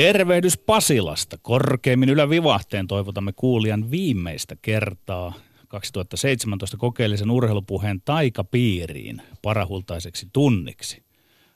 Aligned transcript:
Tervehdys 0.00 0.58
Pasilasta. 0.58 1.38
Korkeimmin 1.42 2.08
ylävivahteen 2.08 2.86
toivotamme 2.86 3.32
kuulijan 3.32 3.90
viimeistä 3.90 4.56
kertaa 4.62 5.32
2017 5.68 6.76
kokeellisen 6.76 7.30
urheilupuheen 7.30 8.00
taikapiiriin 8.04 9.22
parahultaiseksi 9.42 10.28
tunniksi. 10.32 11.02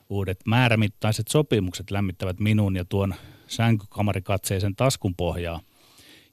Uudet 0.09 0.39
määrämittaiset 0.47 1.27
sopimukset 1.27 1.91
lämmittävät 1.91 2.39
minun 2.39 2.75
ja 2.75 2.85
tuon 2.85 3.15
sänkykamarikatseisen 3.47 4.75
taskun 4.75 5.15
pohjaa. 5.15 5.61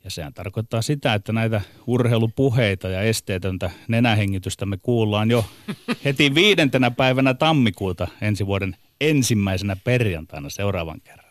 Ja 0.05 0.10
sehän 0.10 0.34
tarkoittaa 0.34 0.83
sitä, 0.83 1.14
että 1.14 1.33
näitä 1.33 1.60
urheilupuheita 1.86 2.88
ja 2.88 3.02
esteetöntä 3.02 3.70
nenähengitystä 3.88 4.66
me 4.66 4.77
kuullaan 4.77 5.30
jo 5.30 5.44
heti 6.05 6.34
viidentenä 6.34 6.91
päivänä 6.91 7.34
tammikuuta 7.34 8.08
ensi 8.20 8.47
vuoden 8.47 8.77
ensimmäisenä 9.00 9.77
perjantaina 9.84 10.50
seuraavan 10.50 11.00
kerran. 11.00 11.21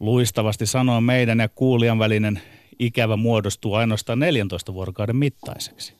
Luistavasti 0.00 0.66
sanoa 0.66 1.00
meidän 1.00 1.38
ja 1.38 1.48
kuulijan 1.48 1.98
välinen 1.98 2.40
ikävä 2.78 3.16
muodostuu 3.16 3.74
ainoastaan 3.74 4.18
14 4.18 4.74
vuorokauden 4.74 5.16
mittaiseksi. 5.16 5.94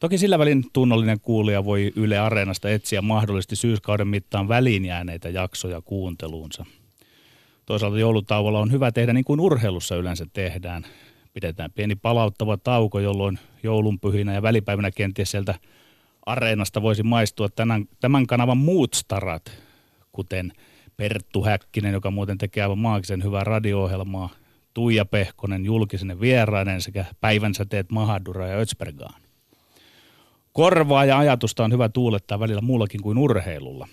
Toki 0.00 0.18
sillä 0.18 0.38
välin 0.38 0.64
tunnollinen 0.72 1.20
kuulija 1.20 1.64
voi 1.64 1.92
Yle 1.96 2.18
Areenasta 2.18 2.70
etsiä 2.70 3.02
mahdollisesti 3.02 3.56
syyskauden 3.56 4.08
mittaan 4.08 4.48
väliin 4.48 4.84
jääneitä 4.84 5.28
jaksoja 5.28 5.80
kuunteluunsa. 5.80 6.64
Toisaalta 7.66 7.98
joulutauolla 7.98 8.60
on 8.60 8.72
hyvä 8.72 8.92
tehdä 8.92 9.12
niin 9.12 9.24
kuin 9.24 9.40
urheilussa 9.40 9.96
yleensä 9.96 10.26
tehdään. 10.32 10.86
Pidetään 11.34 11.70
pieni 11.74 11.96
palauttava 11.96 12.56
tauko, 12.56 13.00
jolloin 13.00 13.38
joulunpyhinä 13.62 14.34
ja 14.34 14.42
välipäivänä 14.42 14.90
kenties 14.90 15.30
sieltä 15.30 15.54
Areenasta 16.26 16.82
voisi 16.82 17.02
maistua 17.02 17.48
tämän, 17.48 17.84
tämän 18.00 18.26
kanavan 18.26 18.58
muut 18.58 18.94
starat, 18.94 19.52
kuten 20.12 20.52
Perttu 20.98 21.44
Häkkinen, 21.44 21.92
joka 21.92 22.10
muuten 22.10 22.38
tekee 22.38 22.62
aivan 22.62 22.78
maagisen 22.78 23.22
hyvää 23.22 23.44
radio-ohjelmaa, 23.44 24.30
Tuija 24.74 25.04
Pehkonen 25.04 25.64
julkisenne 25.64 26.20
vierainen 26.20 26.80
sekä 26.80 27.04
päivänsäteet 27.20 27.90
Mahadura 27.90 28.46
ja 28.46 28.58
Ötsbergaan. 28.58 29.20
Korvaa 30.52 31.04
ja 31.04 31.18
ajatusta 31.18 31.64
on 31.64 31.72
hyvä 31.72 31.88
tuulettaa 31.88 32.40
välillä 32.40 32.60
muullakin 32.60 33.02
kuin 33.02 33.18
urheilulla. 33.18 33.88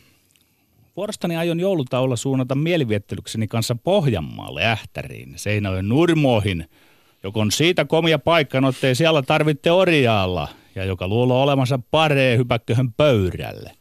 Vuorostani 0.97 1.37
aion 1.37 1.59
joulutauolla 1.59 2.15
suunnata 2.15 2.55
mieliviettelykseni 2.55 3.47
kanssa 3.47 3.75
Pohjanmaalle 3.75 4.65
Ähtäriin, 4.65 5.33
Seinäjoen 5.35 5.89
Nurmoihin, 5.89 6.69
joka 7.23 7.39
on 7.39 7.51
siitä 7.51 7.85
komia 7.85 8.19
paikka, 8.19 8.61
no 8.61 8.69
ettei 8.69 8.95
siellä 8.95 9.21
tarvitte 9.21 9.71
orjaalla, 9.71 10.47
ja 10.75 10.85
joka 10.85 11.07
luulee 11.07 11.37
olemansa 11.37 11.79
paree 11.91 12.37
hypäkköhön 12.37 12.93
pöydälle. 12.93 13.71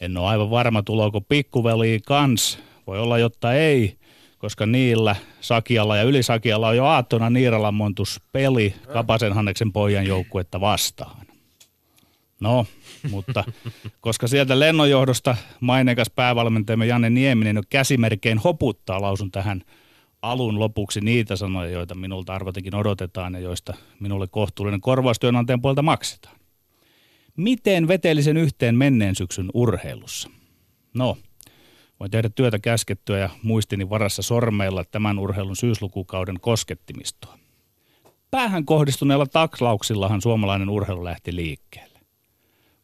En 0.00 0.16
ole 0.16 0.28
aivan 0.28 0.50
varma, 0.50 0.82
tuloako 0.82 1.20
pikkuveli 1.20 2.00
kans. 2.06 2.58
Voi 2.86 2.98
olla, 2.98 3.18
jotta 3.18 3.54
ei, 3.54 3.98
koska 4.38 4.66
niillä 4.66 5.16
Sakialla 5.40 5.96
ja 5.96 6.02
Ylisakialla 6.02 6.68
on 6.68 6.76
jo 6.76 6.84
aattona 6.84 7.30
Niiralan 7.30 7.74
montus 7.74 8.20
peli 8.32 8.74
Kapasen 8.92 9.32
Hanneksen 9.32 9.72
pojan 9.72 10.06
joukkuetta 10.06 10.60
vastaan. 10.60 11.26
No, 12.40 12.66
mutta 13.10 13.44
koska 14.00 14.28
sieltä 14.28 14.60
lennonjohdosta 14.60 15.36
maineikas 15.60 16.10
päävalmentajamme 16.10 16.86
Janne 16.86 17.10
Nieminen 17.10 17.56
jo 17.56 17.62
käsimerkein 17.70 18.38
hoputtaa, 18.38 19.02
lausun 19.02 19.30
tähän 19.30 19.62
alun 20.22 20.58
lopuksi 20.58 21.00
niitä 21.00 21.36
sanoja, 21.36 21.70
joita 21.70 21.94
minulta 21.94 22.34
arvotenkin 22.34 22.74
odotetaan 22.74 23.34
ja 23.34 23.40
joista 23.40 23.74
minulle 24.00 24.26
kohtuullinen 24.26 24.80
korvaustyönantajan 24.80 25.62
puolta 25.62 25.82
maksetaan. 25.82 26.36
Miten 27.36 27.88
vetelisen 27.88 28.36
yhteen 28.36 28.74
menneen 28.74 29.14
syksyn 29.14 29.50
urheilussa? 29.54 30.30
No, 30.94 31.16
voin 32.00 32.10
tehdä 32.10 32.28
työtä 32.28 32.58
käskettyä 32.58 33.18
ja 33.18 33.30
muistini 33.42 33.90
varassa 33.90 34.22
sormeilla 34.22 34.84
tämän 34.84 35.18
urheilun 35.18 35.56
syyslukukauden 35.56 36.40
koskettimistoa. 36.40 37.38
Päähän 38.30 38.64
kohdistuneella 38.64 39.26
takslauksillahan 39.26 40.22
suomalainen 40.22 40.68
urheilu 40.68 41.04
lähti 41.04 41.36
liikkeelle. 41.36 42.00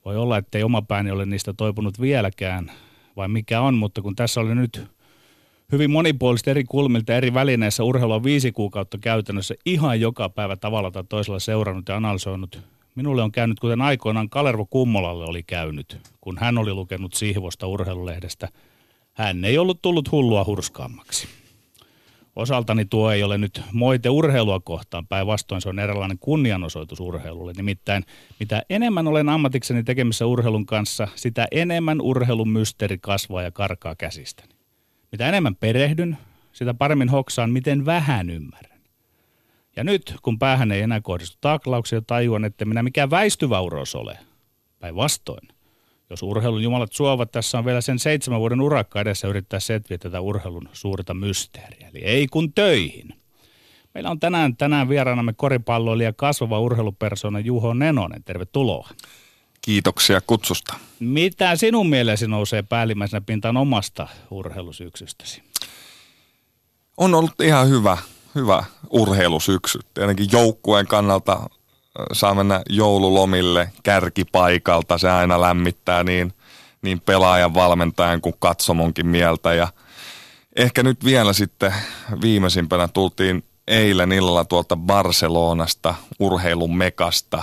Voi 0.04 0.16
olla, 0.16 0.38
ettei 0.38 0.62
oma 0.62 0.82
pääni 0.82 1.10
ole 1.10 1.26
niistä 1.26 1.52
toipunut 1.52 2.00
vieläkään, 2.00 2.72
vai 3.16 3.28
mikä 3.28 3.60
on, 3.60 3.74
mutta 3.74 4.02
kun 4.02 4.16
tässä 4.16 4.40
oli 4.40 4.54
nyt 4.54 4.86
hyvin 5.72 5.90
monipuolista 5.90 6.50
eri 6.50 6.64
kulmilta 6.64 7.14
eri 7.14 7.34
välineissä 7.34 7.84
urheilua 7.84 8.24
viisi 8.24 8.52
kuukautta 8.52 8.98
käytännössä 8.98 9.54
ihan 9.66 10.00
joka 10.00 10.28
päivä 10.28 10.56
tavalla 10.56 10.90
tai 10.90 11.04
toisella 11.08 11.38
seurannut 11.38 11.88
ja 11.88 11.96
analysoinut. 11.96 12.62
Minulle 12.94 13.22
on 13.22 13.32
käynyt, 13.32 13.60
kuten 13.60 13.80
aikoinaan 13.80 14.30
Kalervo 14.30 14.66
Kummolalle 14.66 15.24
oli 15.24 15.42
käynyt, 15.42 15.98
kun 16.20 16.38
hän 16.38 16.58
oli 16.58 16.74
lukenut 16.74 17.14
Sihvosta 17.14 17.66
urheilulehdestä. 17.66 18.48
Hän 19.12 19.44
ei 19.44 19.58
ollut 19.58 19.82
tullut 19.82 20.12
hullua 20.12 20.44
hurskaammaksi. 20.44 21.28
Osaltani 22.36 22.84
tuo 22.84 23.10
ei 23.10 23.22
ole 23.22 23.38
nyt 23.38 23.62
moite 23.72 24.08
urheilua 24.08 24.60
kohtaan, 24.60 25.06
päinvastoin 25.06 25.60
se 25.60 25.68
on 25.68 25.78
eräänlainen 25.78 26.18
kunnianosoitus 26.18 27.00
urheilulle. 27.00 27.52
Nimittäin 27.56 28.04
mitä 28.40 28.62
enemmän 28.70 29.08
olen 29.08 29.28
ammatikseni 29.28 29.82
tekemissä 29.82 30.26
urheilun 30.26 30.66
kanssa, 30.66 31.08
sitä 31.14 31.48
enemmän 31.50 32.00
urheilun 32.00 32.48
mysteeri 32.48 32.98
kasvaa 32.98 33.42
ja 33.42 33.50
karkaa 33.50 33.94
käsistäni. 33.96 34.54
Mitä 35.12 35.28
enemmän 35.28 35.56
perehdyn, 35.56 36.18
sitä 36.52 36.74
paremmin 36.74 37.08
hoksaan, 37.08 37.50
miten 37.50 37.86
vähän 37.86 38.30
ymmärrän. 38.30 38.69
Ja 39.76 39.84
nyt, 39.84 40.14
kun 40.22 40.38
päähän 40.38 40.72
ei 40.72 40.80
enää 40.80 41.00
kohdistu 41.00 41.38
taklauksia, 41.40 42.02
tajuan, 42.02 42.44
että 42.44 42.64
minä 42.64 42.82
mikään 42.82 43.10
väistyvä 43.10 43.60
uros 43.60 43.94
ole. 43.94 44.18
Päinvastoin. 44.78 45.48
Jos 46.10 46.22
urheilun 46.22 46.62
jumalat 46.62 46.92
suovat, 46.92 47.32
tässä 47.32 47.58
on 47.58 47.64
vielä 47.64 47.80
sen 47.80 47.98
seitsemän 47.98 48.40
vuoden 48.40 48.60
urakka 48.60 49.00
edessä 49.00 49.28
yrittää 49.28 49.60
setviä 49.60 49.98
tätä 49.98 50.20
urheilun 50.20 50.68
suurta 50.72 51.14
mysteeriä. 51.14 51.88
Eli 51.88 51.98
ei 52.04 52.26
kun 52.26 52.52
töihin. 52.52 53.14
Meillä 53.94 54.10
on 54.10 54.20
tänään, 54.20 54.56
tänään 54.56 54.88
vieraanamme 54.88 55.32
koripalloilija 55.32 56.12
kasvava 56.12 56.60
urheilupersona 56.60 57.40
Juho 57.40 57.74
Nenonen. 57.74 58.24
Tervetuloa. 58.24 58.88
Kiitoksia 59.62 60.20
kutsusta. 60.20 60.74
Mitä 61.00 61.56
sinun 61.56 61.88
mielesi 61.88 62.26
nousee 62.26 62.62
päällimmäisenä 62.62 63.20
pintaan 63.20 63.56
omasta 63.56 64.08
urheilusyksystäsi? 64.30 65.42
On 66.96 67.14
ollut 67.14 67.40
ihan 67.40 67.68
hyvä, 67.68 67.98
hyvä 68.34 68.64
urheilusyksy. 68.90 69.78
Tietenkin 69.94 70.26
joukkueen 70.32 70.86
kannalta 70.86 71.50
saa 72.12 72.34
mennä 72.34 72.62
joululomille 72.68 73.72
kärkipaikalta. 73.82 74.98
Se 74.98 75.10
aina 75.10 75.40
lämmittää 75.40 76.04
niin, 76.04 76.34
niin 76.82 77.00
pelaajan, 77.00 77.54
valmentajan 77.54 78.20
kuin 78.20 78.34
katsomonkin 78.38 79.06
mieltä. 79.06 79.54
Ja 79.54 79.68
ehkä 80.56 80.82
nyt 80.82 81.04
vielä 81.04 81.32
sitten 81.32 81.74
viimeisimpänä 82.20 82.88
tultiin 82.88 83.44
eilen 83.68 84.12
illalla 84.12 84.44
tuolta 84.44 84.76
Barcelonasta, 84.76 85.94
urheilun 86.20 86.76
mekasta. 86.76 87.42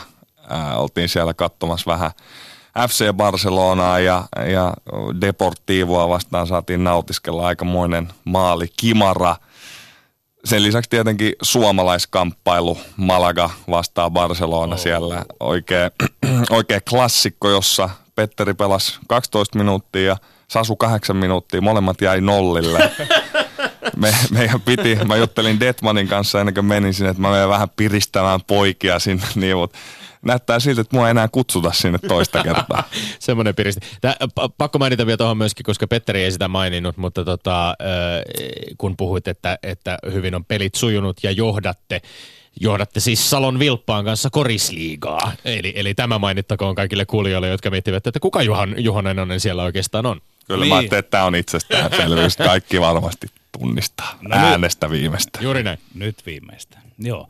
Oltiin 0.75 1.09
siellä 1.09 1.33
katsomassa 1.33 1.91
vähän 1.91 2.11
FC 2.89 3.13
Barcelonaa 3.13 3.99
ja, 3.99 4.23
ja 4.51 4.73
Deportivoa 5.21 6.09
vastaan 6.09 6.47
saatiin 6.47 6.83
nautiskella 6.83 7.47
aikamoinen 7.47 8.07
maali 8.25 8.67
Kimara– 8.77 9.35
sen 10.45 10.63
lisäksi 10.63 10.89
tietenkin 10.89 11.33
suomalaiskamppailu 11.41 12.77
Malaga 12.97 13.49
vastaa 13.69 14.09
Barcelona 14.09 14.75
oh. 14.75 14.81
siellä. 14.81 15.25
Oikea, 15.39 15.91
oikea 16.49 16.81
klassikko, 16.89 17.49
jossa 17.49 17.89
Petteri 18.15 18.53
pelasi 18.53 18.99
12 19.07 19.57
minuuttia 19.57 20.01
ja 20.01 20.17
Sasu 20.47 20.75
8 20.75 21.17
minuuttia. 21.17 21.61
Molemmat 21.61 22.01
jäi 22.01 22.21
nollille. 22.21 22.91
Me, 23.95 24.15
meidän 24.31 24.61
piti, 24.61 24.95
mä 24.95 25.15
juttelin 25.15 25.59
Detmanin 25.59 26.07
kanssa 26.07 26.39
ennen 26.39 26.53
kuin 26.53 26.65
menin 26.65 26.93
sinne, 26.93 27.09
että 27.09 27.21
mä 27.21 27.31
menen 27.31 27.49
vähän 27.49 27.69
piristämään 27.69 28.39
poikia 28.47 28.99
sinne, 28.99 29.23
niin, 29.35 29.57
mutta 29.57 29.77
näyttää 30.27 30.59
siltä, 30.59 30.81
että 30.81 30.95
mua 30.95 31.07
ei 31.07 31.11
enää 31.11 31.27
kutsuta 31.27 31.71
sinne 31.71 31.99
toista 32.07 32.43
kertaa. 32.43 32.83
Semmoinen 33.19 33.55
piristi. 33.55 33.81
Tää, 34.01 34.15
pakko 34.57 34.79
mainita 34.79 35.05
vielä 35.05 35.17
tuohon 35.17 35.37
myöskin, 35.37 35.63
koska 35.63 35.87
Petteri 35.87 36.23
ei 36.23 36.31
sitä 36.31 36.47
maininnut, 36.47 36.97
mutta 36.97 37.25
tota, 37.25 37.75
kun 38.77 38.97
puhuit, 38.97 39.27
että, 39.27 39.59
että 39.63 39.97
hyvin 40.13 40.35
on 40.35 40.45
pelit 40.45 40.75
sujunut 40.75 41.17
ja 41.23 41.31
johdatte, 41.31 42.01
johdatte 42.59 42.99
siis 42.99 43.29
Salon 43.29 43.59
Vilppaan 43.59 44.05
kanssa 44.05 44.29
korisliigaa. 44.29 45.31
Eli, 45.45 45.73
eli 45.75 45.93
tämä 45.93 46.19
mainittakoon 46.19 46.75
kaikille 46.75 47.05
kuulijoille, 47.05 47.47
jotka 47.47 47.69
miettivät, 47.69 48.07
että 48.07 48.19
kuka 48.19 48.41
Juhan, 48.41 48.75
Juhan 48.77 49.07
Enonen 49.07 49.39
siellä 49.39 49.63
oikeastaan 49.63 50.05
on. 50.05 50.21
Kyllä 50.47 50.61
niin. 50.61 50.69
mä 50.69 50.77
ajattelin, 50.77 50.99
että 50.99 51.11
tämä 51.11 51.23
on 51.23 51.35
itsestäänselvyys. 51.35 52.37
Kaikki 52.37 52.81
varmasti 52.81 53.27
tunnistaa 53.59 54.17
no 54.21 54.35
äänestä 54.35 54.89
viimeistä. 54.89 55.39
Juuri 55.41 55.63
näin. 55.63 55.79
Nyt 55.95 56.25
viimeistä. 56.25 56.77
Joo. 56.99 57.29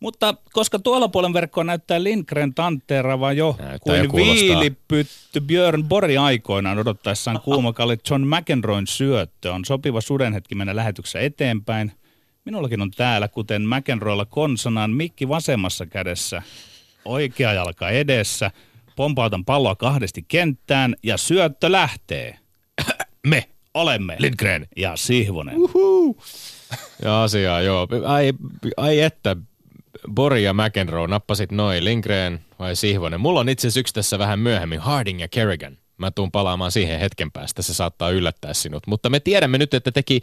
Mutta 0.00 0.34
koska 0.52 0.78
tuolla 0.78 1.08
puolen 1.08 1.32
verkkoa 1.32 1.64
näyttää 1.64 2.02
Lindgren 2.02 2.54
tanteerava 2.54 3.32
jo 3.32 3.56
näyttää 3.58 4.06
kuin 4.06 4.26
viilipytty 4.26 5.40
Björn 5.40 5.84
Bori 5.84 6.16
aikoinaan 6.16 6.78
odottaessaan 6.78 7.40
kuumakalle 7.44 7.98
John 8.10 8.22
McEnroyn 8.26 8.86
syöttö, 8.86 9.52
on 9.52 9.64
sopiva 9.64 10.00
sudenhetki 10.00 10.54
mennä 10.54 10.76
lähetyksessä 10.76 11.20
eteenpäin. 11.20 11.92
Minullakin 12.44 12.80
on 12.80 12.90
täällä, 12.90 13.28
kuten 13.28 13.62
McEnroylla 13.62 14.24
konsonaan, 14.24 14.90
mikki 14.90 15.28
vasemmassa 15.28 15.86
kädessä, 15.86 16.42
oikea 17.04 17.52
jalka 17.52 17.90
edessä, 17.90 18.50
pompautan 18.96 19.44
palloa 19.44 19.74
kahdesti 19.74 20.24
kenttään 20.28 20.96
ja 21.02 21.16
syöttö 21.16 21.72
lähtee. 21.72 22.38
Me 23.26 23.44
olemme 23.74 24.16
Lindgren. 24.18 24.66
ja 24.76 24.96
Sihvonen. 24.96 25.56
Ja 27.02 27.22
asiaa, 27.22 27.60
joo. 27.60 27.88
Ai, 28.06 28.32
ai 28.76 29.00
että, 29.00 29.36
Bori 30.14 30.42
ja 30.42 30.54
McEnroe 30.54 31.06
nappasit 31.06 31.52
noin, 31.52 31.84
Lindgren 31.84 32.40
vai 32.58 32.76
Sihvonen. 32.76 33.20
Mulla 33.20 33.40
on 33.40 33.48
itse 33.48 33.66
asiassa 33.66 33.80
yksi 33.80 33.94
tässä 33.94 34.18
vähän 34.18 34.38
myöhemmin, 34.38 34.80
Harding 34.80 35.20
ja 35.20 35.28
Kerrigan. 35.28 35.78
Mä 35.98 36.10
tuun 36.10 36.32
palaamaan 36.32 36.72
siihen 36.72 37.00
hetken 37.00 37.32
päästä, 37.32 37.62
se 37.62 37.74
saattaa 37.74 38.10
yllättää 38.10 38.54
sinut. 38.54 38.86
Mutta 38.86 39.10
me 39.10 39.20
tiedämme 39.20 39.58
nyt, 39.58 39.74
että 39.74 39.92
teki 39.92 40.20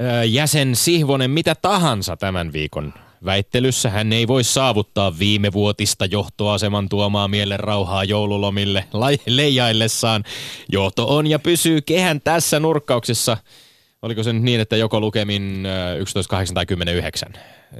ö, 0.00 0.24
jäsen 0.24 0.76
Sihvonen 0.76 1.30
mitä 1.30 1.54
tahansa 1.54 2.16
tämän 2.16 2.52
viikon 2.52 2.94
väittelyssä. 3.24 3.90
Hän 3.90 4.12
ei 4.12 4.28
voi 4.28 4.44
saavuttaa 4.44 5.18
viime 5.18 5.52
vuotista 5.52 6.04
johtoaseman 6.04 6.88
tuomaa 6.88 7.28
mielen 7.28 7.60
rauhaa 7.60 8.04
joululomille 8.04 8.84
leijaillessaan. 9.26 10.24
Johto 10.68 11.16
on 11.16 11.26
ja 11.26 11.38
pysyy 11.38 11.80
kehän 11.80 12.20
tässä 12.20 12.60
nurkkauksessa. 12.60 13.36
Oliko 14.02 14.22
se 14.22 14.32
nyt 14.32 14.42
niin, 14.42 14.60
että 14.60 14.76
joko 14.76 15.00
lukemin 15.00 15.66
11, 15.98 16.30
8 16.30 16.54
tai 16.54 16.66
10, 16.66 16.94
9? 16.94 17.32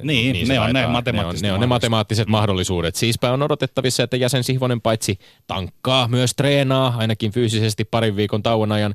Niin, 0.03 0.33
niin 0.33 0.49
ne 0.49 0.61
on 0.61 0.73
ne 0.73 0.87
matemaattiset 0.87 1.43
ne 1.43 1.49
on, 1.49 1.53
ne 1.53 1.55
on 1.55 1.61
ne 1.61 1.67
matemaattiset 1.67 2.29
mahdollisuudet. 2.29 2.95
Siispä 2.95 3.33
on 3.33 3.43
odotettavissa, 3.43 4.03
että 4.03 4.17
jäsen 4.17 4.45
Sihvonen 4.45 4.81
paitsi 4.81 5.19
tankkaa, 5.47 6.09
myös 6.09 6.35
treenaa, 6.35 6.95
ainakin 6.97 7.33
fyysisesti 7.33 7.85
parin 7.85 8.17
viikon 8.17 8.43
tauon 8.43 8.73
ajan. 8.73 8.95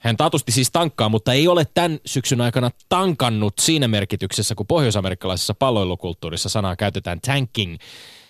Hän 0.00 0.16
taatusti 0.16 0.52
siis 0.52 0.70
tankkaa, 0.70 1.08
mutta 1.08 1.32
ei 1.32 1.48
ole 1.48 1.66
tämän 1.74 1.98
syksyn 2.06 2.40
aikana 2.40 2.70
tankannut 2.88 3.54
siinä 3.60 3.88
merkityksessä, 3.88 4.54
kun 4.54 4.66
pohjoisamerikkalaisessa 4.66 5.54
palloilukulttuurissa 5.54 6.48
sanaa 6.48 6.76
käytetään 6.76 7.20
tanking, 7.20 7.76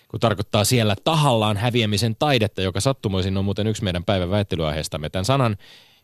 kun 0.07 0.19
tarkoittaa 0.19 0.63
siellä 0.63 0.95
tahallaan 1.03 1.57
häviämisen 1.57 2.15
taidetta, 2.19 2.61
joka 2.61 2.79
sattumoisin 2.79 3.37
on 3.37 3.45
muuten 3.45 3.67
yksi 3.67 3.83
meidän 3.83 4.03
päivän 4.03 4.29
väittelyaiheestamme. 4.29 5.09
Tämän 5.09 5.25
sanan 5.25 5.57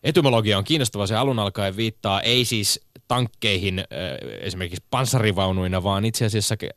etymologia 0.05 0.57
on 0.57 0.63
kiinnostava. 0.63 1.07
Se 1.07 1.15
alun 1.15 1.39
alkaen 1.39 1.77
viittaa 1.77 2.21
ei 2.21 2.45
siis 2.45 2.81
tankkeihin 3.07 3.79
äh, 3.79 3.85
esimerkiksi 4.39 4.85
panssarivaunuina, 4.91 5.83
vaan 5.83 6.05
itse 6.05 6.25
asiassa 6.25 6.55
äh, 6.63 6.69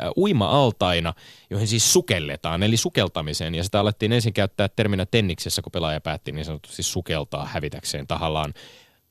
äh, 0.00 0.10
uima-altaina, 0.16 1.14
joihin 1.50 1.68
siis 1.68 1.92
sukelletaan, 1.92 2.62
eli 2.62 2.76
sukeltamiseen. 2.76 3.54
Ja 3.54 3.64
sitä 3.64 3.80
alettiin 3.80 4.12
ensin 4.12 4.32
käyttää 4.32 4.68
terminä 4.68 5.06
tenniksessä, 5.06 5.62
kun 5.62 5.72
pelaaja 5.72 6.00
päätti 6.00 6.32
niin 6.32 6.44
sanotusti 6.44 6.82
sukeltaa 6.82 7.44
hävitäkseen 7.46 8.06
tahallaan 8.06 8.54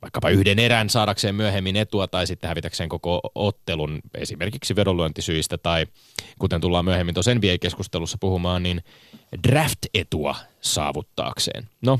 vaikkapa 0.01 0.29
yhden 0.29 0.59
erän 0.59 0.89
saadakseen 0.89 1.35
myöhemmin 1.35 1.75
etua 1.75 2.07
tai 2.07 2.27
sitten 2.27 2.47
hävitäkseen 2.47 2.89
koko 2.89 3.21
ottelun 3.35 3.99
esimerkiksi 4.13 4.75
vedonlyöntisyistä 4.75 5.57
tai 5.57 5.85
kuten 6.39 6.61
tullaan 6.61 6.85
myöhemmin 6.85 7.13
tuossa 7.13 7.35
NBA-keskustelussa 7.35 8.17
puhumaan, 8.19 8.63
niin 8.63 8.81
draft-etua 9.47 10.35
saavuttaakseen. 10.61 11.69
No, 11.81 11.99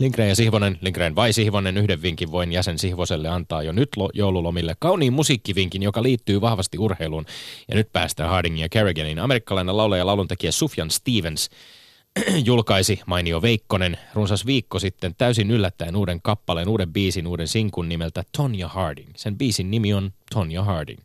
Lindgren 0.00 0.28
ja 0.28 0.36
Sihvonen, 0.36 0.78
Lindgren 0.80 1.14
vai 1.14 1.32
Sihvonen, 1.32 1.76
yhden 1.76 2.02
vinkin 2.02 2.30
voin 2.30 2.52
jäsen 2.52 2.78
Sihvoselle 2.78 3.28
antaa 3.28 3.62
jo 3.62 3.72
nyt 3.72 3.88
joululomille. 4.14 4.76
Kauniin 4.78 5.12
musiikkivinkin, 5.12 5.82
joka 5.82 6.02
liittyy 6.02 6.40
vahvasti 6.40 6.78
urheiluun. 6.78 7.26
Ja 7.68 7.74
nyt 7.74 7.92
päästään 7.92 8.30
Hardingin 8.30 8.62
ja 8.62 8.68
Kerriganin. 8.68 9.18
Amerikkalainen 9.18 9.76
laulaja 9.76 10.00
ja 10.00 10.06
lauluntekijä 10.06 10.52
Sufjan 10.52 10.90
Stevens 10.90 11.50
julkaisi 12.44 13.00
Mainio 13.06 13.42
Veikkonen 13.42 13.98
runsas 14.14 14.46
viikko 14.46 14.78
sitten 14.78 15.14
täysin 15.18 15.50
yllättäen 15.50 15.96
uuden 15.96 16.22
kappaleen, 16.22 16.68
uuden 16.68 16.92
biisin, 16.92 17.26
uuden 17.26 17.48
sinkun 17.48 17.88
nimeltä 17.88 18.22
Tonya 18.36 18.68
Harding. 18.68 19.10
Sen 19.16 19.38
biisin 19.38 19.70
nimi 19.70 19.94
on 19.94 20.12
Tonya 20.34 20.62
Harding. 20.62 21.00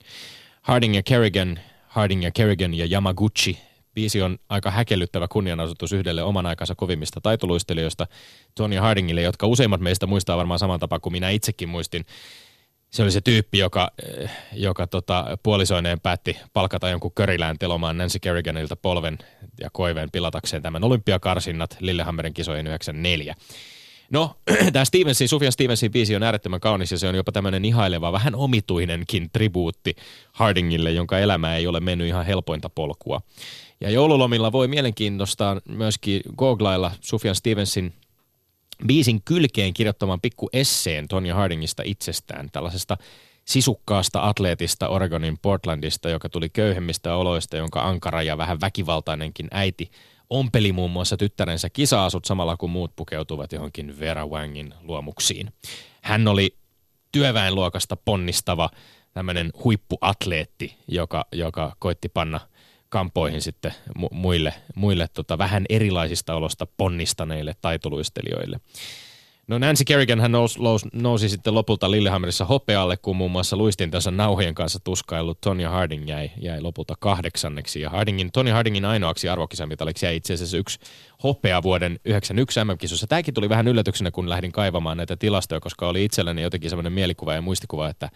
Harding 0.62 0.96
ja 0.96 1.04
Kerrigan, 1.04 1.60
Harding 1.88 2.24
ja 2.24 2.32
Kerrigan 2.32 2.74
ja 2.74 2.88
Yamaguchi 2.92 3.58
Biisi 3.94 4.22
on 4.22 4.38
aika 4.50 4.72
häkellyttävä 4.72 5.28
kunnianasutus 5.28 5.94
yhdelle 5.94 6.24
oman 6.24 6.46
aikansa 6.46 6.76
kovimmista 6.76 7.22
taitoluistelijoista, 7.22 8.08
Tony 8.56 8.76
Hardingille, 8.76 9.22
jotka 9.22 9.48
useimmat 9.48 9.82
meistä 9.82 10.08
muistaa 10.08 10.38
varmaan 10.38 10.60
saman 10.60 10.80
tapaa 10.80 11.00
kuin 11.00 11.14
minä 11.14 11.30
itsekin 11.30 11.70
muistin. 11.70 12.06
Se 12.90 13.04
oli 13.04 13.12
se 13.12 13.22
tyyppi, 13.22 13.58
joka, 13.58 13.92
eh, 14.06 14.32
joka 14.54 14.88
tota, 14.88 15.38
puolisoineen 15.44 16.00
päätti 16.00 16.38
palkata 16.54 16.90
jonkun 16.90 17.12
körilään 17.12 17.60
telomaan 17.60 17.98
Nancy 17.98 18.20
Kerriganilta 18.20 18.76
polven 18.76 19.18
ja 19.60 19.70
koiveen 19.74 20.12
pilatakseen 20.12 20.62
tämän 20.62 20.84
olympiakarsinnat 20.84 21.78
Lillehammerin 21.80 22.34
kisojen 22.34 22.68
94. 22.68 23.36
No, 24.12 24.36
tämä 24.74 24.86
Stevensin, 24.86 25.30
Sufjan 25.30 25.52
Stevensin 25.52 25.92
biisi 25.92 26.16
on 26.16 26.24
äärettömän 26.24 26.60
kaunis 26.60 26.92
ja 26.92 26.98
se 26.98 27.08
on 27.08 27.16
jopa 27.16 27.32
tämmöinen 27.32 27.66
ihaileva, 27.66 28.12
vähän 28.12 28.36
omituinenkin 28.36 29.30
tribuutti 29.34 29.96
Hardingille, 30.32 30.92
jonka 30.92 31.20
elämä 31.20 31.56
ei 31.56 31.68
ole 31.68 31.80
mennyt 31.80 32.08
ihan 32.08 32.26
helpointa 32.26 32.70
polkua. 32.70 33.22
Ja 33.82 33.90
joululomilla 33.90 34.52
voi 34.52 34.68
mielenkiinnostaa 34.68 35.62
myöskin 35.70 36.22
googlailla 36.38 36.92
Sufjan 37.02 37.36
Stevensin 37.36 37.94
biisin 38.88 39.22
kylkeen 39.26 39.74
kirjoittamaan 39.74 40.22
pikku 40.22 40.50
esseen 40.54 41.08
Tonya 41.08 41.36
Hardingista 41.36 41.84
itsestään, 41.86 42.50
tällaisesta 42.52 42.98
sisukkaasta 43.46 44.28
atleetista 44.28 44.88
Oregonin 44.88 45.38
Portlandista, 45.42 46.10
joka 46.10 46.30
tuli 46.30 46.50
köyhemmistä 46.50 47.16
oloista, 47.16 47.58
jonka 47.58 47.82
ankara 47.82 48.22
ja 48.22 48.38
vähän 48.38 48.62
väkivaltainenkin 48.62 49.48
äiti 49.52 49.92
ompeli 50.30 50.72
muun 50.72 50.92
muassa 50.92 51.18
tyttärensä 51.18 51.70
kisaasut 51.70 52.26
samalla 52.26 52.58
kun 52.58 52.70
muut 52.70 52.96
pukeutuvat 52.96 53.52
johonkin 53.52 54.00
Vera 54.00 54.28
Wangin 54.28 54.74
luomuksiin. 54.82 55.54
Hän 56.02 56.28
oli 56.28 56.56
työväenluokasta 57.12 57.96
ponnistava 57.96 58.70
tämmöinen 59.14 59.52
huippuatleetti, 59.64 60.76
joka, 60.88 61.26
joka 61.32 61.76
koitti 61.80 62.10
panna– 62.10 62.40
kampoihin 62.92 63.42
sitten 63.42 63.74
mu- 64.00 64.14
muille, 64.14 64.54
muille 64.76 65.08
tota, 65.14 65.38
vähän 65.38 65.66
erilaisista 65.70 66.36
olosta 66.36 66.68
ponnistaneille 66.78 67.56
taitoluistelijoille. 67.62 68.60
No 69.48 69.58
Nancy 69.58 69.84
Kerrigan 69.84 70.20
hän 70.20 70.32
nousi, 70.32 70.60
nousi, 70.60 70.88
nousi 70.94 71.30
sitten 71.30 71.56
lopulta 71.56 71.92
Lillehammerissa 71.92 72.46
hopealle, 72.46 72.98
kun 72.98 73.16
muun 73.16 73.32
muassa 73.32 73.58
luistintansa 73.58 74.12
nauhojen 74.12 74.56
kanssa 74.56 74.80
tuskaillut 74.84 75.42
Tonya 75.42 75.70
Harding 75.70 76.10
jäi, 76.10 76.32
jäi 76.38 76.62
lopulta 76.62 76.96
kahdeksanneksi. 77.00 77.82
Ja 77.82 77.90
Hardingin, 77.90 78.32
Tony 78.32 78.52
Hardingin 78.52 78.86
ainoaksi 78.86 79.30
arvokisamitaliksi 79.30 80.06
jäi 80.06 80.16
itse 80.16 80.34
asiassa 80.34 80.58
yksi 80.58 80.80
hopea 81.24 81.64
vuoden 81.64 82.00
91 82.06 82.60
MM-kisossa. 82.64 83.08
Tämäkin 83.08 83.34
tuli 83.34 83.50
vähän 83.50 83.68
yllätyksenä, 83.68 84.12
kun 84.12 84.30
lähdin 84.30 84.52
kaivamaan 84.52 84.98
näitä 84.98 85.18
tilastoja, 85.18 85.60
koska 85.60 85.88
oli 85.88 86.06
itselläni 86.06 86.42
jotenkin 86.42 86.70
semmoinen 86.70 86.94
mielikuva 86.94 87.34
ja 87.34 87.42
muistikuva, 87.42 87.90
että 87.90 88.10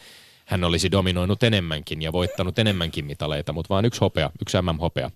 hän 0.46 0.64
olisi 0.64 0.92
dominoinut 0.92 1.44
enemmänkin 1.44 2.02
ja 2.02 2.12
voittanut 2.12 2.60
enemmänkin 2.60 3.06
mitaleita, 3.06 3.54
mutta 3.54 3.70
vaan 3.70 3.86
yksi 3.86 4.02
hopea, 4.02 4.32
yksi 4.42 4.58
MM-hopea. 4.62 5.12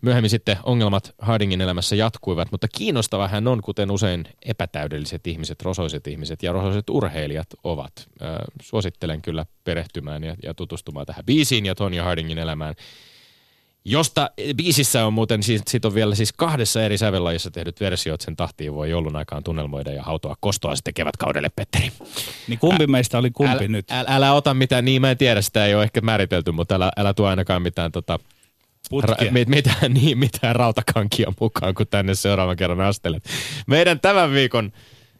Myöhemmin 0.00 0.30
sitten 0.30 0.56
ongelmat 0.62 1.14
Hardingin 1.18 1.60
elämässä 1.60 1.96
jatkuivat, 1.96 2.50
mutta 2.50 2.68
kiinnostava 2.68 3.28
hän 3.28 3.48
on, 3.48 3.60
kuten 3.62 3.90
usein 3.90 4.24
epätäydelliset 4.44 5.26
ihmiset, 5.26 5.62
rosoiset 5.62 6.06
ihmiset 6.06 6.42
ja 6.42 6.52
rosoiset 6.52 6.90
urheilijat 6.90 7.48
ovat. 7.64 7.92
Suosittelen 8.62 9.22
kyllä 9.22 9.46
perehtymään 9.64 10.24
ja, 10.24 10.36
ja 10.42 10.54
tutustumaan 10.54 11.06
tähän 11.06 11.24
biisiin 11.24 11.66
ja 11.66 11.74
Tonya 11.74 12.04
Hardingin 12.04 12.38
elämään 12.38 12.74
Josta 13.84 14.30
biisissä 14.56 15.06
on 15.06 15.12
muuten, 15.12 15.42
sit 15.42 15.84
on 15.84 15.94
vielä 15.94 16.14
siis 16.14 16.32
kahdessa 16.32 16.82
eri 16.82 16.98
sävellajissa 16.98 17.50
tehdyt 17.50 17.80
versiot, 17.80 18.20
sen 18.20 18.36
tahtiin 18.36 18.74
voi 18.74 18.90
joulun 18.90 19.16
aikaan 19.16 19.44
tunnelmoida 19.44 19.92
ja 19.92 20.02
hautoa 20.02 20.36
kostoa 20.40 20.76
sitten 20.76 20.94
kevätkaudelle, 20.94 21.48
Petteri. 21.56 21.92
Niin 22.48 22.58
kumpi 22.58 22.84
Ä, 22.84 22.86
meistä 22.86 23.18
oli 23.18 23.30
kumpi 23.30 23.52
älä, 23.52 23.68
nyt? 23.68 23.90
Älä, 23.90 24.08
älä 24.08 24.32
ota 24.32 24.54
mitään, 24.54 24.84
niin 24.84 25.00
mä 25.00 25.10
en 25.10 25.18
tiedä, 25.18 25.42
sitä 25.42 25.66
ei 25.66 25.74
ole 25.74 25.82
ehkä 25.82 26.00
määritelty, 26.00 26.52
mutta 26.52 26.74
älä, 26.74 26.92
älä 26.96 27.14
tuo 27.14 27.26
ainakaan 27.26 27.62
mitään 27.62 27.92
tota, 27.92 28.18
Ra, 29.02 29.16
mit, 29.30 29.48
mitään, 29.48 29.94
niin, 30.02 30.18
mitään 30.18 30.56
rautakankia 30.56 31.32
mukaan, 31.40 31.74
kun 31.74 31.86
tänne 31.86 32.14
seuraavan 32.14 32.56
kerran 32.56 32.80
astelet. 32.80 33.24
Meidän 33.66 34.00
tämän 34.00 34.32
viikon 34.32 34.72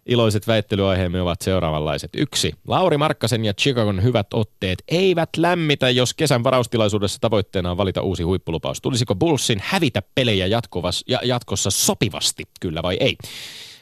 Iloiset 0.07 0.47
väittelyaiheemme 0.47 1.23
ovat 1.23 1.40
seuraavanlaiset. 1.42 2.11
Yksi. 2.16 2.52
Lauri 2.66 2.97
Markkasen 2.97 3.45
ja 3.45 3.54
Chicagon 3.54 4.02
hyvät 4.02 4.26
otteet 4.35 4.83
eivät 4.88 5.28
lämmitä, 5.37 5.90
jos 5.90 6.14
kesän 6.14 6.45
varaustilaisuudessa 6.45 7.19
tavoitteena 7.21 7.71
on 7.71 7.76
valita 7.76 8.02
uusi 8.02 8.23
huippulupaus. 8.23 8.80
Tulisiko 8.80 9.14
Bullsin 9.14 9.62
hävitä 9.64 10.02
pelejä 10.14 10.47
jatkuvas, 10.47 11.04
ja, 11.09 11.21
jatkossa 11.23 11.71
sopivasti, 11.71 12.45
kyllä 12.61 12.83
vai 12.83 12.97
ei? 13.00 13.16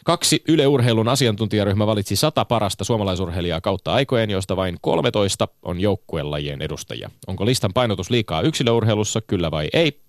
Kaksi 0.05 0.43
Yle 0.49 0.67
Urheilun 0.67 1.09
asiantuntijaryhmä 1.09 1.87
valitsi 1.87 2.17
sata 2.17 2.45
parasta 2.45 2.85
suomalaisurheilijaa 2.85 3.61
kautta 3.61 3.93
aikojen, 3.93 4.31
joista 4.31 4.57
vain 4.57 4.77
13 4.81 5.49
on 5.63 5.81
joukkuelajien 5.81 6.63
edustajia. 6.63 7.11
Onko 7.27 7.47
listan 7.47 7.73
painotus 7.75 8.11
liikaa 8.11 8.43
yksilöurheilussa, 8.43 9.21
kyllä 9.21 9.51
vai 9.51 9.69
ei? 9.73 10.08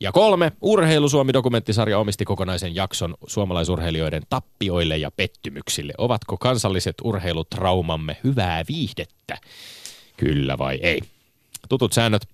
Ja 0.00 0.12
kolme, 0.12 0.52
Urheilusuomi-dokumenttisarja 0.60 1.98
omisti 1.98 2.24
kokonaisen 2.24 2.74
jakson 2.74 3.14
suomalaisurheilijoiden 3.26 4.22
tappioille 4.28 4.96
ja 4.96 5.10
pettymyksille. 5.10 5.92
Ovatko 5.98 6.36
kansalliset 6.36 6.94
urheilutraumamme 7.04 8.16
hyvää 8.24 8.64
viihdettä? 8.68 9.38
Kyllä 10.16 10.58
vai 10.58 10.78
ei? 10.82 11.00
Tutut 11.68 11.92
säännöt, 11.92 12.28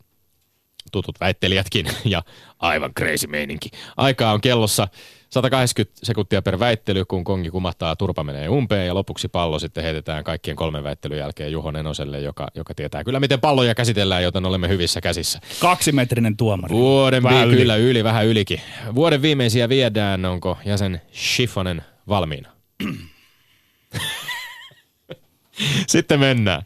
tutut 0.92 1.20
väittelijätkin 1.20 1.86
ja 2.04 2.22
aivan 2.58 2.94
crazy 2.94 3.26
meininki. 3.26 3.70
Aikaa 3.96 4.32
on 4.32 4.40
kellossa 4.40 4.88
180 5.32 6.00
sekuntia 6.02 6.42
per 6.42 6.58
väittely, 6.58 7.04
kun 7.04 7.24
kongi 7.24 7.50
kumahtaa, 7.50 7.96
turpa 7.96 8.24
menee 8.24 8.48
umpeen 8.48 8.86
ja 8.86 8.94
lopuksi 8.94 9.28
pallo 9.28 9.58
sitten 9.58 9.84
heitetään 9.84 10.24
kaikkien 10.24 10.56
kolmen 10.56 10.84
väittelyn 10.84 11.18
jälkeen 11.18 11.52
Juho 11.52 11.70
Nenoselle, 11.70 12.20
joka, 12.20 12.48
joka 12.54 12.74
tietää 12.74 13.04
kyllä 13.04 13.20
miten 13.20 13.40
palloja 13.40 13.74
käsitellään, 13.74 14.22
joten 14.22 14.46
olemme 14.46 14.68
hyvissä 14.68 15.00
käsissä. 15.00 15.40
Kaksimetrinen 15.60 16.36
tuomari. 16.36 16.74
Vuoden 16.74 17.22
vähän 17.22 17.48
vi- 17.48 17.54
yli. 17.54 17.60
kyllä 17.62 17.76
yli, 17.76 18.04
vähän 18.04 18.26
ylikin. 18.26 18.60
Vuoden 18.94 19.22
viimeisiä 19.22 19.68
viedään, 19.68 20.24
onko 20.24 20.58
jäsen 20.64 21.02
Schiffonen 21.12 21.82
valmiina? 22.08 22.48
Sitten 25.86 26.20
mennään. 26.20 26.62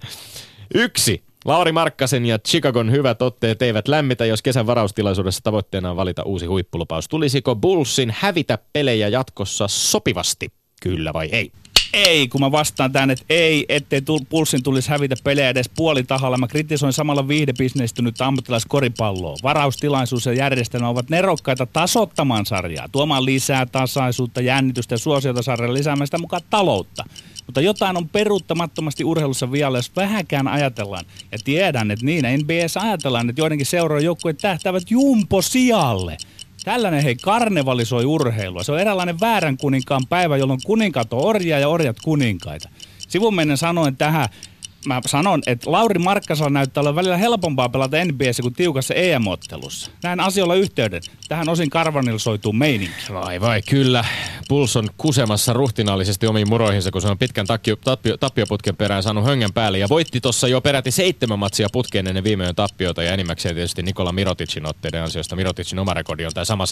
Yksi. 0.74 1.25
Lauri 1.46 1.72
Markkasen 1.72 2.26
ja 2.26 2.38
Chicagon 2.38 2.90
hyvät 2.90 3.22
otteet 3.22 3.62
eivät 3.62 3.88
lämmitä, 3.88 4.24
jos 4.24 4.42
kesän 4.42 4.66
varaustilaisuudessa 4.66 5.40
tavoitteena 5.42 5.90
on 5.90 5.96
valita 5.96 6.22
uusi 6.22 6.46
huippulupaus. 6.46 7.08
Tulisiko 7.08 7.56
Bullsin 7.56 8.14
hävitä 8.18 8.58
pelejä 8.72 9.08
jatkossa 9.08 9.68
sopivasti? 9.68 10.48
Kyllä 10.82 11.12
vai 11.12 11.28
ei? 11.32 11.52
Ei, 11.92 12.28
kun 12.28 12.40
mä 12.40 12.52
vastaan 12.52 12.92
tähän, 12.92 13.10
että 13.10 13.24
ei, 13.30 13.66
ettei 13.68 14.02
tul, 14.02 14.18
pulssin 14.28 14.62
tulisi 14.62 14.90
hävitä 14.90 15.14
pelejä 15.24 15.48
edes 15.48 15.70
puolitahalla. 15.76 16.38
Mä 16.38 16.48
kritisoin 16.48 16.92
samalla 16.92 17.28
viihdebisnestynyttä 17.28 18.26
ammattilaiskoripalloa. 18.26 19.36
Varaustilaisuus 19.42 20.26
ja 20.26 20.32
järjestelmä 20.32 20.88
ovat 20.88 21.10
nerokkaita 21.10 21.66
tasottamaan 21.66 22.46
sarjaa, 22.46 22.88
tuomaan 22.92 23.24
lisää 23.24 23.66
tasaisuutta, 23.66 24.40
jännitystä 24.40 24.94
ja 24.94 24.98
suosiota 24.98 25.42
sarjaa, 25.42 25.74
lisäämään 25.74 26.06
sitä 26.06 26.18
mukaan 26.18 26.42
taloutta. 26.50 27.04
Mutta 27.46 27.60
jotain 27.60 27.96
on 27.96 28.08
peruuttamattomasti 28.08 29.04
urheilussa 29.04 29.52
vielä, 29.52 29.78
jos 29.78 29.96
vähäkään 29.96 30.48
ajatellaan. 30.48 31.04
Ja 31.32 31.38
tiedän, 31.44 31.90
että 31.90 32.06
niin 32.06 32.24
NBS 32.38 32.76
ajatellaan, 32.76 33.30
että 33.30 33.40
joidenkin 33.40 33.66
seuraa 33.66 34.00
joukkueet 34.00 34.38
tähtävät 34.38 34.90
jumpo 34.90 35.42
sijalle. 35.42 36.16
Tällainen 36.64 37.02
hei 37.02 37.16
karnevalisoi 37.16 38.04
urheilua. 38.04 38.62
Se 38.62 38.72
on 38.72 38.80
eräänlainen 38.80 39.20
väärän 39.20 39.56
kuninkaan 39.56 40.06
päivä, 40.08 40.36
jolloin 40.36 40.60
kuninkaat 40.64 41.12
on 41.12 41.24
orjia 41.24 41.58
ja 41.58 41.68
orjat 41.68 41.96
kuninkaita. 42.04 42.68
Sivun 43.08 43.34
mennen 43.34 43.56
sanoen 43.56 43.96
tähän 43.96 44.28
mä 44.86 45.00
sanon, 45.06 45.42
että 45.46 45.72
Lauri 45.72 45.98
Markkasalla 45.98 46.50
näyttää 46.50 46.80
olla 46.80 46.94
välillä 46.94 47.16
helpompaa 47.16 47.68
pelata 47.68 47.96
NBS 48.04 48.40
kuin 48.42 48.54
tiukassa 48.54 48.94
EM-ottelussa. 48.94 49.90
Näin 50.02 50.20
asioilla 50.20 50.54
yhteyden. 50.54 51.02
Tähän 51.28 51.48
osin 51.48 51.70
karvanilsoituu 51.70 52.52
meininki. 52.52 52.94
Vai 53.12 53.40
vai, 53.40 53.62
kyllä. 53.62 54.04
Puls 54.48 54.76
on 54.76 54.88
kusemassa 54.98 55.52
ruhtinaallisesti 55.52 56.26
omiin 56.26 56.48
muroihinsa, 56.48 56.90
kun 56.90 57.02
se 57.02 57.08
on 57.08 57.18
pitkän 57.18 57.46
takkio, 57.46 57.76
tappio, 57.76 58.16
tappioputken 58.16 58.76
perään 58.76 59.02
saanut 59.02 59.24
höngän 59.24 59.52
päälle. 59.52 59.78
Ja 59.78 59.88
voitti 59.88 60.20
tuossa 60.20 60.48
jo 60.48 60.60
peräti 60.60 60.90
seitsemän 60.90 61.38
matsia 61.38 61.68
putkeen 61.72 62.06
ennen 62.06 62.24
viimeinen 62.24 62.54
tappiota. 62.54 63.02
Ja 63.02 63.12
enimmäkseen 63.12 63.54
tietysti 63.54 63.82
Nikola 63.82 64.12
Miroticin 64.12 64.66
otteiden 64.66 65.02
ansiosta. 65.02 65.36
Miroticin 65.36 65.78
oma 65.78 65.94
rekordi 65.94 66.26
on 66.26 66.32
tämä 66.34 66.44
sama 66.44 66.64
7-1 66.64 66.68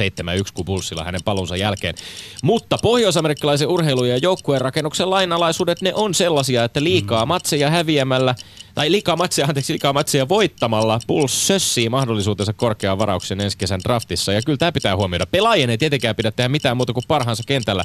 kuin 0.54 0.66
Pulssilla 0.66 1.04
hänen 1.04 1.20
paluunsa 1.24 1.56
jälkeen. 1.56 1.94
Mutta 2.42 2.78
pohjoisamerikkalaisen 2.82 3.68
urheilu- 3.68 4.04
ja 4.04 4.16
joukkueen 4.16 4.60
rakennuksen 4.60 5.10
lainalaisuudet, 5.10 5.82
ne 5.82 5.94
on 5.94 6.14
sellaisia, 6.14 6.64
että 6.64 6.84
liikaa 6.84 7.26
matseja 7.26 7.70
häviämällä 8.04 8.34
tai 8.74 8.92
liikaa 8.92 9.16
matseja, 9.16 9.46
anteeksi, 9.46 9.72
liikaa 9.72 9.92
matseja 9.92 10.28
voittamalla 10.28 11.00
Bulls 11.06 11.46
sössii 11.46 11.88
mahdollisuutensa 11.88 12.52
korkeaan 12.52 12.98
varauksen 12.98 13.40
ensi 13.40 13.58
kesän 13.58 13.80
draftissa. 13.84 14.32
Ja 14.32 14.42
kyllä 14.42 14.56
tämä 14.56 14.72
pitää 14.72 14.96
huomioida. 14.96 15.26
Pelaajien 15.26 15.70
ei 15.70 15.78
tietenkään 15.78 16.16
pidä 16.16 16.30
tehdä 16.30 16.48
mitään 16.48 16.76
muuta 16.76 16.92
kuin 16.92 17.04
parhaansa 17.08 17.42
kentällä. 17.46 17.84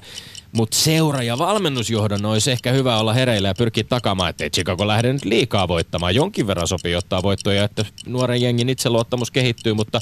Mutta 0.51 0.77
seura- 0.77 1.23
ja 1.23 1.37
valmennusjohdon 1.37 2.25
olisi 2.25 2.51
ehkä 2.51 2.71
hyvä 2.71 2.97
olla 2.97 3.13
hereillä 3.13 3.47
ja 3.47 3.53
pyrkiä 3.55 3.83
takaamaan, 3.83 4.29
ettei 4.29 4.49
Chicago 4.49 4.87
lähde 4.87 5.13
nyt 5.13 5.25
liikaa 5.25 5.67
voittamaan. 5.67 6.15
Jonkin 6.15 6.47
verran 6.47 6.67
sopii 6.67 6.95
ottaa 6.95 7.23
voittoja, 7.23 7.63
että 7.63 7.85
nuoren 8.05 8.41
jengin 8.41 8.69
itseluottamus 8.69 9.31
kehittyy, 9.31 9.73
mutta 9.73 10.01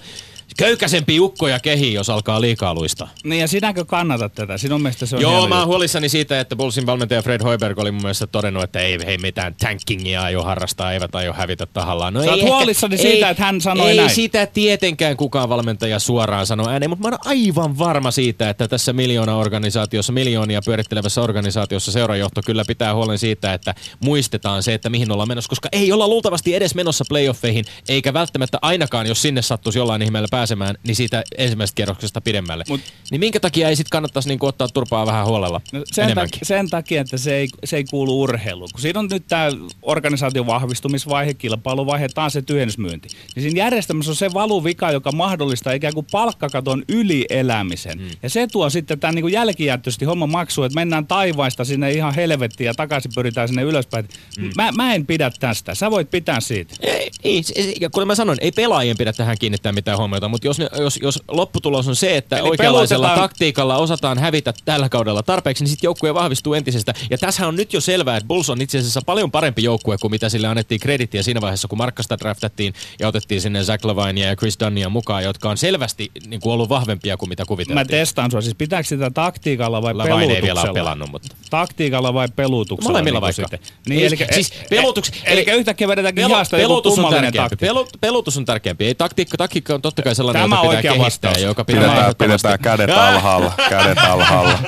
köykäsempi 0.57 1.19
ukkoja 1.19 1.59
kehi, 1.59 1.93
jos 1.93 2.09
alkaa 2.09 2.41
liikaa 2.41 2.73
luista. 2.73 3.07
Niin 3.23 3.41
ja 3.41 3.47
sinäkö 3.47 3.85
kannatat 3.85 4.33
tätä? 4.35 4.57
Sinun 4.57 4.81
mielestä 4.81 5.05
se 5.05 5.15
on 5.15 5.21
Joo, 5.21 5.47
mä 5.47 5.59
oon 5.59 5.67
huolissani 5.67 6.09
siitä, 6.09 6.39
että 6.39 6.55
Bullsin 6.55 6.85
valmentaja 6.85 7.21
Fred 7.21 7.43
Hoiberg 7.43 7.79
oli 7.79 7.91
mun 7.91 8.01
mielestä 8.01 8.27
todennut, 8.27 8.63
että 8.63 8.79
ei, 8.79 8.99
ei 9.05 9.17
mitään 9.17 9.55
tankingia 9.55 10.21
aio 10.21 10.43
harrastaa, 10.43 10.93
eivät 10.93 11.15
aio 11.15 11.33
hävitä 11.33 11.65
tahallaan. 11.65 12.13
No 12.13 12.23
Sä 12.23 12.31
ei 12.31 12.41
oot 12.41 12.49
huolissani 12.49 12.95
ehkä, 12.95 13.07
siitä, 13.07 13.27
ei, 13.27 13.31
että 13.31 13.43
hän 13.43 13.61
sanoi 13.61 13.89
ei 13.89 13.97
näin. 13.97 14.09
sitä 14.09 14.45
tietenkään 14.45 15.17
kukaan 15.17 15.49
valmentaja 15.49 15.99
suoraan 15.99 16.45
sano 16.45 16.69
ääneen, 16.69 16.89
mutta 16.89 17.09
mä 17.09 17.15
oon 17.15 17.19
aivan 17.25 17.77
varma 17.77 18.11
siitä, 18.11 18.49
että 18.49 18.67
tässä 18.67 18.93
miljoona 18.93 19.35
organisaatiossa, 19.35 20.13
miljoonia 20.13 20.61
pyörittelevässä 20.65 21.21
organisaatiossa 21.21 21.91
seurajohto 21.91 22.41
kyllä 22.45 22.63
pitää 22.67 22.95
huolen 22.95 23.17
siitä, 23.17 23.53
että 23.53 23.75
muistetaan 23.99 24.63
se, 24.63 24.73
että 24.73 24.89
mihin 24.89 25.11
ollaan 25.11 25.27
menossa, 25.27 25.49
koska 25.49 25.69
ei 25.71 25.91
olla 25.91 26.07
luultavasti 26.07 26.55
edes 26.55 26.75
menossa 26.75 27.03
playoffeihin, 27.09 27.65
eikä 27.89 28.13
välttämättä 28.13 28.57
ainakaan, 28.61 29.07
jos 29.07 29.21
sinne 29.21 29.41
sattuisi 29.41 29.79
jollain 29.79 30.01
ihmeellä 30.01 30.27
pääsemään, 30.47 30.75
niin 30.83 30.95
siitä 30.95 31.23
ensimmäisestä 31.37 31.75
kierroksesta 31.75 32.21
pidemmälle. 32.21 32.63
Mut- 32.69 32.81
niin 33.11 33.19
minkä 33.19 33.39
takia 33.39 33.69
ei 33.69 33.75
sitten 33.75 33.89
kannattaisi 33.89 34.29
niinku 34.29 34.45
ottaa 34.45 34.67
turpaa 34.67 35.05
vähän 35.05 35.25
huolella 35.25 35.61
No 35.73 35.81
sen, 35.85 36.15
takia, 36.15 36.39
sen 36.43 36.69
takia, 36.69 37.01
että 37.01 37.17
se 37.17 37.35
ei, 37.35 37.47
se 37.63 37.77
ei 37.77 37.83
kuulu 37.83 38.21
urheiluun. 38.21 38.69
Kun 38.71 38.81
siinä 38.81 38.99
on 38.99 39.07
nyt 39.11 39.27
tämä 39.27 39.49
organisaation 39.81 40.47
vahvistumisvaihe, 40.47 41.33
kilpailuvaihe, 41.33 42.09
taas 42.09 42.33
se 42.33 42.41
tyhjennysmyynti. 42.41 43.09
Niin 43.35 43.43
siinä 43.43 43.57
järjestelmässä 43.57 44.11
on 44.11 44.15
se 44.15 44.33
valuvika, 44.33 44.91
joka 44.91 45.11
mahdollistaa 45.11 45.73
ikään 45.73 45.93
kuin 45.93 46.07
palkkakaton 46.11 46.83
ylielämisen. 46.89 47.99
Mm. 47.99 48.07
Ja 48.23 48.29
se 48.29 48.47
tuo 48.47 48.69
sitten 48.69 48.99
tämän 48.99 49.15
niin 49.15 49.31
jälkijättöisesti 49.31 50.05
homman 50.05 50.29
maksu, 50.29 50.63
että 50.63 50.75
mennään 50.75 51.07
taivaista 51.07 51.65
sinne 51.65 51.91
ihan 51.91 52.15
helvettiin 52.15 52.65
ja 52.65 52.73
takaisin 52.73 53.11
pyritään 53.15 53.47
sinne 53.47 53.63
ylöspäin. 53.63 54.07
Mm. 54.37 54.51
Mä, 54.55 54.71
mä 54.71 54.93
en 54.93 55.05
pidä 55.05 55.31
tästä. 55.39 55.75
Sä 55.75 55.91
voit 55.91 56.11
pitää 56.11 56.39
siitä. 56.39 56.75
Ei, 56.81 57.11
ei, 57.23 57.43
ja 57.81 57.89
kuten 57.89 58.07
mä 58.07 58.15
sanoin, 58.15 58.37
ei 58.41 58.51
pelaajien 58.51 58.97
pidä 58.97 59.13
tähän 59.13 59.37
kiinnittää 59.39 59.71
mitään 59.71 59.97
huomiota, 59.97 60.27
mutta 60.27 60.36
jos, 60.43 60.59
ne, 60.59 60.69
jos, 60.79 60.99
jos 61.01 61.23
lopputulos 61.27 61.87
on 61.87 61.95
se, 61.95 62.17
että 62.17 62.37
Eli 62.37 62.49
oikeanlaisella 62.49 63.07
pelutetaan- 63.07 63.29
taktiikalla 63.29 63.77
osataan 63.77 64.17
hävitä 64.19 64.53
tällä 64.65 64.89
kaudella 64.89 65.23
tarpeeksi, 65.23 65.63
niin 65.63 65.69
sitten 65.69 65.87
joukkue 65.87 66.13
vahvistuu 66.13 66.53
entisestä. 66.53 66.93
Ja 67.09 67.17
tässä 67.17 67.47
on 67.47 67.55
nyt 67.55 67.73
jo 67.73 67.81
selvää, 67.81 68.17
että 68.17 68.27
Bulls 68.27 68.49
on 68.49 68.61
itse 68.61 68.77
asiassa 68.77 69.01
paljon 69.05 69.31
parempi 69.31 69.63
joukkue 69.63 69.97
kuin 69.97 70.11
mitä 70.11 70.29
sille 70.29 70.47
annettiin 70.47 70.79
kredittiä 70.81 71.23
siinä 71.23 71.41
vaiheessa, 71.41 71.67
kun 71.67 71.77
Markkasta 71.77 72.19
draftattiin 72.19 72.73
ja 72.99 73.07
otettiin 73.07 73.41
sinne 73.41 73.63
Zach 73.63 73.85
Lavinia 73.85 74.27
ja 74.27 74.35
Chris 74.35 74.57
Dunnia 74.59 74.89
mukaan, 74.89 75.23
jotka 75.23 75.49
on 75.49 75.57
selvästi 75.57 76.11
niin 76.27 76.41
kuin 76.41 76.53
ollut 76.53 76.69
vahvempia 76.69 77.17
kuin 77.17 77.29
mitä 77.29 77.41
Mä 77.43 77.45
kuviteltiin. 77.45 77.87
testaan 77.87 78.31
sua. 78.31 78.41
Siis 78.41 78.55
pitääkö 78.55 78.87
sitä 78.87 79.11
taktiikalla 79.11 79.81
vai 79.81 79.93
Lavine 79.93 80.15
ei 80.15 80.27
vielä 80.27 80.33
ole 80.33 80.41
pelutuksella? 80.43 80.73
pelannut, 80.73 81.11
mutta... 81.11 81.27
Taktiikalla 81.49 82.13
vai 82.13 82.27
pelutuksella? 82.35 82.91
Molemmilla 82.91 83.19
niin 83.19 83.35
kuin 83.35 83.43
vaikka. 83.43 83.57
sitten? 83.57 83.75
Niin, 83.89 83.99
Ei, 84.01 84.05
eli, 84.07 84.17
siis 84.33 84.53
pelutuks- 84.69 85.11
Eli 85.25 85.41
ei- 85.47 85.57
yhtäkkiä 85.57 85.87
vedetäänkin 85.87 86.21
Pelu- 86.23 86.27
hihasta 86.35 86.57
joku 86.57 86.67
pelutus 86.73 86.99
on 86.99 87.13
tärkeämpi. 87.13 87.55
Pelu, 87.55 87.87
pelutus 88.01 88.37
on 88.37 88.45
tärkeämpi. 88.45 88.85
Ei 88.85 88.95
taktiikka, 88.95 89.37
taktiikka 89.37 89.73
on 89.73 89.81
totta 89.81 90.01
kai 90.01 90.15
sellainen, 90.15 90.26
Tämä 90.33 90.45
jota 90.45 90.55
pitää 90.55 90.69
oikea 90.69 90.81
kehittää, 90.81 91.05
vastaus. 91.05 91.41
joka 91.41 91.65
pitää 91.65 91.81
Pidetään, 91.83 92.15
pidetään 92.17 92.59
kädet 92.59 92.89
alhaalla, 92.89 93.51
kädet 93.69 93.97
alhaalla. 93.97 94.59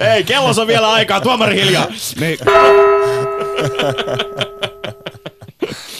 Ei, 0.14 0.24
kellos 0.24 0.58
on 0.58 0.66
vielä 0.66 0.92
aikaa, 0.92 1.20
tuomari 1.20 1.54
hiljaa. 1.54 1.86
Niin, 2.20 2.38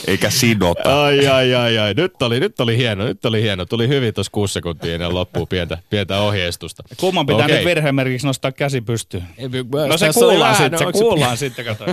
Eikä 0.07 0.31
sidota. 0.31 1.05
Ai, 1.05 1.27
ai, 1.29 1.55
ai, 1.55 1.79
ai. 1.79 1.95
Nyt 1.95 2.23
oli, 2.23 2.41
nyt 2.41 2.61
oli 2.61 2.77
hieno, 2.77 3.05
nyt 3.05 3.25
oli 3.25 3.43
hieno. 3.43 3.65
Tuli 3.67 3.89
hyvin 3.89 4.15
tuossa 4.15 4.31
kuusi 4.33 4.53
sekuntia 4.55 4.95
ennen 4.95 5.15
loppuun 5.15 5.49
pientä, 5.49 5.79
pientä 5.91 6.19
ohjeistusta. 6.21 6.83
kumman 6.97 7.27
pitää 7.27 7.45
Okei. 7.45 7.57
nyt 7.57 7.65
virhemerkiksi 7.65 8.27
nostaa 8.27 8.53
käsi 8.53 8.81
pystyyn? 8.81 9.23
No 9.89 9.99
se 9.99 10.11
kuullaan 10.15 10.57
sitten, 10.57 10.73
no 10.81 10.93
se 10.93 10.93
kuullaan 10.93 11.37
sitten, 11.37 11.65
kato. 11.65 11.85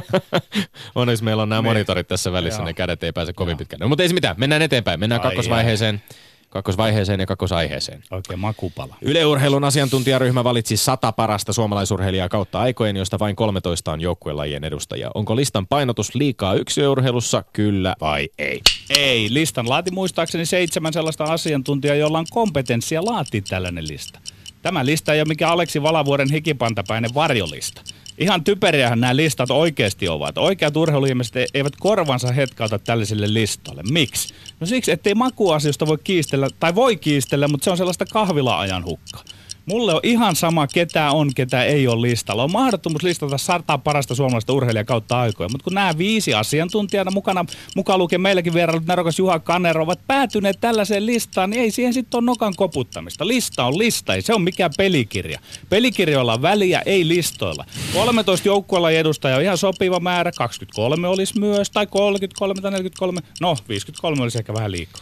Onneksi 0.95 1.23
meillä 1.23 1.43
on 1.43 1.49
nämä 1.49 1.61
Niin. 1.61 1.69
monitorit 1.69 2.07
tässä 2.07 2.31
välissä, 2.31 2.59
Joo. 2.59 2.65
ne 2.65 2.73
kädet 2.73 3.03
ei 3.03 3.11
pääse 3.11 3.33
kovin 3.33 3.57
pitkään. 3.57 3.79
No, 3.79 3.87
mutta 3.87 4.03
ei 4.03 4.07
se 4.07 4.13
mitään, 4.13 4.35
mennään 4.39 4.61
eteenpäin. 4.61 4.99
Mennään 4.99 5.21
Ai 5.21 5.27
kakkosvaiheeseen, 5.27 6.01
kakkosvaiheeseen 6.49 7.19
ja 7.19 7.25
kakkosaiheeseen. 7.25 8.03
Oikein 8.11 8.39
makupala. 8.39 8.95
Yleurheilun 9.01 9.63
asiantuntijaryhmä 9.63 10.43
valitsi 10.43 10.77
sata 10.77 11.11
parasta 11.11 11.53
suomalaisurheilijaa 11.53 12.29
kautta 12.29 12.59
aikojen, 12.59 12.95
joista 12.97 13.19
vain 13.19 13.35
13 13.35 13.91
on 13.91 14.01
joukkuelajien 14.01 14.63
edustajia. 14.63 15.11
Onko 15.13 15.35
listan 15.35 15.67
painotus 15.67 16.15
liikaa 16.15 16.53
yksilöurheilussa, 16.53 17.43
kyllä 17.53 17.95
vai 18.01 18.29
ei? 18.37 18.61
Ei, 18.97 19.33
listan 19.33 19.69
laati 19.69 19.91
muistaakseni 19.91 20.45
seitsemän 20.45 20.93
sellaista 20.93 21.23
asiantuntijaa, 21.23 21.95
jolla 21.95 22.19
on 22.19 22.25
kompetenssia 22.31 23.05
laatia 23.05 23.41
tällainen 23.49 23.87
lista. 23.87 24.19
Tämä 24.61 24.85
lista 24.85 25.13
ei 25.13 25.19
ole 25.19 25.27
mikään 25.27 25.51
Aleksi 25.51 25.83
Valavuoren 25.83 26.31
hikipantapäinen 26.31 27.13
varjolista. 27.13 27.81
Ihan 28.19 28.43
typeriähän 28.43 28.99
nämä 28.99 29.15
listat 29.15 29.51
oikeasti 29.51 30.07
ovat. 30.07 30.37
Oikeat 30.37 30.77
urheiluihmiset 30.77 31.35
e- 31.35 31.45
eivät 31.53 31.73
korvansa 31.79 32.31
hetkauta 32.31 32.79
tällaisille 32.79 33.33
listoille. 33.33 33.83
Miksi? 33.91 34.33
No 34.59 34.67
siksi, 34.67 34.91
ettei 34.91 35.15
makuasioista 35.15 35.87
voi 35.87 35.97
kiistellä, 36.03 36.49
tai 36.59 36.75
voi 36.75 36.97
kiistellä, 36.97 37.47
mutta 37.47 37.63
se 37.63 37.71
on 37.71 37.77
sellaista 37.77 38.05
kahvila-ajan 38.05 38.85
hukkaa. 38.85 39.23
Mulle 39.69 39.93
on 39.93 39.99
ihan 40.03 40.35
sama, 40.35 40.67
ketä 40.67 41.11
on, 41.11 41.33
ketä 41.35 41.63
ei 41.63 41.87
ole 41.87 42.01
listalla. 42.01 42.43
On 42.43 42.51
mahdottomuus 42.51 43.03
listata 43.03 43.37
sata 43.37 43.77
parasta 43.77 44.15
suomalaista 44.15 44.53
urheilijaa 44.53 44.83
kautta 44.83 45.19
aikoja. 45.19 45.49
Mutta 45.49 45.63
kun 45.63 45.73
nämä 45.73 45.97
viisi 45.97 46.33
asiantuntijana 46.33 47.11
mukana, 47.11 47.45
mukaan 47.75 47.99
lukien 47.99 48.21
meilläkin 48.21 48.53
vierailut 48.53 48.87
nerokas 48.87 49.19
Juha 49.19 49.39
Kanero, 49.39 49.83
ovat 49.83 49.99
päätyneet 50.07 50.57
tällaiseen 50.61 51.05
listaan, 51.05 51.49
niin 51.49 51.61
ei 51.61 51.71
siihen 51.71 51.93
sitten 51.93 52.17
ole 52.17 52.25
nokan 52.25 52.53
koputtamista. 52.55 53.27
Lista 53.27 53.65
on 53.65 53.77
lista, 53.77 54.15
ei 54.15 54.21
se 54.21 54.33
on 54.33 54.41
mikään 54.41 54.71
pelikirja. 54.77 55.39
Pelikirjoilla 55.69 56.33
on 56.33 56.41
väliä, 56.41 56.81
ei 56.85 57.07
listoilla. 57.07 57.65
13 57.93 58.47
joukkueella 58.47 58.91
edustaja 58.91 59.35
on 59.35 59.41
ihan 59.41 59.57
sopiva 59.57 59.99
määrä, 59.99 60.31
23 60.31 61.07
olisi 61.07 61.39
myös, 61.39 61.71
tai 61.71 61.87
33 61.87 62.61
tai 62.61 62.71
43. 62.71 63.21
No, 63.41 63.57
53 63.69 64.23
olisi 64.23 64.37
ehkä 64.37 64.53
vähän 64.53 64.71
liikaa. 64.71 65.01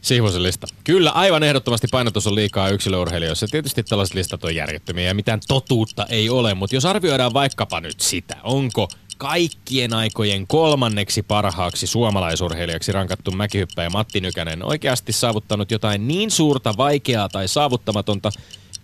Sihvosen 0.00 0.42
lista. 0.42 0.66
Kyllä, 0.84 1.10
aivan 1.10 1.42
ehdottomasti 1.42 1.88
painotus 1.90 2.26
on 2.26 2.34
liikaa 2.34 2.68
yksilöurheilijoissa. 2.68 3.46
Tietysti 3.50 3.82
tällaiset 3.82 4.14
listat 4.14 4.44
on 4.44 4.54
järjettömiä 4.54 5.04
ja 5.04 5.14
mitään 5.14 5.40
totuutta 5.48 6.06
ei 6.06 6.30
ole, 6.30 6.54
mutta 6.54 6.76
jos 6.76 6.84
arvioidaan 6.84 7.34
vaikkapa 7.34 7.80
nyt 7.80 8.00
sitä, 8.00 8.36
onko 8.42 8.88
kaikkien 9.18 9.94
aikojen 9.94 10.46
kolmanneksi 10.46 11.22
parhaaksi 11.22 11.86
suomalaisurheilijaksi 11.86 12.92
rankattu 12.92 13.30
mäkihyppäjä 13.30 13.90
Matti 13.90 14.20
Nykänen 14.20 14.64
oikeasti 14.64 15.12
saavuttanut 15.12 15.70
jotain 15.70 16.08
niin 16.08 16.30
suurta, 16.30 16.74
vaikeaa 16.76 17.28
tai 17.28 17.48
saavuttamatonta 17.48 18.30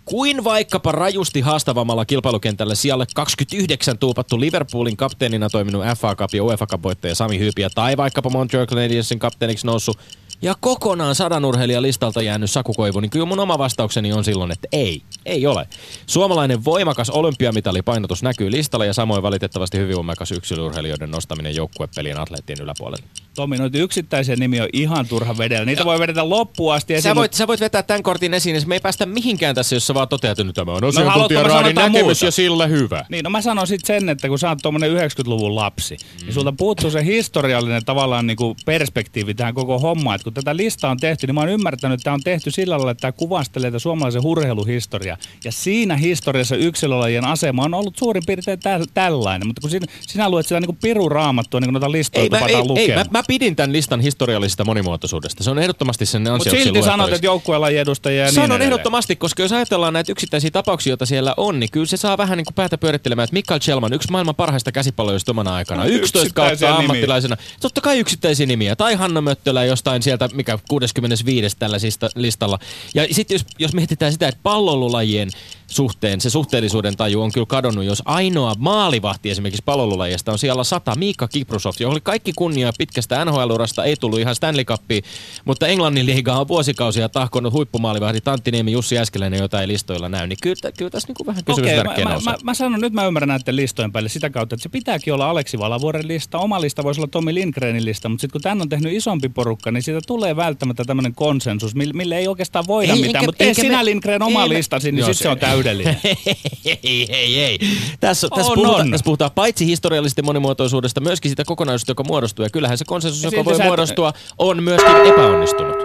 kuin 0.05 0.45
vaikkapa 0.45 0.93
rajusti 0.93 1.41
haastavammalla 1.41 2.05
kilpailukentällä 2.05 2.75
siellä 2.75 3.07
29 3.15 3.99
tuupattu 3.99 4.41
Liverpoolin 4.41 4.97
kapteenina 4.97 5.51
toiminut 5.51 5.85
FA 5.99 6.15
Cup 6.15 6.35
ja 6.35 6.45
UEFA 6.45 6.67
Cup 6.67 6.83
voittaja 6.83 7.15
Sami 7.15 7.39
Hyypiä 7.39 7.71
tai 7.75 7.97
vaikkapa 7.97 8.31
Montreal 8.31 8.67
Canadiensin 8.67 9.19
kapteeniksi 9.19 9.67
noussut 9.67 9.99
ja 10.43 10.55
kokonaan 10.61 11.15
sadan 11.15 11.45
urheilijan 11.45 11.83
listalta 11.83 12.23
jäänyt 12.23 12.51
Saku 12.51 12.75
Koivu, 12.75 13.01
niin 13.01 13.11
kyllä 13.11 13.27
mun 13.27 13.41
oma 13.41 13.59
vastaukseni 13.59 14.13
on 14.13 14.25
silloin, 14.25 14.53
että 14.53 14.69
ei, 14.73 15.03
ei 15.25 15.47
ole. 15.47 15.69
Suomalainen 16.07 16.65
voimakas 16.65 17.11
olympiamitalipainotus 17.11 18.23
näkyy 18.23 18.51
listalla 18.51 18.85
ja 18.85 18.95
samoin 18.95 19.23
valitettavasti 19.23 19.79
hyvin 19.79 19.97
voimakas 19.97 20.33
yksilöurheilijoiden 20.33 21.11
nostaminen 21.11 21.55
joukkuepelien 21.55 22.21
atleettien 22.21 22.61
yläpuolelle. 22.63 23.07
Tomi, 23.37 23.57
noita 23.57 23.79
yksittäisiä 23.79 24.37
nimiä 24.37 24.63
on 24.63 24.69
ihan 24.73 25.09
turha 25.09 25.39
vedellä. 25.39 25.65
Niitä 25.65 25.85
voi 25.85 25.99
vedetä 25.99 26.29
loppuun 26.29 26.75
asti. 26.75 26.93
Sä 26.93 26.99
esiin, 26.99 27.15
voit, 27.15 27.35
sä 27.35 27.47
voit 27.47 27.61
vetää 27.61 27.83
tämän 27.83 28.03
kortin 28.03 28.35
esiin, 28.35 28.57
ja 28.57 28.63
me 28.67 28.75
ei 28.75 28.81
päästä 28.81 29.07
mihinkään 29.07 29.55
tässä, 29.55 29.77
jos 29.77 29.87
sä 29.87 29.95
vaan 29.95 30.09
toteat, 30.09 30.39
että 30.39 30.53
tämä 30.53 30.73
on 30.73 30.83
mä 30.83 30.89
asiantuntijaraadin 30.89 31.71
jotain 31.71 31.93
näkemys 31.93 32.05
muuta? 32.05 32.25
ja 32.25 32.31
sillä 32.31 32.67
hyvä. 32.67 33.05
Niin, 33.09 33.25
no 33.25 33.31
mä 33.31 33.43
sanon 33.43 33.67
sitten 33.67 33.87
sen, 33.87 34.09
että 34.09 34.29
kun 34.29 34.39
sä 34.39 34.49
oot 34.49 34.59
tuommoinen 34.63 34.91
90-luvun 34.91 35.55
lapsi, 35.55 35.97
mm. 35.97 36.25
niin 36.25 36.35
sulta 36.35 36.53
puuttuu 36.53 36.91
se 36.91 37.05
historiallinen 37.05 37.85
tavallaan 37.85 38.27
niin 38.27 38.37
kuin 38.37 38.57
perspektiivi 38.67 39.35
tähän 39.35 39.55
koko 39.55 39.79
hommaan. 39.79 40.15
Että 40.15 40.25
kun 40.25 40.35
tätä 40.35 40.57
listaa 40.57 40.91
on 40.91 40.99
tehty, 40.99 41.27
niin 41.27 41.35
mä 41.35 41.41
oon 41.41 41.51
ymmärtänyt, 41.51 41.95
että 41.95 42.05
tämä 42.05 42.15
on 42.15 42.23
tehty 42.25 42.51
sillä 42.51 42.77
lailla, 42.77 42.91
että 42.91 43.01
tämä 43.01 43.13
kuvastelee 43.13 43.71
tätä 43.71 43.79
suomalaisen 43.79 44.23
urheiluhistoriaa. 44.25 45.17
Ja 45.45 45.53
siinä 45.53 45.97
historiassa 45.97 46.57
yksilölajien 46.57 47.25
asema 47.25 47.63
on 47.63 47.75
ollut 47.75 47.97
suurin 47.97 48.23
piirtein 48.27 48.59
täl- 48.59 48.91
tällainen. 48.95 49.47
Mutta 49.47 49.61
kun 49.61 49.71
sinä, 49.71 49.87
sinä 50.01 50.31
luet 50.31 50.47
sitä 50.47 50.61
niin 50.61 50.67
kuin 50.67 50.79
piruraamattua, 50.83 51.61
niin 51.61 51.67
kuin 51.67 51.73
noita 51.73 51.93
listoja 51.93 52.23
Ei, 52.23 52.31
mä, 52.31 52.39
ei, 52.39 52.55
ei, 52.77 52.95
mä, 52.95 53.05
mä, 53.11 53.23
pidin 53.29 53.57
tämän 53.57 53.73
listan 53.73 54.01
historiallisesta 54.01 54.65
monimuotoisuudesta. 54.65 55.45
Se 55.45 55.51
on 55.51 55.59
ehdottomasti 55.59 56.07
sen 56.07 56.23
Mutta 56.23 56.35
ansioksi 56.35 56.63
silti 56.63 56.83
sanot, 56.83 57.13
että 57.13 57.27
joukkueen 57.27 57.77
edustajia 57.77 58.21
ja 58.21 58.27
niin 58.27 58.35
Sanon 58.35 58.47
edelleen. 58.47 58.63
ehdottomasti, 58.63 59.17
koska 59.17 59.43
jos 59.43 59.53
ajatellaan 59.53 59.93
näitä 59.93 60.13
yksittäisiä 60.13 60.51
tapauksia, 60.51 60.91
joita 60.91 61.07
siellä 61.07 61.35
on, 61.37 61.61
niin 61.61 61.71
kyllä 61.71 61.87
se 61.87 61.97
saa 61.97 62.19
vähän 62.19 62.37
niin 62.39 62.45
kuin 62.45 62.55
päätä 62.55 62.79
pyörittelemään, 62.79 63.25
että 63.25 63.35
Mikael 63.35 63.61
Chelman, 63.61 63.93
yksi 63.93 64.11
maailman 64.11 64.35
parhaista 64.35 64.73
käsipalloista 64.73 65.33
omana 65.33 65.55
aikana, 65.55 65.83
No, 65.83 65.89
11 65.89 66.19
yksittäisiä 66.19 66.69
kautta 66.69 66.83
nimiä. 66.83 66.91
ammattilaisena. 66.93 67.37
Totta 67.61 67.81
kai 67.81 67.99
yksittäisiä 67.99 68.47
nimiä. 68.47 68.77
Tai 68.77 68.95
Hanna 68.95 69.21
Möttölä 69.21 69.65
jostain 69.65 70.03
sieltä, 70.03 70.29
mikä 70.33 70.59
65 70.69 71.57
tällä 71.59 71.77
listalla. 72.15 72.59
Ja 72.95 73.07
sitten 73.11 73.35
jos, 73.35 73.45
jos 73.59 73.75
mietitään 73.75 74.13
sitä, 74.13 74.29
että 74.29 74.41
pallolulajien 74.43 75.31
suhteen, 75.67 76.21
se 76.21 76.31
suhteellisuuden 76.31 76.97
taju 76.97 77.23
on 77.23 77.33
kyllä 77.33 77.47
kadonnut, 77.47 77.85
jos 77.85 78.03
ainoa 78.05 78.55
maalivahti 78.59 79.31
esimerkiksi 79.31 79.63
pallolulajista 79.65 80.33
on 80.33 80.39
siellä 80.39 80.65
100, 80.65 80.95
Miikka 80.95 81.29
Kiprusov, 81.29 81.73
johon 81.81 81.93
oli 81.95 82.01
kaikki 82.01 82.33
kunnia 82.37 82.73
pitkästä 82.79 83.16
NHL-urasta, 83.25 83.85
ei 83.85 83.97
tullut 83.97 84.19
ihan 84.21 84.35
Stanley 84.35 84.65
Cupiin, 84.65 85.05
mutta 85.45 85.67
Englannin 85.67 86.07
liiga 86.07 86.35
on 86.35 86.49
vuosikausia 86.49 87.09
tahkonut 87.09 87.53
huippumaalivahdit 87.53 88.29
Antti 88.29 88.51
Niemi, 88.51 88.73
Jussi 88.73 88.99
Äskeläinen, 88.99 89.41
jota 89.41 89.61
ei 89.61 89.69
listoilla 89.69 90.09
näy, 90.09 90.27
niin 90.27 90.39
kyllä, 90.43 90.73
kyllä 90.79 90.91
tässä 90.91 91.09
niin 91.09 91.15
kuin 91.17 91.27
vähän 91.27 91.43
Okei, 91.49 91.55
kysymysmerkkejä 91.55 92.05
mä, 92.05 92.09
mä, 92.09 92.15
nousee. 92.15 92.33
mä, 92.33 92.39
mä, 92.43 92.55
sanon, 92.55 92.81
nyt 92.81 92.93
mä 92.93 93.07
ymmärrän 93.07 93.29
näiden 93.29 93.57
listojen 93.57 93.93
päälle 93.93 94.09
sitä 94.09 94.31
kautta, 94.31 94.55
että 94.55 94.63
se 94.63 94.69
pitääkin 94.69 95.15
olla 95.15 95.31
Aleksi 95.31 95.59
Valavuoren 95.59 96.09
lista. 96.09 96.39
Oma 96.39 96.61
lista 96.61 96.83
voisi 96.83 97.01
olla 97.01 97.09
Tommi 97.09 97.35
Lindgrenin 97.35 97.85
lista, 97.85 98.09
mutta 98.09 98.21
sitten 98.21 98.33
kun 98.33 98.41
tämän 98.43 98.61
on 98.63 98.69
tehnyt 98.69 98.93
isompi 98.93 99.29
porukka, 99.29 99.71
niin 99.71 99.83
siitä 99.83 100.01
tulee 100.07 100.37
välttämättä 100.37 100.85
tämmöinen 100.85 101.15
konsensus, 101.15 101.75
mille, 101.75 101.93
mille 101.95 102.19
ei 102.19 102.29
oikeastaan 102.29 102.65
voida 102.67 102.93
Ei, 102.93 103.01
mitään. 103.01 103.15
enkä- 103.25 103.27
Mutta 103.29 103.39
tee 103.39 103.55
sinä 103.55 103.77
me- 103.79 103.85
Lindgren 103.85 104.23
oma 104.23 104.43
ei 104.43 104.49
mä- 104.49 104.55
listasi, 104.55 104.93
niin 104.93 105.05
sitten 105.05 105.23
se- 105.23 105.29
on 105.29 105.39
täydellinen. 105.39 106.01
ei, 106.83 107.07
ei, 107.15 107.45
ei. 107.45 107.59
Tässä, 108.01 108.29
tässä, 108.37 108.53
On, 108.53 108.55
puhutaan, 108.59 108.81
on. 108.81 108.91
tässä 108.91 109.05
puhutaan 109.05 109.31
paitsi 109.35 109.67
historiallisesta 109.67 110.23
monimuotoisuudesta, 110.23 111.01
myöskin 111.01 111.31
sitä 111.31 111.45
kokonaisuudesta, 111.45 111.91
joka 111.91 112.05
muodostuu. 112.05 112.43
Ja 112.45 112.51
kyllähän 112.51 112.79
se 112.79 112.85
konsensus, 112.85 113.06
Ja 113.07 113.29
joka 113.33 113.45
voi 113.45 113.55
et- 113.55 113.63
muodostua, 113.63 114.13
on 114.39 114.63
myöskin 114.63 114.97
epäonnistunut. 114.97 115.77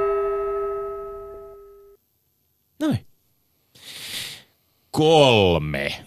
Noin. 2.79 3.05
Kolme. 4.91 6.03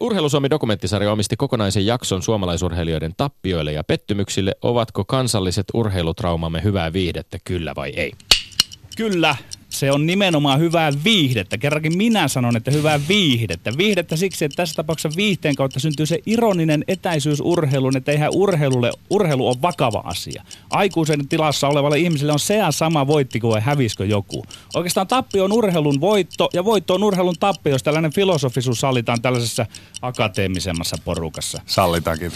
Urheilusuomi 0.00 0.50
dokumenttisarja 0.50 1.12
omisti 1.12 1.36
kokonaisen 1.36 1.86
jakson 1.86 2.22
suomalaisurheilijoiden 2.22 3.14
tappioille 3.16 3.72
ja 3.72 3.84
pettymyksille. 3.84 4.54
Ovatko 4.62 5.04
kansalliset 5.04 5.66
urheilutraumamme 5.74 6.62
hyvää 6.62 6.92
viihdettä, 6.92 7.38
kyllä 7.44 7.72
vai 7.76 7.90
ei? 7.96 8.12
Kyllä, 8.96 9.36
se 9.82 9.92
on 9.92 10.06
nimenomaan 10.06 10.60
hyvää 10.60 10.92
viihdettä. 11.04 11.58
Kerrankin 11.58 11.96
minä 11.96 12.28
sanon, 12.28 12.56
että 12.56 12.70
hyvää 12.70 13.00
viihdettä. 13.08 13.72
Viihdettä 13.78 14.16
siksi, 14.16 14.44
että 14.44 14.56
tässä 14.56 14.74
tapauksessa 14.74 15.16
viihteen 15.16 15.54
kautta 15.54 15.80
syntyy 15.80 16.06
se 16.06 16.18
ironinen 16.26 16.84
etäisyys 16.88 17.40
urheiluun, 17.40 17.96
että 17.96 18.12
eihän 18.12 18.30
urheilulle, 18.34 18.90
urheilu 19.10 19.48
on 19.48 19.62
vakava 19.62 20.02
asia. 20.04 20.42
Aikuisen 20.70 21.28
tilassa 21.28 21.68
olevalle 21.68 21.98
ihmiselle 21.98 22.32
on 22.32 22.38
se 22.38 22.58
sama 22.70 23.06
voitti 23.06 23.40
kuin 23.40 23.62
häviskö 23.62 24.06
joku. 24.06 24.44
Oikeastaan 24.74 25.06
tappio 25.06 25.44
on 25.44 25.52
urheilun 25.52 26.00
voitto 26.00 26.48
ja 26.52 26.64
voitto 26.64 26.94
on 26.94 27.04
urheilun 27.04 27.38
tappio, 27.40 27.72
jos 27.72 27.82
tällainen 27.82 28.12
filosofisuus 28.12 28.80
sallitaan 28.80 29.22
tällaisessa 29.22 29.66
akateemisemmassa 30.02 30.96
porukassa. 31.04 31.60
Sallitakin. 31.66 32.32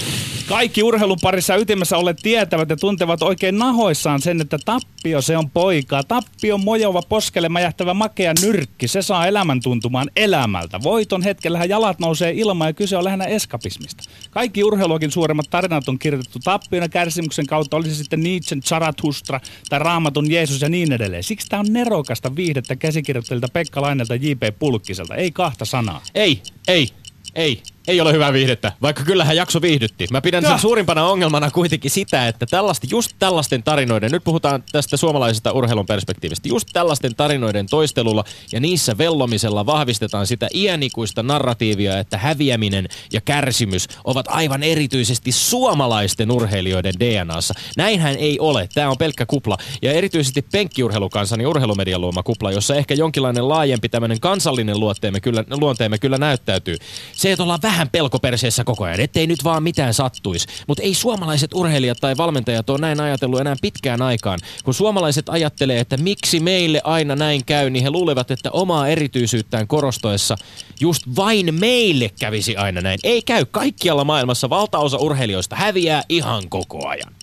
Kaikki 0.49 0.83
urheilun 0.83 1.19
parissa 1.23 1.57
ytimessä 1.57 1.99
olleet 1.99 2.19
tietävät 2.23 2.71
ja 2.71 2.77
tuntevat 2.77 3.23
oikein 3.23 3.59
nahoissaan 3.59 4.23
sen, 4.23 4.41
että 4.41 4.59
tappio 4.65 5.23
se 5.23 5.37
on 5.37 5.51
poikaa. 5.51 6.05
Tappio 6.05 6.55
on 6.55 6.65
mojova 6.65 7.03
poskelle 7.37 7.49
mäjähtävä 7.49 7.95
makea 7.95 8.33
nyrkki. 8.43 8.89
Se 8.89 9.03
saa 9.03 9.27
elämän 9.27 9.61
tuntumaan 9.61 10.11
elämältä. 10.17 10.83
Voiton 10.83 11.23
hetkellähän 11.23 11.69
jalat 11.69 11.99
nousee 11.99 12.33
ilmaan 12.33 12.69
ja 12.69 12.73
kyse 12.73 12.97
on 12.97 13.05
lähinnä 13.05 13.25
eskapismista. 13.25 14.05
Kaikki 14.31 14.65
urheiluakin 14.65 15.11
suuremmat 15.11 15.47
tarinat 15.51 15.89
on 15.89 15.99
kirjoitettu 15.99 16.39
tappion 16.39 16.83
ja 16.83 16.89
kärsimyksen 16.89 17.47
kautta, 17.47 17.77
oli 17.77 17.89
se 17.89 17.95
sitten 17.95 18.21
Nietzschen, 18.21 18.63
Zarathustra 18.63 19.41
tai 19.69 19.79
Raamatun 19.79 20.31
Jeesus 20.31 20.63
ja 20.63 20.69
niin 20.69 20.93
edelleen. 20.93 21.23
Siksi 21.23 21.49
tämä 21.49 21.61
on 21.61 21.73
nerokasta 21.73 22.37
viihdettä 22.37 22.77
käsikirjoittajilta 22.77 23.49
Pekka 23.53 23.83
Lainelta 23.83 24.15
J.P. 24.15 24.59
Pulkkiselta. 24.59 25.15
Ei 25.15 25.31
kahta 25.31 25.65
sanaa. 25.65 26.03
Ei, 26.15 26.43
ei, 26.69 26.89
ei. 27.35 27.63
Ei 27.89 28.01
ole 28.01 28.13
hyvää 28.13 28.33
viihdettä, 28.33 28.73
vaikka 28.83 29.05
kyllähän 29.05 29.37
jakso 29.37 29.63
viihdytti. 29.63 30.07
Mä 30.11 30.21
pidän 30.21 30.47
sen 30.47 30.59
suurimpana 30.59 31.07
ongelmana 31.07 31.51
kuitenkin 31.51 31.91
sitä, 31.91 32.29
että 32.29 32.47
tällaista, 32.47 32.87
just 32.91 33.13
tällaisten 33.19 33.63
tarinoiden, 33.63 34.11
nyt 34.11 34.25
puhutaan 34.25 34.65
tästä 34.73 34.97
suomalaisesta 34.97 35.53
urheilun 35.53 35.87
perspektiivistä, 35.87 36.49
just 36.49 36.69
tällaisten 36.73 37.15
tarinoiden 37.15 37.67
toistelulla 37.67 38.25
ja 38.53 38.61
niissä 38.61 38.99
vellomisella 38.99 39.67
vahvistetaan 39.67 40.27
sitä 40.27 40.49
iänikuista 40.55 41.23
narratiivia, 41.23 41.99
että 41.99 42.19
häviäminen 42.19 42.89
ja 43.13 43.21
kärsimys 43.21 43.89
ovat 44.05 44.27
aivan 44.29 44.63
erityisesti 44.63 45.33
suomalaisten 45.33 46.31
urheilijoiden 46.31 46.95
DNAssa. 47.01 47.55
Näinhän 47.77 48.17
ei 48.17 48.39
ole. 48.41 48.69
Tämä 48.75 48.91
on 48.91 48.99
pelkkä 48.99 49.27
kupla. 49.27 49.57
Ja 49.83 49.93
erityisesti 49.93 50.43
penkkiurheilukansan 50.43 51.41
ja 51.41 51.49
urheilumedian 51.49 52.01
luoma 52.01 52.23
kupla, 52.23 52.53
jossa 52.53 52.75
ehkä 52.75 52.95
jonkinlainen 52.95 53.49
laajempi 53.49 53.89
tämmöinen 53.89 54.21
kansallinen 54.21 54.81
luonteemme 54.81 55.21
kyllä, 55.21 55.45
luonteemme 55.51 55.99
kyllä 55.99 56.19
näyttäytyy. 56.19 56.77
Se, 57.13 57.33
että 57.33 57.43
ollaan 57.43 57.63
vähän 57.63 57.76
pelkoperseessä 57.85 58.65
koko 58.65 58.85
ajan, 58.85 59.01
ettei 59.01 59.27
nyt 59.27 59.45
vaan 59.45 59.63
mitään 59.63 59.95
sattuisi. 59.95 60.47
Mutta 60.67 60.83
ei 60.83 60.95
suomalaiset 60.95 61.55
urheilijat 61.55 61.99
tai 62.01 62.17
valmentajat 62.17 62.71
ole 62.71 62.79
näin 62.79 63.01
ajatellut 63.01 63.41
enää 63.41 63.57
pitkään 63.63 64.03
aikaan. 64.03 64.39
Kun 64.65 64.75
suomalaiset 64.75 65.29
ajattelee, 65.29 65.81
että 65.81 65.97
miksi 65.97 66.41
meille 66.41 66.81
aina 66.85 67.17
näin 67.17 67.45
käy, 67.45 67.71
niin 67.71 67.83
he 67.83 67.91
luulevat, 67.91 68.31
että 68.31 68.51
omaa 68.51 68.89
erityisyyttään 68.89 69.67
korostoessa 69.67 70.37
just 70.81 71.03
vain 71.17 71.55
meille 71.55 72.11
kävisi 72.21 72.57
aina 72.57 72.81
näin. 72.81 72.99
Ei 73.03 73.23
käy. 73.23 73.45
Kaikkialla 73.51 74.05
maailmassa 74.05 74.51
valtaosa 74.51 74.99
urheilijoista 74.99 75.57
häviää 75.57 76.03
ihan 76.09 76.49
koko 76.49 76.89
ajan. 76.89 77.15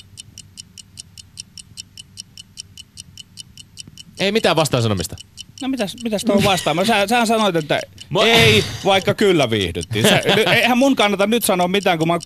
Ei 4.19 4.31
mitään 4.31 4.55
vastaansanomista. 4.55 5.15
No 5.63 5.69
mitäs, 5.69 5.95
mitäs 6.03 6.25
tuo 6.25 6.43
vastaan? 6.43 6.85
Sä, 6.85 7.07
sä 7.07 7.25
sanoit, 7.25 7.55
että 7.55 7.79
Mä- 8.09 8.23
ei, 8.23 8.63
vaikka 8.85 9.13
kyllä 9.13 9.49
viihdyttiin. 9.49 10.09
Sä, 10.09 10.21
eihän 10.53 10.77
mun 10.77 10.95
kannata 10.95 11.27
nyt 11.27 11.43
sanoa 11.43 11.67
mitään, 11.67 11.97
kun 11.99 12.07
mä 12.07 12.13
oon 12.13 12.21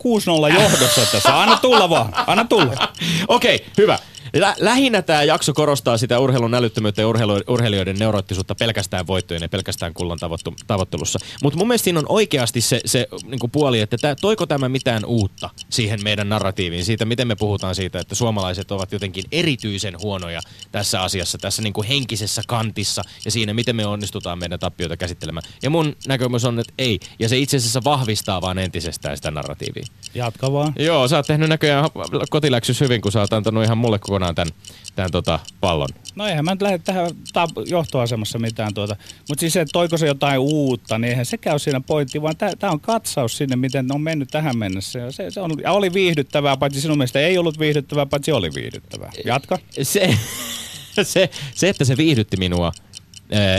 6-0 0.52 0.62
johdossa 0.62 1.02
tässä. 1.12 1.42
Anna 1.42 1.56
tulla 1.56 1.90
vaan, 1.90 2.14
anna 2.28 2.46
tulla. 2.46 2.94
Okei, 3.28 3.66
hyvä. 3.78 4.00
Lä- 4.36 4.56
lähinnä 4.60 5.02
tämä 5.02 5.24
jakso 5.24 5.54
korostaa 5.54 5.98
sitä 5.98 6.20
urheilun 6.20 6.54
älyttömyyttä 6.54 7.02
ja 7.02 7.08
urheilu- 7.08 7.44
urheilijoiden 7.48 8.00
neuroottisuutta 8.00 8.56
pelkästään 8.56 9.08
voittojen 9.08 9.42
ja 9.42 9.50
pelkästään 9.50 9.94
kullan 9.94 10.20
tavoittu- 10.20 10.56
tavoittelussa. 10.68 11.20
Mutta 11.44 11.58
mun 11.60 11.68
mielestä 11.68 11.84
siinä 11.84 12.00
on 12.00 12.06
oikeasti 12.10 12.62
se, 12.62 12.82
se 12.86 13.08
niinku 13.24 13.48
puoli, 13.48 13.80
että 13.80 13.98
tää, 13.98 14.16
toiko 14.16 14.46
tämä 14.46 14.70
mitään 14.70 15.06
uutta 15.06 15.50
siihen 15.70 16.00
meidän 16.04 16.30
narratiiviin, 16.30 16.86
siitä 16.86 17.06
miten 17.06 17.28
me 17.28 17.36
puhutaan 17.36 17.76
siitä, 17.76 18.00
että 18.00 18.16
suomalaiset 18.16 18.72
ovat 18.72 18.92
jotenkin 18.92 19.24
erityisen 19.32 20.00
huonoja 20.00 20.42
tässä 20.72 21.02
asiassa, 21.02 21.38
tässä 21.38 21.62
niinku 21.62 21.84
henkisessä 21.90 22.42
kantissa 22.48 23.02
ja 23.26 23.32
siinä, 23.32 23.54
miten 23.54 23.76
me 23.76 23.86
onnistutaan 23.86 24.40
meidän 24.40 24.60
tappioita 24.60 24.98
käsittelemään. 24.98 25.44
Ja 25.64 25.70
mun 25.70 25.96
näkemys 26.08 26.46
on, 26.46 26.60
että 26.60 26.74
ei. 26.78 27.00
Ja 27.20 27.30
se 27.30 27.38
itse 27.38 27.58
asiassa 27.58 27.84
vahvistaa 27.84 28.42
vaan 28.42 28.58
entisestään 28.58 29.18
sitä 29.18 29.32
narratiivia. 29.32 29.86
Jatka 30.16 30.52
vaan. 30.52 30.74
Joo, 30.80 31.08
sä 31.08 31.16
oot 31.18 31.28
tehnyt 31.28 31.50
näköjään 31.50 31.90
kotiläksys 32.30 32.82
hyvin, 32.82 33.02
kun 33.02 33.12
sä 33.12 33.20
oot 33.20 33.34
antanut 33.34 33.64
ihan 33.64 33.78
mulle 33.78 34.00
kokonaan 34.18 34.36
tämän, 34.36 34.54
tämän 34.96 35.12
tota, 35.12 35.40
pallon. 35.62 35.90
No 36.16 36.28
eihän 36.28 36.46
mä 36.46 36.52
nyt 36.52 36.62
lähde 36.62 36.78
tähän 36.78 37.12
johtoasemassa 37.66 38.40
mitään 38.40 38.74
tuota. 38.74 38.96
Mutta 39.30 39.40
siis 39.40 39.54
se, 39.54 39.62
että 39.62 39.72
toiko 39.72 39.98
se 39.98 40.08
jotain 40.08 40.40
uutta, 40.40 40.98
niin 40.98 41.10
eihän 41.10 41.26
se 41.26 41.38
käy 41.38 41.60
siinä 41.60 41.82
pointti, 41.82 42.22
vaan 42.22 42.36
tämä 42.38 42.74
on 42.74 42.80
katsaus 42.80 43.38
sinne, 43.38 43.56
miten 43.56 43.88
ne 43.88 43.94
on 43.94 44.02
mennyt 44.02 44.30
tähän 44.30 44.58
mennessä. 44.58 45.00
Ja 45.00 45.12
se, 45.12 45.32
se 45.32 45.42
on, 45.42 45.52
ja 45.64 45.72
oli 45.72 45.94
viihdyttävää, 45.94 46.58
paitsi 46.58 46.82
sinun 46.82 46.98
mielestä 46.98 47.20
ei 47.20 47.38
ollut 47.38 47.60
viihdyttävää, 47.60 48.06
paitsi 48.06 48.32
oli 48.32 48.50
viihdyttävää. 48.56 49.12
Jatka. 49.26 49.60
Se, 49.82 50.18
se, 51.04 51.30
se, 51.56 51.70
että 51.70 51.86
se 51.86 51.98
viihdytti 51.98 52.38
minua, 52.38 52.72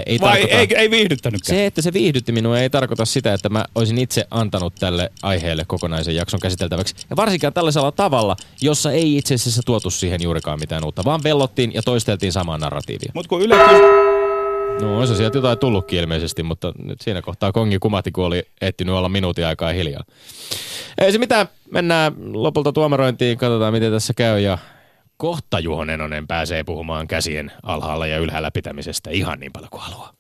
ei 0.06 0.20
Vai 0.20 0.30
tarkoita, 0.30 0.56
ei, 0.56 0.68
ei 0.76 0.90
viihdyttänytkään? 0.90 1.58
se, 1.58 1.66
että 1.66 1.82
se 1.82 1.92
viihdytti 1.92 2.32
minua, 2.32 2.60
ei 2.60 2.70
tarkoita 2.70 3.04
sitä, 3.04 3.34
että 3.34 3.48
mä 3.48 3.64
olisin 3.74 3.98
itse 3.98 4.26
antanut 4.30 4.74
tälle 4.74 5.10
aiheelle 5.22 5.64
kokonaisen 5.66 6.16
jakson 6.16 6.40
käsiteltäväksi. 6.40 6.94
Ja 7.10 7.16
varsinkaan 7.16 7.52
tällaisella 7.52 7.92
tavalla, 7.92 8.36
jossa 8.60 8.92
ei 8.92 9.16
itse 9.16 9.34
asiassa 9.34 9.62
tuotu 9.66 9.90
siihen 9.90 10.22
juurikaan 10.22 10.60
mitään 10.60 10.84
uutta, 10.84 11.04
vaan 11.04 11.20
vellottiin 11.24 11.74
ja 11.74 11.82
toisteltiin 11.82 12.32
samaa 12.32 12.58
narratiivia. 12.58 13.12
Mutta 13.14 13.28
kun 13.28 13.42
Yle 13.42 13.54
No 14.80 14.98
on 14.98 15.08
se 15.08 15.16
sieltä 15.16 15.38
jotain 15.38 15.58
tullutkin 15.58 15.98
ilmeisesti, 15.98 16.42
mutta 16.42 16.72
nyt 16.84 17.00
siinä 17.00 17.22
kohtaa 17.22 17.52
kongi 17.52 17.78
kumati, 17.78 18.12
kun 18.12 18.24
oli 18.24 18.42
ehtinyt 18.60 18.94
olla 18.94 19.08
minuutin 19.08 19.46
aikaa 19.46 19.72
hiljaa. 19.72 20.04
Ei 20.98 21.12
se 21.12 21.18
mitään, 21.18 21.48
mennään 21.70 22.12
lopulta 22.32 22.72
tuomarointiin, 22.72 23.38
katsotaan 23.38 23.72
miten 23.72 23.92
tässä 23.92 24.14
käy 24.14 24.40
ja 24.40 24.58
kohta 25.18 25.60
Juho 25.60 25.84
Nenonen 25.84 26.26
pääsee 26.26 26.64
puhumaan 26.64 27.08
käsien 27.08 27.52
alhaalla 27.62 28.06
ja 28.06 28.18
ylhäällä 28.18 28.50
pitämisestä 28.50 29.10
ihan 29.10 29.40
niin 29.40 29.52
paljon 29.52 29.70
kuin 29.70 29.80
haluaa. 29.80 30.12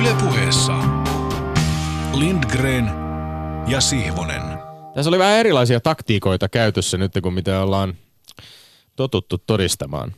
Ylepuheessa 0.00 0.72
Lindgren 2.12 2.90
ja 3.66 3.80
Sihvonen. 3.80 4.42
Tässä 4.94 5.08
oli 5.08 5.18
vähän 5.18 5.36
erilaisia 5.36 5.80
taktiikoita 5.80 6.48
käytössä 6.48 6.98
nyt, 6.98 7.12
kun 7.22 7.34
mitä 7.34 7.60
ollaan 7.60 7.94
totuttu 8.96 9.38
todistamaan. 9.38 10.14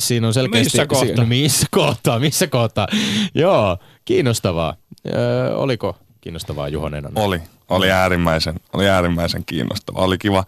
Siinä 0.00 0.26
on 0.26 0.34
selkeästi... 0.34 0.64
Missä 0.64 0.86
kohtaa? 0.86 1.16
No 1.16 1.26
missä 1.26 1.66
kohtaa? 1.70 2.18
Missä 2.18 2.46
kohtaa? 2.46 2.86
Joo, 3.34 3.78
kiinnostavaa. 4.04 4.76
Öö, 5.14 5.56
oliko 5.56 5.96
kiinnostavaa 6.20 6.68
Juho 6.68 6.88
Nenonen? 6.88 7.24
Oli, 7.24 7.40
oli 7.72 7.90
äärimmäisen, 7.90 8.54
oli 8.72 8.88
äärimmäisen 8.88 9.44
kiinnostava. 9.44 9.98
Oli 9.98 10.18
kiva. 10.18 10.44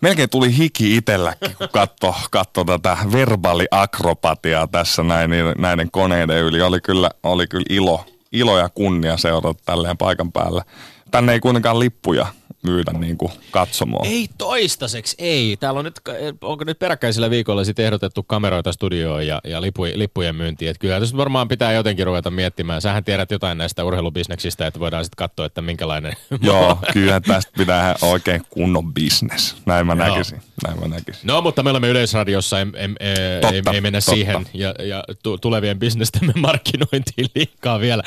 Melkein 0.00 0.30
tuli 0.30 0.56
hiki 0.56 0.96
itselläkin, 0.96 1.56
kun 1.58 1.68
katso, 1.72 2.14
katso 2.30 2.64
tätä 2.64 2.96
verbaaliakrobatiaa 3.12 4.66
tässä 4.66 5.02
näin, 5.02 5.30
niin 5.30 5.44
näiden 5.58 5.90
koneiden 5.90 6.42
yli. 6.42 6.62
Oli 6.62 6.80
kyllä, 6.80 7.10
oli 7.22 7.46
kyllä 7.46 7.66
ilo, 7.70 8.06
ilo 8.32 8.58
ja 8.58 8.68
kunnia 8.68 9.16
seurata 9.16 9.60
tälleen 9.64 9.96
paikan 9.96 10.32
päällä. 10.32 10.64
Tänne 11.10 11.32
ei 11.32 11.40
kuitenkaan 11.40 11.78
lippuja 11.78 12.26
myydä 12.64 12.92
niin 12.92 13.18
kuin 13.18 13.32
katsomoon. 13.50 14.06
Ei 14.06 14.28
toistaiseksi, 14.38 15.16
ei. 15.18 15.56
Täällä 15.60 15.78
on 15.78 15.84
nyt, 15.84 16.00
onko 16.40 16.64
nyt 16.64 16.78
peräkkäisellä 16.78 17.30
viikolla 17.30 17.64
sitten 17.64 17.84
ehdotettu 17.84 18.22
kameroita 18.22 18.72
studioon 18.72 19.26
ja, 19.26 19.40
ja 19.44 19.60
lipu, 19.60 19.82
lippujen 19.94 20.36
myyntiin. 20.36 20.70
Että 20.70 20.80
kyllä 20.80 21.00
tässä 21.00 21.16
varmaan 21.16 21.48
pitää 21.48 21.72
jotenkin 21.72 22.06
ruveta 22.06 22.30
miettimään. 22.30 22.80
Sähän 22.80 23.04
tiedät 23.04 23.30
jotain 23.30 23.58
näistä 23.58 23.84
urheilubisneksistä, 23.84 24.66
että 24.66 24.80
voidaan 24.80 25.04
sitten 25.04 25.16
katsoa, 25.16 25.46
että 25.46 25.62
minkälainen... 25.62 26.12
Joo, 26.42 26.78
kyllä 26.92 27.20
tästä 27.20 27.52
pitää 27.58 27.94
oikein 28.02 28.42
kunnon 28.50 28.94
business. 28.94 29.56
Näin 29.66 29.86
mä 29.86 29.92
Joo. 29.92 30.08
näkisin. 30.08 30.40
Näin 30.66 30.80
mä 30.80 30.88
näkisin. 30.88 31.26
No, 31.26 31.40
mutta 31.40 31.62
me 31.62 31.70
olemme 31.70 31.88
Yleisradiossa, 31.88 32.60
em, 32.60 32.72
em, 32.76 32.94
e, 33.00 33.12
ei, 33.12 33.40
Totta, 33.40 33.72
ei 33.72 33.80
mennä 33.80 34.00
totta. 34.00 34.10
siihen 34.10 34.46
ja, 34.54 34.74
ja 34.78 35.04
tu, 35.22 35.38
tulevien 35.38 35.78
bisnestemme 35.78 36.32
markkinointiin 36.46 37.28
liikaa 37.34 37.80
vielä. 37.80 38.02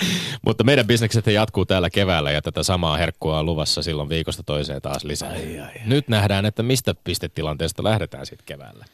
Mutta 0.45 0.63
meidän 0.63 0.87
bisnekset 0.87 1.27
jatkuu 1.27 1.65
täällä 1.65 1.89
keväällä 1.89 2.31
ja 2.31 2.41
tätä 2.41 2.63
samaa 2.63 2.97
herkkua 2.97 3.39
on 3.39 3.45
luvassa 3.45 3.81
silloin 3.81 4.09
viikosta 4.09 4.43
toiseen 4.47 4.81
taas 4.81 5.03
lisää. 5.03 5.29
Ai, 5.29 5.59
ai, 5.59 5.71
Nyt 5.85 6.07
nähdään, 6.07 6.45
että 6.45 6.63
mistä 6.63 6.95
pistetilanteesta 7.03 7.83
lähdetään 7.83 8.25
sitten 8.25 8.45
keväällä. 8.45 8.85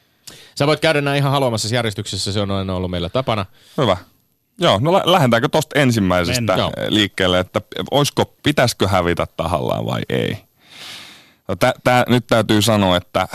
Sä 0.55 0.67
voit 0.67 0.79
käydä 0.79 1.01
näin 1.01 1.17
ihan 1.17 1.31
haluamassa 1.31 1.75
järjestyksessä, 1.75 2.31
se 2.31 2.41
on 2.41 2.51
aina 2.51 2.75
ollut 2.75 2.91
meillä 2.91 3.09
tapana. 3.09 3.45
Hyvä. 3.77 3.97
Joo, 4.59 4.79
no 4.81 4.93
lä- 4.93 5.01
lähdetäänkö 5.05 5.49
tuosta 5.49 5.79
ensimmäisestä 5.79 6.41
Mennään. 6.41 6.71
Liikkeelle, 6.87 7.39
että 7.39 7.61
olisiko, 7.91 8.35
pitäisikö 8.43 8.87
hävitä 8.87 9.27
tahallaan 9.37 9.85
vai 9.85 10.01
ei? 10.09 10.37
No, 11.47 11.55
tä, 11.55 11.73
tää, 11.83 12.05
nyt 12.07 12.27
täytyy 12.27 12.61
sanoa, 12.61 12.97
että 12.97 13.27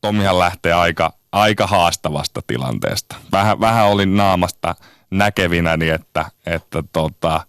Tomihan 0.00 0.38
lähtee 0.38 0.72
aika, 0.72 1.12
aika 1.32 1.66
haastavasta 1.66 2.40
tilanteesta. 2.46 3.16
Vähän, 3.32 3.60
vähän 3.60 3.86
olin 3.86 4.16
naamasta 4.16 4.74
näkevinäni, 5.10 5.88
että, 5.88 6.24
että, 6.46 6.82
tota, 6.92 7.40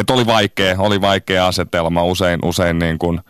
että 0.00 0.12
oli 0.12 0.26
vaikea, 0.26 0.76
oli 0.78 1.00
vaikea 1.00 1.46
asetelma 1.46 2.04
usein, 2.04 2.40
usein 2.44 2.78
niin 2.78 2.98
kuin 2.98 3.20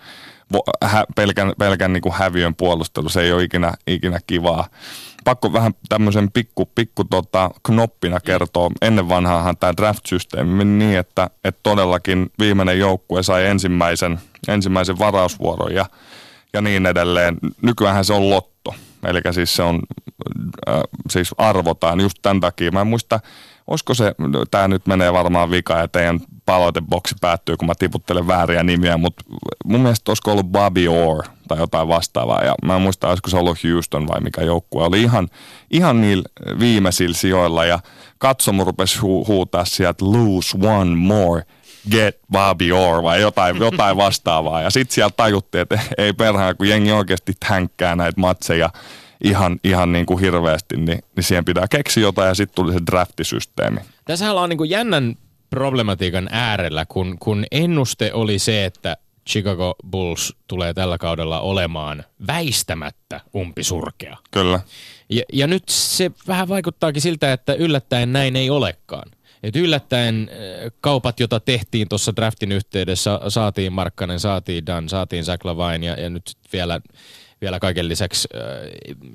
hä, 0.85 1.05
pelkän, 1.17 1.53
pelkän 1.59 1.93
niin 1.93 2.01
kuin 2.01 2.15
häviön 2.15 2.55
puolustelu, 2.55 3.09
se 3.09 3.21
ei 3.21 3.33
ole 3.33 3.43
ikinä, 3.43 3.73
ikinä 3.87 4.19
kivaa. 4.27 4.67
Pakko 5.25 5.53
vähän 5.53 5.73
tämmöisen 5.89 6.31
pikku, 6.33 6.67
pikku 6.75 7.05
tota, 7.05 7.51
knoppina 7.63 8.21
kertoa. 8.21 8.71
Ennen 8.83 9.09
vanhaahan 9.09 9.57
tämä 9.57 9.73
draft-systeemi 9.77 10.51
meni 10.51 10.85
niin, 10.85 10.99
että, 10.99 11.31
että 11.45 11.61
todellakin 11.63 12.31
viimeinen 12.39 12.79
joukkue 12.79 13.23
sai 13.23 13.47
ensimmäisen, 13.47 14.21
ensimmäisen 14.49 14.99
varausvuoron 14.99 15.75
ja, 15.75 15.87
ja 16.53 16.61
niin 16.61 16.87
edelleen. 16.87 17.37
Nykyään 17.63 18.05
se 18.05 18.13
on 18.13 18.31
lotto. 18.31 18.75
Eli 19.05 19.21
siis 19.33 19.57
se 19.57 19.63
on, 19.63 19.81
äh, 20.69 20.81
siis 21.11 21.35
arvotaan 21.39 22.01
just 22.01 22.19
tämän 22.23 22.41
takia. 22.41 22.71
Mä 22.71 22.81
en 22.81 22.87
muista, 22.87 23.21
olisiko 23.71 23.95
se, 23.95 24.15
tämä 24.51 24.69
nyt 24.69 24.87
menee 24.87 25.13
varmaan 25.13 25.51
vika 25.51 25.79
ja 25.79 25.89
teidän 25.89 26.21
palauteboksi 26.47 27.15
päättyy, 27.21 27.57
kun 27.57 27.69
mä 27.69 27.75
tiputtelen 27.79 28.27
vääriä 28.27 28.63
nimiä, 28.63 28.97
mutta 28.97 29.25
mun 29.65 29.81
mielestä 29.81 30.11
olisiko 30.11 30.33
ollut 30.33 30.47
Bobby 30.47 30.89
Orr 30.89 31.25
tai 31.49 31.59
jotain 31.59 31.89
vastaavaa. 31.89 32.45
Ja 32.45 32.55
mä 32.65 32.77
en 32.77 32.83
muista, 32.83 33.09
olisiko 33.09 33.31
se 33.31 33.37
ollut 33.37 33.59
Houston 33.65 34.09
vai 34.09 34.21
mikä 34.21 34.43
joukkue. 34.43 34.85
Oli 34.85 35.03
ihan, 35.03 35.29
ihan 35.71 36.01
niillä 36.01 36.23
viimeisillä 36.59 37.15
sijoilla 37.15 37.65
ja 37.65 37.79
katsomu 38.19 38.65
rupesi 38.65 38.99
hu- 38.99 39.29
huutaa 39.29 39.65
sieltä 39.65 40.05
lose 40.05 40.59
one 40.63 40.97
more 40.97 41.43
get 41.91 42.19
Bobby 42.33 42.73
Orr 42.73 43.03
vai 43.03 43.21
jotain, 43.21 43.57
jotain 43.57 43.97
vastaavaa. 43.97 44.63
Ja 44.63 44.71
sitten 44.71 44.95
siellä 44.95 45.13
tajuttiin, 45.17 45.63
että 45.63 45.81
ei 45.99 46.13
perhana, 46.13 46.55
kun 46.55 46.69
jengi 46.69 46.93
oikeasti 46.93 47.33
tänkkää 47.49 47.97
näitä 47.97 48.21
matseja 48.21 48.71
ihan, 49.25 49.61
ihan 49.65 49.93
niin 49.93 50.07
kuin 50.07 50.21
hirveästi, 50.21 50.77
niin, 50.77 50.99
niin 51.17 51.25
siihen 51.25 51.45
pitää 51.45 51.69
keksiä 51.71 52.03
jotain 52.03 52.29
ja 52.29 52.35
sitten 52.35 52.55
tuli 52.55 52.73
se 52.73 52.79
draftisysteemi. 52.91 53.81
Tässä 54.05 54.31
ollaan 54.31 54.49
niin 54.49 54.59
kuin 54.59 54.71
jännän 54.71 55.17
problematiikan 55.51 56.29
äärellä, 56.33 56.87
kun, 56.87 57.17
kun 57.19 57.45
ennuste 57.51 58.13
oli 58.13 58.39
se, 58.39 58.65
että 58.65 58.97
Chicago 59.31 59.75
Bulls 59.91 60.37
tulee 60.47 60.75
tällä 60.75 60.99
kaudella 60.99 61.41
olemaan 61.41 62.05
väistämättä 62.27 63.21
umpisurkea. 63.37 64.17
Kyllä. 64.31 64.61
Ja, 65.09 65.23
ja 65.33 65.47
nyt 65.47 65.63
se 65.69 66.11
vähän 66.29 66.49
vaikuttaakin 66.49 67.03
siltä, 67.03 67.33
että 67.33 67.55
yllättäen 67.55 68.13
näin 68.13 68.37
ei 68.37 68.51
olekaan. 68.51 69.11
Et 69.43 69.57
yllättäen 69.57 70.31
äh, 70.33 70.73
kaupat, 70.81 71.21
joita 71.21 71.41
tehtiin 71.41 71.89
tuossa 71.89 72.17
draftin 72.17 72.53
yhteydessä, 72.53 73.21
saatiin 73.29 73.73
Markkanen, 73.73 74.21
saatiin 74.21 74.67
Dan, 74.67 74.89
saatiin 74.89 75.25
Zach 75.25 75.47
Lavine 75.47 75.87
ja, 75.87 76.01
ja 76.01 76.11
nyt 76.11 76.33
vielä, 76.53 76.81
vielä 77.41 77.61
kaiken 77.61 77.89
lisäksi 77.89 78.29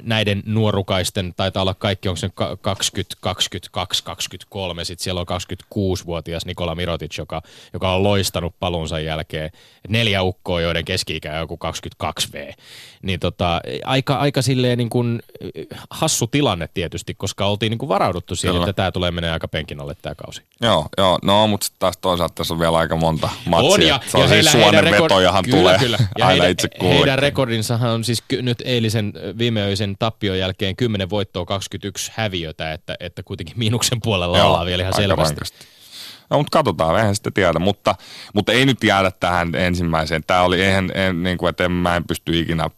näiden 0.04 0.44
nuorukaisten, 0.46 1.34
taitaa 1.38 1.62
olla 1.62 1.74
kaikki, 1.74 2.10
onko 2.10 2.18
se 2.18 2.30
ka- 2.34 2.58
20, 2.62 3.18
22, 3.20 4.04
23, 4.04 4.86
sitten 4.86 5.04
siellä 5.04 5.22
on 5.22 5.28
26-vuotias 5.28 6.46
Nikola 6.46 6.76
Mirotic, 6.76 7.18
joka, 7.18 7.42
joka 7.74 7.92
on 7.92 8.04
loistanut 8.04 8.56
palunsa 8.60 9.00
jälkeen. 9.00 9.52
Neljä 9.90 10.24
ukkoa, 10.24 10.62
joiden 10.62 10.86
keski-ikä 10.86 11.34
on 11.34 11.40
joku 11.40 11.60
22V. 12.04 12.54
Niin 13.02 13.20
tota, 13.20 13.62
aika, 13.84 14.16
aika 14.16 14.42
silleen 14.42 14.78
niin 14.78 14.90
kuin 14.90 15.22
hassu 15.90 16.28
tilanne 16.28 16.70
tietysti, 16.74 17.14
koska 17.14 17.46
oltiin 17.46 17.70
niin 17.70 17.78
kuin 17.78 17.90
varauduttu 17.90 18.36
siihen, 18.36 18.54
Kyllä. 18.54 18.64
että 18.70 18.74
tämä 18.74 18.92
tulee 18.92 19.12
menee 19.12 19.32
aika 19.32 19.48
penkin 19.48 19.82
alle 19.82 19.96
tämä 20.02 20.16
kausi. 20.16 20.42
Joo, 20.62 20.88
joo. 20.98 21.20
No, 21.24 21.48
mutta 21.48 21.66
sitten 21.66 21.80
taas 21.80 21.98
toisaalta 21.98 22.36
tässä 22.36 22.54
on 22.54 22.60
vielä 22.60 22.78
aika 22.78 22.96
monta 22.96 23.30
matsia. 23.46 23.74
On 23.74 23.82
ja, 23.82 24.00
se 24.08 24.18
on 24.18 24.24
ja 24.24 24.30
siis 24.30 24.54
heidän 24.54 24.62
suonen 24.62 24.84
rekord- 24.84 25.04
vetojahan 25.04 25.44
kyllä, 25.44 25.58
tulee 25.58 25.78
kyllä. 25.80 25.98
Ja 26.00 26.26
aina 26.26 26.28
heidän, 26.28 26.52
itse 26.52 26.70
heidän 26.82 27.20
rekordinsahan 27.20 27.92
on 27.92 28.04
siis 28.04 28.15
ky- 28.28 28.42
nyt 28.42 28.58
eilisen 28.66 29.14
viimeöisen 29.38 29.96
tappion 30.00 30.40
jälkeen 30.40 30.76
10 30.76 31.10
voittoa 31.10 31.46
21 31.46 32.12
häviötä, 32.16 32.74
että, 32.74 32.96
että 33.00 33.24
kuitenkin 33.24 33.60
miinuksen 33.60 34.02
puolella 34.04 34.38
Joo, 34.38 34.48
ollaan 34.48 34.66
vielä 34.66 34.82
ihan 34.84 34.94
selvästi. 34.94 35.34
rankasti. 35.34 35.58
No, 36.30 36.38
mutta 36.38 36.58
katsotaan, 36.58 36.98
eihän 36.98 37.16
sitä 37.16 37.32
tiedä, 37.34 37.60
mutta, 37.60 37.96
mutta 38.34 38.52
ei 38.52 38.66
nyt 38.66 38.84
jäädä 38.84 39.12
tähän 39.12 39.56
ensimmäiseen. 39.56 40.24
Tämä 40.28 40.42
oli, 40.42 40.62
eihän, 40.62 40.92
en, 40.94 41.24
niin 41.24 41.38
kuin, 41.38 41.50
että 41.50 41.64
en, 41.66 41.72
mä 41.72 41.96
en 41.96 42.04
pysty 42.08 42.40
ikinä 42.40 42.70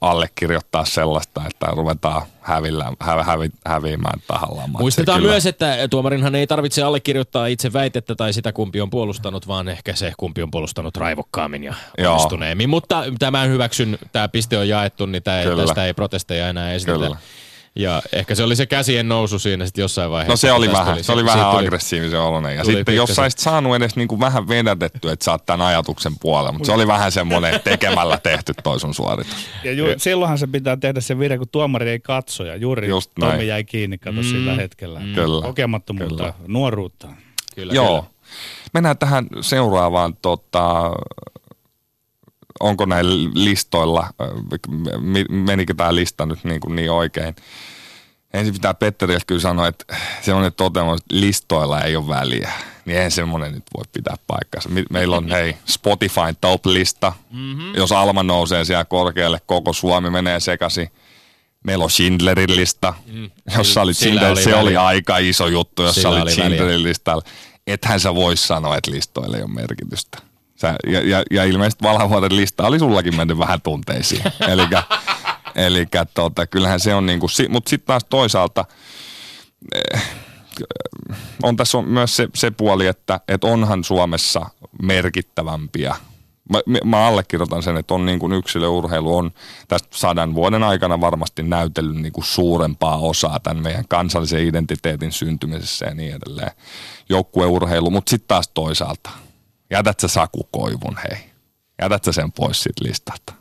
allekirjoittaa 0.00 0.84
sellaista, 0.84 1.42
että 1.46 1.66
ruvetaan 1.66 2.22
hävillä, 2.40 2.92
hä, 3.00 3.22
hävi, 3.22 3.50
häviämään 3.66 4.20
tahallaan. 4.26 4.70
Muistetaan 4.70 5.18
Kyllä. 5.18 5.30
myös, 5.32 5.46
että 5.46 5.88
tuomarinhan 5.90 6.34
ei 6.34 6.46
tarvitse 6.46 6.82
allekirjoittaa 6.82 7.46
itse 7.46 7.72
väitettä 7.72 8.14
tai 8.14 8.32
sitä 8.32 8.52
kumpi 8.52 8.80
on 8.80 8.90
puolustanut, 8.90 9.48
vaan 9.48 9.68
ehkä 9.68 9.94
se 9.94 10.12
kumpi 10.16 10.42
on 10.42 10.50
puolustanut 10.50 10.96
raivokkaammin 10.96 11.64
ja 11.64 11.74
onnistuneemmin. 12.08 12.70
Mutta 12.70 13.04
tämän 13.18 13.48
hyväksyn, 13.48 13.98
tämä 14.12 14.28
piste 14.28 14.58
on 14.58 14.68
jaettu, 14.68 15.06
niin 15.06 15.22
tää 15.22 15.42
Kyllä. 15.42 15.62
tästä 15.62 15.84
ei 15.84 15.94
protesteja 15.94 16.48
enää 16.48 16.72
esitetä. 16.72 16.98
Kyllä. 16.98 17.16
Ja 17.76 18.02
ehkä 18.12 18.34
se 18.34 18.42
oli 18.42 18.56
se 18.56 18.66
käsien 18.66 19.08
nousu 19.08 19.38
siinä 19.38 19.66
sitten 19.66 19.82
jossain 19.82 20.10
vaiheessa. 20.10 20.32
No 20.32 20.36
se 20.36 20.52
oli 20.52 20.66
tästä 20.66 20.80
vähän, 20.80 20.94
tuli- 20.94 21.04
se 21.04 21.12
oli 21.12 21.24
vähän 21.24 21.50
tuli- 21.50 21.64
aggressiivisen 21.64 22.20
oloinen. 22.20 22.56
Ja 22.56 22.62
tuli 22.64 22.74
sitten 22.76 22.96
jos 22.96 23.14
saisit 23.14 23.38
saanut 23.40 23.76
edes 23.76 23.96
niin 23.96 24.08
kuin 24.08 24.20
vähän 24.20 24.48
vedätetty, 24.48 25.10
että 25.10 25.24
sä 25.24 25.30
oot 25.32 25.46
tämän 25.46 25.66
ajatuksen 25.66 26.12
puolella, 26.20 26.52
mutta 26.52 26.66
se 26.66 26.72
oli 26.72 26.86
vähän 26.86 27.12
semmoinen 27.12 27.60
tekemällä 27.64 28.18
tehty 28.22 28.52
toisun 28.62 28.94
suoritus. 28.94 29.36
Ja 29.64 29.72
ju, 29.72 29.86
silloinhan 29.96 30.38
se 30.38 30.46
pitää 30.46 30.76
tehdä 30.76 31.00
se 31.00 31.18
virhe, 31.18 31.38
kun 31.38 31.48
tuomari 31.52 31.90
ei 31.90 32.00
katso. 32.00 32.44
Ja 32.44 32.56
juuri 32.56 32.88
Just 32.88 33.10
näin. 33.20 33.30
Tommi 33.32 33.46
jäi 33.46 33.64
kiinni, 33.64 33.98
kato 33.98 34.16
mm. 34.16 34.22
sillä 34.22 34.54
hetkellä. 34.54 35.00
Kyllä. 35.14 35.42
Kokemattomuutta, 35.42 36.16
Kyllä. 36.16 36.34
nuoruutta. 36.46 37.08
Kyllä, 37.54 37.72
Joo. 37.72 38.02
kyllä. 38.02 38.14
Mennään 38.74 38.98
tähän 38.98 39.26
seuraavaan 39.40 40.16
tota, 40.22 40.90
onko 42.60 42.84
näillä 42.86 43.30
listoilla, 43.34 44.08
menikö 45.28 45.74
tämä 45.74 45.94
lista 45.94 46.26
nyt 46.26 46.44
niin, 46.44 46.60
kuin 46.60 46.76
niin 46.76 46.90
oikein. 46.90 47.36
Ensin 48.34 48.54
pitää 48.54 48.74
Petterille 48.74 49.20
kyllä 49.26 49.40
sanoa, 49.40 49.68
että 49.68 49.96
semmoinen 50.22 50.52
toteamus, 50.52 51.00
että 51.00 51.14
listoilla 51.20 51.80
ei 51.80 51.96
ole 51.96 52.08
väliä. 52.08 52.52
Niin 52.84 52.96
eihän 52.96 53.10
semmoinen 53.10 53.52
nyt 53.52 53.64
voi 53.76 53.84
pitää 53.92 54.16
paikkansa. 54.26 54.68
Me- 54.68 54.84
Meillä 54.90 55.16
on 55.16 55.28
hei 55.28 55.56
Spotify 55.66 56.20
top-lista. 56.40 57.12
Mm-hmm. 57.30 57.74
Jos 57.74 57.92
Alma 57.92 58.22
nousee 58.22 58.64
siellä 58.64 58.84
korkealle, 58.84 59.40
koko 59.46 59.72
Suomi 59.72 60.10
menee 60.10 60.40
sekaisin. 60.40 60.88
Meillä 61.64 61.84
on 61.84 61.90
Schindlerin 61.90 62.56
lista, 62.56 62.94
mm. 63.12 63.30
jossa 63.58 63.82
oli 63.82 63.94
Sillä 63.94 64.10
Schindler, 64.10 64.32
oli 64.32 64.42
se 64.42 64.54
oli 64.54 64.64
väliä. 64.64 64.84
aika 64.84 65.18
iso 65.18 65.46
juttu, 65.46 65.82
jossa 65.82 65.94
Sillä 66.00 66.08
oli 66.10 66.20
oli 66.20 66.30
väliä. 66.30 66.34
Schindlerin 66.44 66.82
listalla. 66.82 67.22
Ethän 67.66 68.00
sä 68.00 68.14
voi 68.14 68.36
sanoa, 68.36 68.76
että 68.76 68.90
listoille 68.90 69.36
ei 69.36 69.42
ole 69.42 69.50
merkitystä. 69.50 70.18
Sä, 70.64 70.74
ja, 70.86 71.00
ja, 71.00 71.22
ja 71.30 71.44
ilmeisesti 71.44 71.82
Valavuoren 71.82 72.36
lista 72.36 72.66
oli 72.66 72.78
sullakin 72.78 73.16
mennyt 73.16 73.38
vähän 73.38 73.60
tunteisiin. 73.60 74.22
Elikkä, 74.52 74.82
elikkä 75.54 76.04
tota, 76.14 76.46
kyllähän 76.46 76.80
se 76.80 76.94
on 76.94 77.06
niinku, 77.06 77.28
si- 77.28 77.48
mutta 77.48 77.70
sitten 77.70 77.86
taas 77.86 78.04
toisaalta 78.10 78.64
eh, 79.74 80.02
on 81.42 81.56
tässä 81.56 81.78
on 81.78 81.88
myös 81.88 82.16
se, 82.16 82.28
se 82.34 82.50
puoli, 82.50 82.86
että, 82.86 83.20
että 83.28 83.46
onhan 83.46 83.84
Suomessa 83.84 84.46
merkittävämpiä. 84.82 85.96
Mä, 86.50 86.60
mä 86.84 87.06
allekirjoitan 87.06 87.62
sen, 87.62 87.76
että 87.76 87.94
on 87.94 88.06
niin 88.06 88.18
kuin 88.18 88.32
yksilöurheilu 88.32 89.16
on 89.16 89.30
tästä 89.68 89.88
sadan 89.90 90.34
vuoden 90.34 90.62
aikana 90.62 91.00
varmasti 91.00 91.42
näytellyt 91.42 91.96
niin 91.96 92.12
kuin 92.12 92.24
suurempaa 92.24 92.98
osaa 92.98 93.40
tämän 93.40 93.62
meidän 93.62 93.84
kansallisen 93.88 94.48
identiteetin 94.48 95.12
syntymisessä 95.12 95.86
ja 95.86 95.94
niin 95.94 96.14
edelleen. 96.14 96.50
Joukkueurheilu, 97.08 97.90
mutta 97.90 98.10
sitten 98.10 98.28
taas 98.28 98.48
toisaalta, 98.48 99.10
jätät 99.70 100.00
sä 100.00 100.08
Saku 100.08 100.48
Koivun, 100.50 100.96
hei. 101.08 101.18
Jätät 101.82 102.04
sä 102.04 102.12
sen 102.12 102.32
pois 102.32 102.62
siitä 102.62 102.84
listalta. 102.84 103.32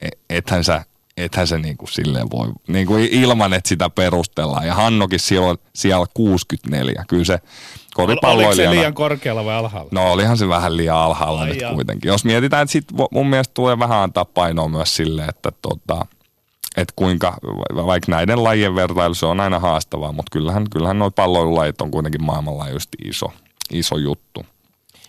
E- 0.00 0.08
Ethän 0.30 0.64
sä, 0.64 0.84
ethän 1.16 1.46
se 1.46 1.58
niin 1.58 1.76
kuin 1.76 1.88
silleen 1.92 2.30
voi, 2.30 2.48
niin 2.68 2.86
kuin 2.86 3.04
ilman, 3.10 3.52
että 3.54 3.68
sitä 3.68 3.90
perustellaan. 3.90 4.66
Ja 4.66 4.74
Hannokin 4.74 5.20
silloin 5.20 5.58
siellä 5.74 6.06
64. 6.14 7.04
Kyllä 7.08 7.24
se 7.24 7.32
Oliko 7.32 7.42
se 7.42 7.92
koripalloilijana... 7.94 8.74
liian 8.74 8.94
korkealla 8.94 9.44
vai 9.44 9.54
alhaalla? 9.56 9.88
No 9.92 10.12
olihan 10.12 10.36
se 10.38 10.48
vähän 10.48 10.76
liian 10.76 10.96
alhaalla 10.96 11.40
Ai 11.40 11.48
nyt 11.48 11.60
jaa. 11.60 11.74
kuitenkin. 11.74 12.08
Jos 12.08 12.24
mietitään, 12.24 12.62
että 12.62 12.72
sit 12.72 12.84
mun 13.12 13.26
mielestä 13.26 13.54
tulee 13.54 13.78
vähän 13.78 13.98
antaa 13.98 14.24
painoa 14.24 14.68
myös 14.68 14.96
sille, 14.96 15.24
että 15.24 15.52
tota, 15.62 16.06
että 16.76 16.92
kuinka, 16.96 17.36
va- 17.76 17.86
vaikka 17.86 18.10
näiden 18.12 18.44
lajien 18.44 18.74
vertailu, 18.74 19.14
se 19.14 19.26
on 19.26 19.40
aina 19.40 19.58
haastavaa, 19.58 20.12
mutta 20.12 20.30
kyllähän, 20.32 20.64
kyllähän 20.70 20.98
nuo 20.98 21.10
palloilulajit 21.10 21.80
on 21.80 21.90
kuitenkin 21.90 22.24
maailmanlaajuisesti 22.24 22.96
iso, 23.04 23.32
iso 23.72 23.96
juttu. 23.96 24.46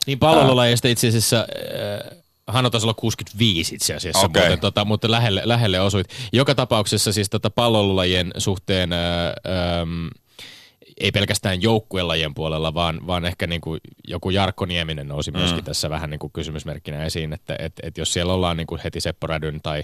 Niin 0.08 0.20
pallolajista 0.20 0.88
itse 0.88 1.08
asiassa 1.08 1.38
äh, 1.38 2.18
Hanno 2.48 2.70
taisi 2.70 2.86
olla 2.86 2.94
65 2.94 3.76
itse 3.76 3.96
asiassa, 3.96 4.26
Okei. 4.26 4.42
muuten, 4.42 4.60
tota, 4.60 4.86
mutta 4.86 5.12
lähelle, 5.12 5.42
lähelle 5.46 5.80
osuit. 5.80 6.08
Joka 6.34 6.56
tapauksessa 6.56 7.14
siis 7.14 7.30
tota 7.30 7.50
pallolajien 7.50 8.32
suhteen 8.38 8.94
äh, 8.94 9.00
ähm, 9.82 10.08
ei 11.00 11.12
pelkästään 11.12 11.62
joukkuelajien 11.62 12.34
puolella, 12.34 12.74
vaan, 12.74 13.08
vaan 13.08 13.26
ehkä 13.26 13.48
niin 13.48 13.62
kuin 13.62 13.80
joku 14.08 14.30
Jarkko 14.30 14.66
Nieminen 14.66 15.08
nousi 15.08 15.32
myöskin 15.32 15.60
mm. 15.60 15.66
tässä 15.66 15.90
vähän 15.90 16.10
niin 16.10 16.20
kuin 16.20 16.34
kysymysmerkkinä 16.34 17.06
esiin, 17.06 17.34
että 17.34 17.56
et, 17.60 17.74
et 17.84 17.98
jos 17.98 18.14
siellä 18.14 18.34
ollaan 18.34 18.58
niin 18.58 18.68
kuin 18.68 18.82
heti 18.84 19.02
Seppo 19.02 19.28
Rädyn 19.28 19.62
tai 19.62 19.84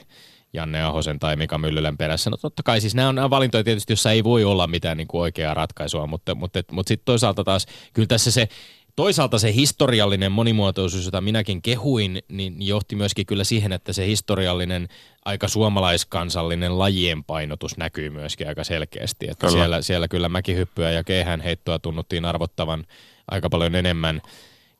Janne 0.53 0.83
Ahosen 0.83 1.19
tai 1.19 1.35
Mika 1.35 1.57
Myllylän 1.57 1.97
perässä. 1.97 2.29
No 2.29 2.37
totta 2.37 2.63
kai 2.63 2.81
siis 2.81 2.95
nämä 2.95 3.09
on, 3.09 3.15
nämä 3.15 3.29
valintoja 3.29 3.63
tietysti, 3.63 3.93
jossa 3.93 4.11
ei 4.11 4.23
voi 4.23 4.43
olla 4.43 4.67
mitään 4.67 4.97
niin 4.97 5.07
kuin 5.07 5.21
oikeaa 5.21 5.53
ratkaisua, 5.53 6.07
mutta, 6.07 6.35
mutta, 6.35 6.59
mutta 6.71 6.87
sitten 6.87 7.05
toisaalta 7.05 7.43
taas 7.43 7.65
kyllä 7.93 8.07
tässä 8.07 8.31
se 8.31 8.47
Toisaalta 8.95 9.39
se 9.39 9.53
historiallinen 9.53 10.31
monimuotoisuus, 10.31 11.05
jota 11.05 11.21
minäkin 11.21 11.61
kehuin, 11.61 12.23
niin 12.27 12.55
johti 12.59 12.95
myöskin 12.95 13.25
kyllä 13.25 13.43
siihen, 13.43 13.73
että 13.73 13.93
se 13.93 14.07
historiallinen 14.07 14.87
aika 15.25 15.47
suomalaiskansallinen 15.47 16.79
lajien 16.79 17.23
painotus 17.23 17.77
näkyy 17.77 18.09
myöskin 18.09 18.47
aika 18.47 18.63
selkeästi. 18.63 19.27
Että 19.29 19.47
Kyllä. 19.47 19.59
siellä, 19.59 19.81
siellä 19.81 20.07
kyllä 20.07 20.29
mäkihyppyä 20.29 20.91
ja 20.91 21.03
kehän 21.03 21.41
heittoa 21.41 21.79
tunnuttiin 21.79 22.25
arvottavan 22.25 22.85
aika 23.31 23.49
paljon 23.49 23.75
enemmän 23.75 24.21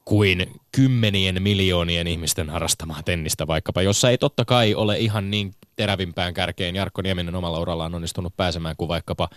kuin 0.06 0.62
kymmenien 0.72 1.42
miljoonien 1.42 2.08
ihmisten 2.08 2.50
harrastamaa 2.50 3.04
tennistä 3.04 3.48
vaikkapa, 3.48 3.82
jossa 3.82 4.10
ei 4.10 4.18
totta 4.18 4.46
kai 4.46 4.76
ole 4.76 5.00
ihan 5.00 5.32
niin 5.32 5.54
terävimpään 5.76 6.34
kärkeen 6.34 6.76
Jarkko 6.76 7.02
Nieminen 7.02 7.36
omalla 7.36 7.60
urallaan 7.60 7.96
onnistunut 7.96 8.38
pääsemään 8.38 8.76
kuin 8.78 8.88
vaikkapa 8.88 9.30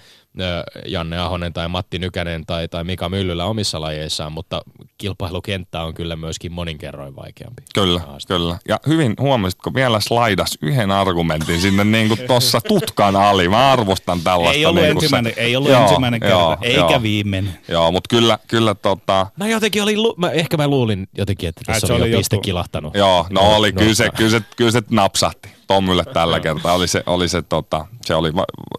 Janne 0.86 1.18
Ahonen 1.18 1.52
tai 1.52 1.68
Matti 1.68 1.98
Nykänen 1.98 2.46
tai, 2.46 2.68
tai 2.68 2.84
Mika 2.84 3.08
Myllylä 3.08 3.44
omissa 3.44 3.80
lajeissaan, 3.80 4.32
mutta 4.32 4.62
kilpailukenttä 4.98 5.82
on 5.82 5.94
kyllä 5.94 6.16
myöskin 6.16 6.52
monin 6.52 6.78
kerroin 6.78 7.16
vaikeampi. 7.16 7.62
Kyllä, 7.74 8.00
kyllä. 8.28 8.58
Ja 8.68 8.80
hyvin 8.86 9.14
huomasitko 9.20 9.74
vielä 9.74 10.00
slaidas 10.00 10.58
yhden 10.62 10.90
argumentin 10.90 11.60
sinne 11.60 11.84
niin 11.98 12.08
kuin 12.08 12.20
tuossa 12.26 12.60
tutkan 12.60 13.16
ali. 13.16 13.48
Mä 13.48 13.72
arvostan 13.72 14.20
tällaista. 14.20 14.58
Ei 14.58 14.66
ollut, 14.66 14.82
niin 14.82 14.90
ensimmäinen, 14.90 15.32
se, 15.34 15.40
ei 15.40 15.56
ollut 15.56 15.70
Joo, 15.70 15.82
ensimmäinen 15.82 16.20
kerta, 16.20 16.34
joo, 16.36 16.56
eikä 16.62 16.80
joo. 16.80 17.02
viimeinen. 17.02 17.58
Joo, 17.68 17.92
mutta 17.92 18.08
kyllä, 18.16 18.38
kyllä 18.48 18.74
tota, 18.74 19.26
Mä 19.36 19.48
jotenkin 19.48 19.82
olin, 19.82 20.02
lu- 20.02 20.14
mä, 20.18 20.30
ehkä 20.30 20.56
mä 20.56 20.68
luulin 20.68 21.08
jotenkin, 21.18 21.48
että 21.48 21.60
Ai, 21.68 21.74
tässä 21.74 21.86
se 21.86 21.92
oli, 21.92 22.02
oli 22.02 22.10
jo 22.10 22.18
piste 22.18 22.38
kilahtanut. 22.38 22.94
Joo, 22.94 23.26
no 23.30 23.40
No, 23.42 23.56
oli, 23.56 23.72
no. 23.72 23.78
kyllä 23.78 23.94
se, 23.94 24.10
kyllä 24.16 24.30
se, 24.30 24.40
kyllä 24.56 24.70
se 24.70 24.82
napsahti 24.90 25.57
Tommylle 25.68 26.04
tällä 26.04 26.40
kertaa. 26.40 26.72
Oli 26.74 26.88
se, 26.88 27.02
oli 27.06 27.28
se, 27.28 27.42
tota, 27.42 27.86
se 28.04 28.14
oli, 28.14 28.32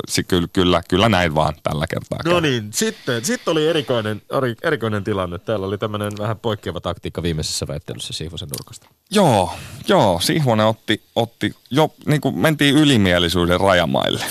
se, 0.08 0.24
kyllä, 0.24 0.48
kyllä, 0.54 0.82
kyllä 0.90 1.10
näin 1.10 1.36
vaan 1.36 1.54
tällä 1.64 1.86
kertaa. 1.88 2.20
No 2.26 2.40
niin, 2.40 2.70
sitten, 2.74 3.26
sitten 3.26 3.52
oli 3.52 3.68
erikoinen, 3.68 4.22
eri- 4.38 4.56
erikoinen 4.64 5.04
tilanne. 5.04 5.38
Täällä 5.38 5.68
oli 5.68 5.78
tämmöinen 5.78 6.12
vähän 6.20 6.40
poikkeava 6.40 6.80
taktiikka 6.82 7.24
viimeisessä 7.24 7.68
väittelyssä 7.68 8.14
Sihvosen 8.14 8.50
nurkasta. 8.50 8.88
Joo, 9.12 9.54
joo, 9.88 10.20
Sihvonen 10.20 10.66
otti, 10.66 11.04
otti 11.16 11.56
jo, 11.70 11.94
niin 12.06 12.22
kuin 12.22 12.38
mentiin 12.38 12.76
ylimielisyyden 12.76 13.60
rajamaille. 13.60 14.26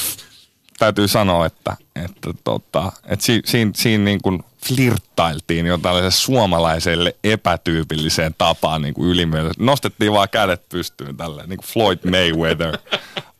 Täytyy 0.78 1.08
sanoa, 1.08 1.46
että, 1.46 1.76
että, 1.96 2.30
tota, 2.44 2.92
että 3.04 3.24
si, 3.24 3.42
siinä, 3.44 3.70
siinä 3.74 4.04
niin 4.04 4.22
kuin 4.22 4.44
flirttailtiin 4.66 5.66
jo 5.66 5.78
tällaiselle 5.78 6.10
suomalaiselle 6.10 7.14
epätyypilliseen 7.24 8.34
tapaan 8.38 8.82
niin 8.82 8.94
kuin 8.94 9.08
ylimielisesti. 9.08 9.64
Nostettiin 9.64 10.12
vaan 10.12 10.28
kädet 10.28 10.68
pystyyn 10.68 11.16
tälleen, 11.16 11.48
niin 11.48 11.58
kuin 11.58 11.66
Floyd 11.66 11.98
Mayweather, 12.10 12.78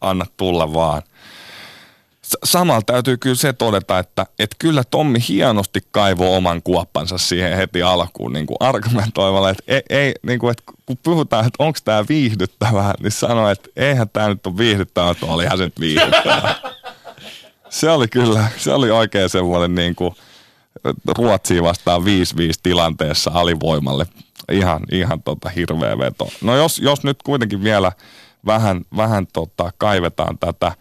anna 0.00 0.26
tulla 0.36 0.72
vaan. 0.72 1.02
Samalla 2.44 2.82
täytyy 2.82 3.16
kyllä 3.16 3.36
se 3.36 3.52
todeta, 3.52 3.98
että, 3.98 4.26
että 4.38 4.56
kyllä 4.58 4.82
Tommi 4.90 5.18
hienosti 5.28 5.80
kaivoi 5.90 6.36
oman 6.36 6.62
kuoppansa 6.62 7.18
siihen 7.18 7.56
heti 7.56 7.82
alkuun 7.82 8.32
niin 8.32 8.46
kuin 8.46 8.56
argumentoimalla, 8.60 9.50
että, 9.50 9.62
ei, 9.68 9.82
ei, 9.90 10.14
niin 10.22 10.38
kuin, 10.38 10.50
että 10.50 10.62
kun 10.86 10.98
puhutaan, 11.02 11.46
että 11.46 11.64
onko 11.64 11.78
tämä 11.84 12.04
viihdyttävää, 12.08 12.94
niin 13.02 13.12
sanoi, 13.12 13.52
että 13.52 13.68
eihän 13.76 14.08
tämä 14.08 14.28
nyt 14.28 14.46
ole 14.46 14.56
viihdyttävää, 14.56 15.08
mutta 15.08 15.26
olihan 15.26 15.58
se 15.58 15.64
nyt 15.64 15.80
viihdyttävää. 15.80 16.54
Se 17.70 17.90
oli 17.90 18.08
kyllä, 18.08 18.48
se 18.56 18.72
oli 18.72 18.90
oikein 18.90 19.28
semmoinen 19.28 19.74
niin 19.74 19.94
kuin 19.94 20.14
Ruotsiin 21.18 21.64
vastaan 21.64 22.02
5-5 22.02 22.04
tilanteessa 22.62 23.30
alivoimalle. 23.34 24.06
Ihan, 24.52 24.80
ihan 24.92 25.22
tota 25.22 25.48
hirveä 25.48 25.98
veto. 25.98 26.28
No 26.42 26.56
jos, 26.56 26.78
jos 26.78 27.04
nyt 27.04 27.22
kuitenkin 27.22 27.62
vielä 27.62 27.92
vähän, 28.46 28.84
vähän 28.96 29.26
tota, 29.26 29.72
kaivetaan 29.78 30.38
tätä, 30.38 30.72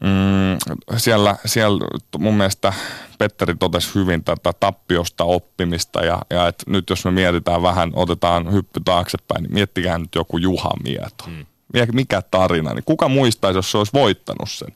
mm, 0.00 0.76
siellä, 0.96 1.36
siellä 1.46 1.86
mun 2.18 2.34
mielestä 2.34 2.72
Petteri 3.18 3.54
totesi 3.54 3.94
hyvin 3.94 4.24
tätä 4.24 4.52
tappiosta 4.60 5.24
oppimista 5.24 6.04
ja, 6.04 6.18
ja 6.30 6.48
et 6.48 6.62
nyt 6.66 6.90
jos 6.90 7.04
me 7.04 7.10
mietitään 7.10 7.62
vähän, 7.62 7.90
otetaan 7.94 8.52
hyppy 8.52 8.80
taaksepäin, 8.84 9.42
niin 9.42 9.54
miettikää 9.54 9.98
nyt 9.98 10.14
joku 10.14 10.38
Juha 10.38 10.70
Mieto. 10.82 11.24
Mm. 11.26 11.46
Mikä 11.92 12.22
tarina, 12.30 12.74
niin 12.74 12.84
kuka 12.84 13.08
muistaisi, 13.08 13.58
jos 13.58 13.70
se 13.70 13.78
olisi 13.78 13.92
voittanut 13.92 14.50
sen? 14.50 14.68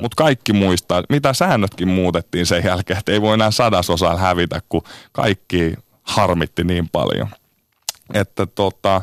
Mutta 0.00 0.16
kaikki 0.16 0.52
muistaa, 0.52 1.02
mitä 1.08 1.32
säännötkin 1.32 1.88
muutettiin 1.88 2.46
sen 2.46 2.64
jälkeen, 2.64 2.98
että 2.98 3.12
ei 3.12 3.22
voi 3.22 3.34
enää 3.34 3.50
sadasosaan 3.50 4.18
hävitä, 4.18 4.60
kun 4.68 4.82
kaikki 5.12 5.74
harmitti 6.02 6.64
niin 6.64 6.88
paljon. 6.88 7.28
Että 8.14 8.46
tota, 8.46 9.02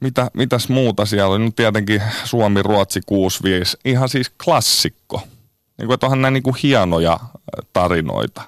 mitä, 0.00 0.30
mitäs 0.34 0.68
muuta 0.68 1.06
siellä 1.06 1.34
oli? 1.34 1.44
No 1.44 1.50
tietenkin 1.56 2.02
Suomi-Ruotsi 2.24 3.00
6-5, 3.00 3.04
ihan 3.84 4.08
siis 4.08 4.30
klassikko. 4.44 5.22
Niin 5.78 5.86
kuin, 5.86 5.94
että 5.94 6.06
onhan 6.06 6.22
näin 6.22 6.34
niin 6.34 6.42
kuin 6.42 6.56
hienoja 6.62 7.20
tarinoita. 7.72 8.42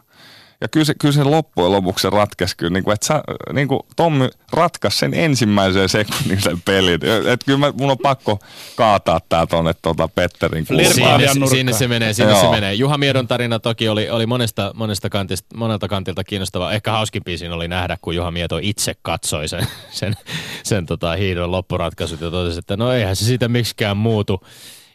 Ja 0.64 0.68
kyllä 0.68 0.85
se, 0.85 0.94
kyllä 0.94 1.14
se 1.14 1.24
loppujen 1.24 1.72
lopuksi 1.72 2.03
se 2.03 2.11
ratkesi 2.11 2.57
kyllä, 2.57 2.72
niin 2.72 2.85
kuin, 2.85 2.94
että 2.94 3.07
sä, 3.07 3.22
niin 3.53 3.68
kuin 3.68 3.81
Tommi 3.96 4.29
ratkaisi 4.53 4.98
sen 4.98 5.14
ensimmäisen 5.14 5.88
sekunnin 5.88 6.42
sen 6.42 6.62
pelin. 6.62 7.00
Että 7.27 7.46
kyllä 7.46 7.59
mä, 7.59 7.72
mun 7.79 7.90
on 7.90 7.98
pakko 7.98 8.38
kaataa 8.77 9.20
tää 9.29 9.46
tonne 9.46 9.74
tota 9.83 10.09
Petterin 10.09 10.66
kulmaan. 10.66 11.20
nurkkaan. 11.20 11.48
sinne 11.48 11.72
se 11.72 11.88
menee, 11.88 12.12
se 12.12 12.24
Joo. 12.24 12.50
menee. 12.50 12.74
Juha 12.74 12.98
Miedon 12.98 13.29
tarina 13.29 13.59
toki 13.59 13.88
oli, 13.88 14.11
oli 14.11 14.27
monesta, 14.27 14.72
monesta 14.74 15.11
kantista, 15.11 15.57
monelta 15.57 15.88
kantilta 15.88 16.24
kiinnostava. 16.24 16.72
Ehkä 16.72 16.92
hauskimpi 16.92 17.38
siinä 17.38 17.55
oli 17.55 17.68
nähdä, 17.68 17.96
kun 18.03 18.14
Juha 18.14 18.31
Mieto 18.31 18.59
itse 18.62 18.94
katsoi 19.03 19.48
sen, 19.48 19.66
sen, 19.90 20.14
sen 20.62 20.87
tota 20.87 21.12
hiidon 21.12 21.53
loppuratkaisut 21.53 22.20
ja 22.20 22.31
totesi, 22.31 22.59
että 22.59 22.77
no 22.77 22.92
eihän 22.92 23.16
se 23.16 23.24
siitä 23.24 23.48
miksikään 23.48 23.96
muutu. 23.96 24.40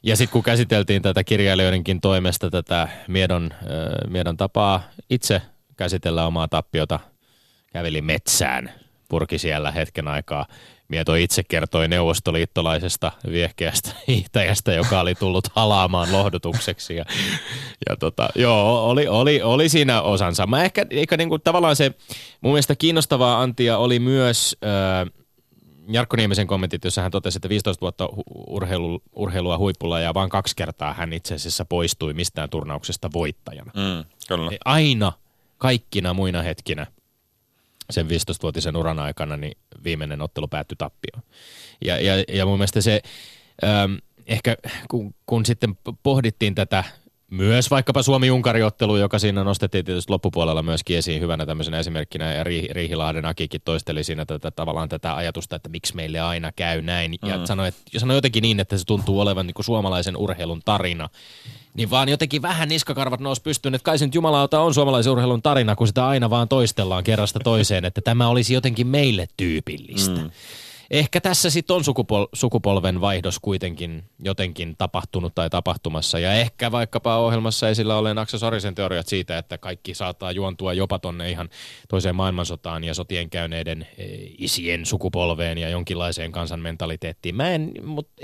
Ja 0.03 0.15
sitten 0.15 0.33
kun 0.33 0.43
käsiteltiin 0.43 1.01
tätä 1.01 1.23
kirjailijoidenkin 1.23 2.01
toimesta 2.01 2.49
tätä 2.49 2.87
Miedon, 3.07 3.49
äh, 3.53 3.59
Miedon 4.07 4.37
tapaa 4.37 4.83
itse 5.09 5.41
käsitellä 5.79 6.27
omaa 6.27 6.47
tappiota, 6.47 6.99
käveli 7.73 8.01
metsään, 8.01 8.71
purki 9.09 9.37
siellä 9.37 9.71
hetken 9.71 10.07
aikaa 10.07 10.45
Mieto 10.89 11.15
itse 11.15 11.43
kertoi 11.43 11.87
neuvostoliittolaisesta 11.87 13.11
viehkeästä 13.31 13.91
hiihtäjästä, 14.07 14.73
joka 14.73 14.99
oli 14.99 15.15
tullut 15.15 15.47
halaamaan 15.55 16.11
lohdutukseksi. 16.11 16.95
Ja, 16.95 17.05
ja 17.89 17.95
tota, 17.95 18.29
joo, 18.35 18.89
oli, 18.89 19.07
oli, 19.07 19.41
oli 19.41 19.69
siinä 19.69 20.01
osansa. 20.01 20.47
Mä 20.47 20.63
ehkä, 20.63 20.85
ehkä 20.89 21.17
niinku, 21.17 21.39
tavallaan 21.39 21.75
se 21.75 21.91
mun 22.41 22.53
mielestä 22.53 22.75
kiinnostavaa 22.75 23.41
Antia 23.41 23.77
oli 23.77 23.99
myös... 23.99 24.57
Äh, 24.63 25.13
Jarkko 25.91 26.17
Niemisen 26.17 26.47
kommentit, 26.47 26.83
jossa 26.83 27.01
hän 27.01 27.11
totesi, 27.11 27.37
että 27.37 27.49
15 27.49 27.81
vuotta 27.81 28.09
urheilu, 28.47 29.01
urheilua 29.15 29.57
huipulla 29.57 29.99
ja 29.99 30.13
vain 30.13 30.29
kaksi 30.29 30.55
kertaa 30.55 30.93
hän 30.93 31.13
itse 31.13 31.35
asiassa 31.35 31.65
poistui 31.65 32.13
mistään 32.13 32.49
turnauksesta 32.49 33.09
voittajana. 33.13 33.71
Mm, 33.75 34.05
kyllä. 34.27 34.51
Aina, 34.65 35.11
kaikkina 35.59 36.13
muina 36.13 36.41
hetkinä 36.41 36.87
sen 37.89 38.07
15-vuotisen 38.07 38.77
uran 38.77 38.99
aikana 38.99 39.37
niin 39.37 39.57
viimeinen 39.83 40.21
ottelu 40.21 40.47
päättyi 40.47 40.75
tappioon. 40.75 41.23
Ja, 41.85 42.01
ja, 42.01 42.23
ja 42.27 42.45
mun 42.45 42.57
mielestä 42.57 42.81
se, 42.81 43.01
ähm, 43.63 43.93
ehkä 44.27 44.57
kun, 44.89 45.15
kun 45.25 45.45
sitten 45.45 45.77
pohdittiin 46.03 46.55
tätä 46.55 46.83
myös 47.29 47.71
vaikkapa 47.71 48.03
Suomi-Unkari-ottelu, 48.03 48.97
joka 48.97 49.19
siinä 49.19 49.43
nostettiin 49.43 49.85
tietysti 49.85 50.11
loppupuolella 50.11 50.63
myöskin 50.63 50.97
esiin 50.97 51.21
hyvänä 51.21 51.45
tämmöisenä 51.45 51.79
esimerkkinä, 51.79 52.33
ja 52.33 52.43
Riihilahden 52.71 53.25
Akikin 53.25 53.61
toisteli 53.65 54.03
siinä 54.03 54.25
tätä, 54.25 54.51
tavallaan 54.51 54.89
tätä 54.89 55.15
ajatusta, 55.15 55.55
että 55.55 55.69
miksi 55.69 55.95
meille 55.95 56.19
aina 56.19 56.51
käy 56.51 56.81
näin, 56.81 57.15
ja 57.25 57.37
mm. 57.37 57.45
sanoi, 57.45 57.67
että, 57.67 57.81
sanoi 57.97 58.17
jotenkin 58.17 58.41
niin, 58.41 58.59
että 58.59 58.77
se 58.77 58.85
tuntuu 58.85 59.19
olevan 59.19 59.47
niin 59.47 59.53
kuin 59.53 59.65
suomalaisen 59.65 60.17
urheilun 60.17 60.61
tarina, 60.65 61.09
niin 61.73 61.89
vaan 61.89 62.09
jotenkin 62.09 62.41
vähän 62.41 62.69
niskakarvat 62.69 63.19
nousi 63.19 63.41
pystyyn, 63.41 63.75
että 63.75 63.85
kai 63.85 63.97
se 63.97 64.05
nyt 64.05 64.15
jumalauta 64.15 64.59
on 64.59 64.73
suomalaisen 64.73 65.11
urheilun 65.11 65.41
tarina, 65.41 65.75
kun 65.75 65.87
sitä 65.87 66.07
aina 66.07 66.29
vaan 66.29 66.47
toistellaan 66.47 67.03
kerrasta 67.03 67.39
toiseen, 67.39 67.85
että 67.85 68.01
tämä 68.01 68.27
olisi 68.27 68.53
jotenkin 68.53 68.87
meille 68.87 69.27
tyypillistä. 69.37 70.21
Mm 70.21 70.31
ehkä 70.91 71.21
tässä 71.21 71.49
sitten 71.49 71.75
on 71.75 71.81
sukupol- 71.81 72.29
sukupolven 72.33 73.01
vaihdos 73.01 73.39
kuitenkin 73.39 74.03
jotenkin 74.23 74.75
tapahtunut 74.77 75.35
tai 75.35 75.49
tapahtumassa. 75.49 76.19
Ja 76.19 76.33
ehkä 76.33 76.71
vaikkapa 76.71 77.17
ohjelmassa 77.17 77.69
esillä 77.69 77.97
olen 77.97 78.17
Aksa 78.17 78.37
Sorisen 78.37 78.75
teoriat 78.75 79.07
siitä, 79.07 79.37
että 79.37 79.57
kaikki 79.57 79.93
saattaa 79.93 80.31
juontua 80.31 80.73
jopa 80.73 80.99
tonne 80.99 81.31
ihan 81.31 81.49
toiseen 81.87 82.15
maailmansotaan 82.15 82.83
ja 82.83 82.93
sotien 82.93 83.29
käyneiden 83.29 83.87
e, 83.97 84.05
isien 84.37 84.85
sukupolveen 84.85 85.57
ja 85.57 85.69
jonkinlaiseen 85.69 86.31
kansanmentaliteettiin. 86.31 87.35
Mä 87.35 87.51
en, 87.51 87.71
mutta 87.83 88.21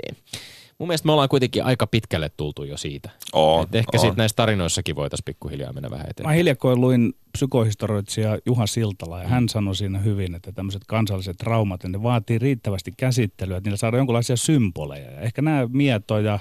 mun 0.78 0.88
mielestä 0.88 1.06
me 1.06 1.12
ollaan 1.12 1.28
kuitenkin 1.28 1.64
aika 1.64 1.86
pitkälle 1.86 2.30
tultu 2.36 2.64
jo 2.64 2.76
siitä. 2.76 3.10
On, 3.32 3.64
Et 3.64 3.74
ehkä 3.74 3.98
sitten 3.98 4.16
näissä 4.16 4.36
tarinoissakin 4.36 4.96
voitaisiin 4.96 5.24
pikkuhiljaa 5.24 5.72
mennä 5.72 5.90
vähän 5.90 6.06
eteenpäin. 6.10 6.32
Mä 6.34 6.38
hiljakoin 6.38 6.80
luin 6.80 7.14
psykohistoroitsija 7.32 8.38
Juha 8.46 8.66
Siltala 8.66 9.18
ja 9.18 9.24
mm. 9.24 9.30
hän 9.30 9.48
sanoi 9.48 9.76
siinä 9.76 9.98
hyvin, 9.98 10.34
että 10.34 10.52
tämmöiset 10.52 10.82
kansalliset 10.86 11.36
traumat, 11.36 11.84
ne 11.84 12.02
vaatii 12.02 12.38
riittävästi 12.38 12.92
käsittelyä, 12.96 13.56
että 13.56 13.68
niillä 13.68 13.76
saadaan 13.76 13.98
jonkinlaisia 13.98 14.36
symboleja. 14.36 15.20
Ehkä 15.20 15.42
nämä 15.42 15.68
mietoja, 15.72 16.38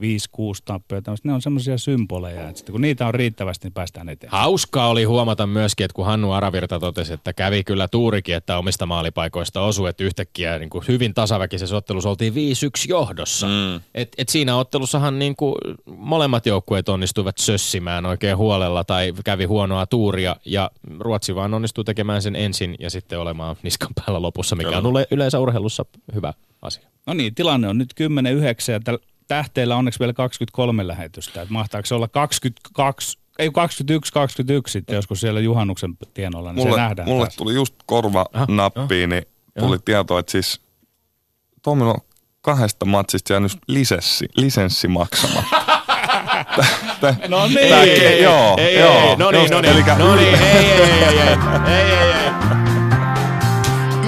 5-6 0.00 0.02
tämmöset, 0.64 1.24
Ne 1.24 1.32
on 1.32 1.42
semmoisia 1.42 1.78
symboleja, 1.78 2.48
että 2.48 2.58
sitten 2.58 2.72
kun 2.72 2.80
niitä 2.80 3.06
on 3.06 3.14
riittävästi, 3.14 3.66
niin 3.66 3.72
päästään 3.72 4.08
eteenpäin. 4.08 4.42
Hauskaa 4.42 4.88
oli 4.88 5.04
huomata 5.04 5.46
myöskin, 5.46 5.84
että 5.84 5.94
kun 5.94 6.06
Hannu 6.06 6.32
Aravirta 6.32 6.80
totesi, 6.80 7.12
että 7.12 7.32
kävi 7.32 7.64
kyllä 7.64 7.88
tuurikin, 7.88 8.34
että 8.34 8.58
omista 8.58 8.86
maalipaikoista 8.86 9.60
osui, 9.60 9.88
että 9.88 10.04
yhtäkkiä 10.04 10.58
niin 10.58 10.70
kuin 10.70 10.84
hyvin 10.88 11.14
tasaväkisessä 11.14 11.76
ottelussa 11.76 12.08
oltiin 12.08 12.32
5-1 12.32 12.36
johdossa. 12.88 13.46
Mm. 13.46 13.80
Et, 13.94 14.12
et 14.18 14.28
siinä 14.28 14.56
ottelussahan 14.56 15.18
niin 15.18 15.36
kuin 15.36 15.54
molemmat 15.86 16.46
joukkueet 16.46 16.88
onnistuivat 16.88 17.38
sössimään 17.38 18.06
oikein 18.06 18.36
huolella 18.36 18.84
tai 18.84 19.12
kävi 19.24 19.44
huonoa 19.44 19.86
tuuria 19.86 20.36
ja 20.44 20.70
Ruotsi 20.98 21.34
vaan 21.34 21.54
onnistui 21.54 21.84
tekemään 21.84 22.22
sen 22.22 22.36
ensin 22.36 22.74
ja 22.78 22.90
sitten 22.90 23.20
olemaan 23.20 23.56
niskan 23.62 23.90
päällä 23.94 24.22
lopussa, 24.22 24.56
mikä 24.56 24.78
on 24.78 24.84
yleensä 25.10 25.40
urheilussa 25.40 25.84
hyvä 26.14 26.32
asia. 26.62 26.88
No 27.06 27.14
niin, 27.14 27.34
tilanne 27.34 27.68
on 27.68 27.78
nyt 27.78 27.94
10-9 28.00 28.72
ja 28.72 28.78
täl- 28.78 29.13
tähteillä 29.28 29.76
onneksi 29.76 30.00
vielä 30.00 30.12
23 30.12 30.86
lähetystä. 30.86 31.42
Että 31.42 31.52
mahtaako 31.54 31.86
se 31.86 31.94
olla 31.94 32.08
22, 32.08 33.18
ei 33.38 33.50
21, 33.50 34.12
21 34.12 34.72
sitten 34.72 34.94
joskus 34.96 35.20
siellä 35.20 35.40
juhannuksen 35.40 35.94
tienoilla, 36.14 36.52
niin 36.52 36.66
mulle, 36.66 36.76
se 36.76 36.82
nähdään. 36.82 37.08
Mulle 37.08 37.24
taas. 37.24 37.36
tuli 37.36 37.54
just 37.54 37.74
korva 37.86 38.26
ah, 38.32 38.48
nappiin, 38.48 39.10
niin 39.10 39.22
tuli 39.58 39.78
tieto, 39.84 40.18
että 40.18 40.32
siis 40.32 40.60
Tomilla 41.62 41.92
on 41.92 42.00
kahdesta 42.40 42.84
matsista 42.84 43.32
jäänyt 43.32 43.52
lisenssi, 43.66 44.28
lisenssi 44.36 44.88
maksamatta. 44.88 45.56
no 47.28 47.46
niin. 47.46 47.68
Tää, 47.68 47.82
ei, 47.82 48.22
joo, 48.22 48.56
ei, 48.58 48.78
joo. 48.78 49.10
Ei, 49.10 49.16
no 49.16 49.30
niin, 49.30 49.50
no 49.50 49.60
niin, 49.60 49.72
Elikkä, 49.72 49.94
no 49.94 50.16
niin, 50.16 50.34
ei, 50.34 50.44
ei, 50.44 50.70
ei, 50.72 51.04
ei, 51.04 51.28
ei, 51.66 51.90
ei, 51.90 52.12
ei. 52.12 52.30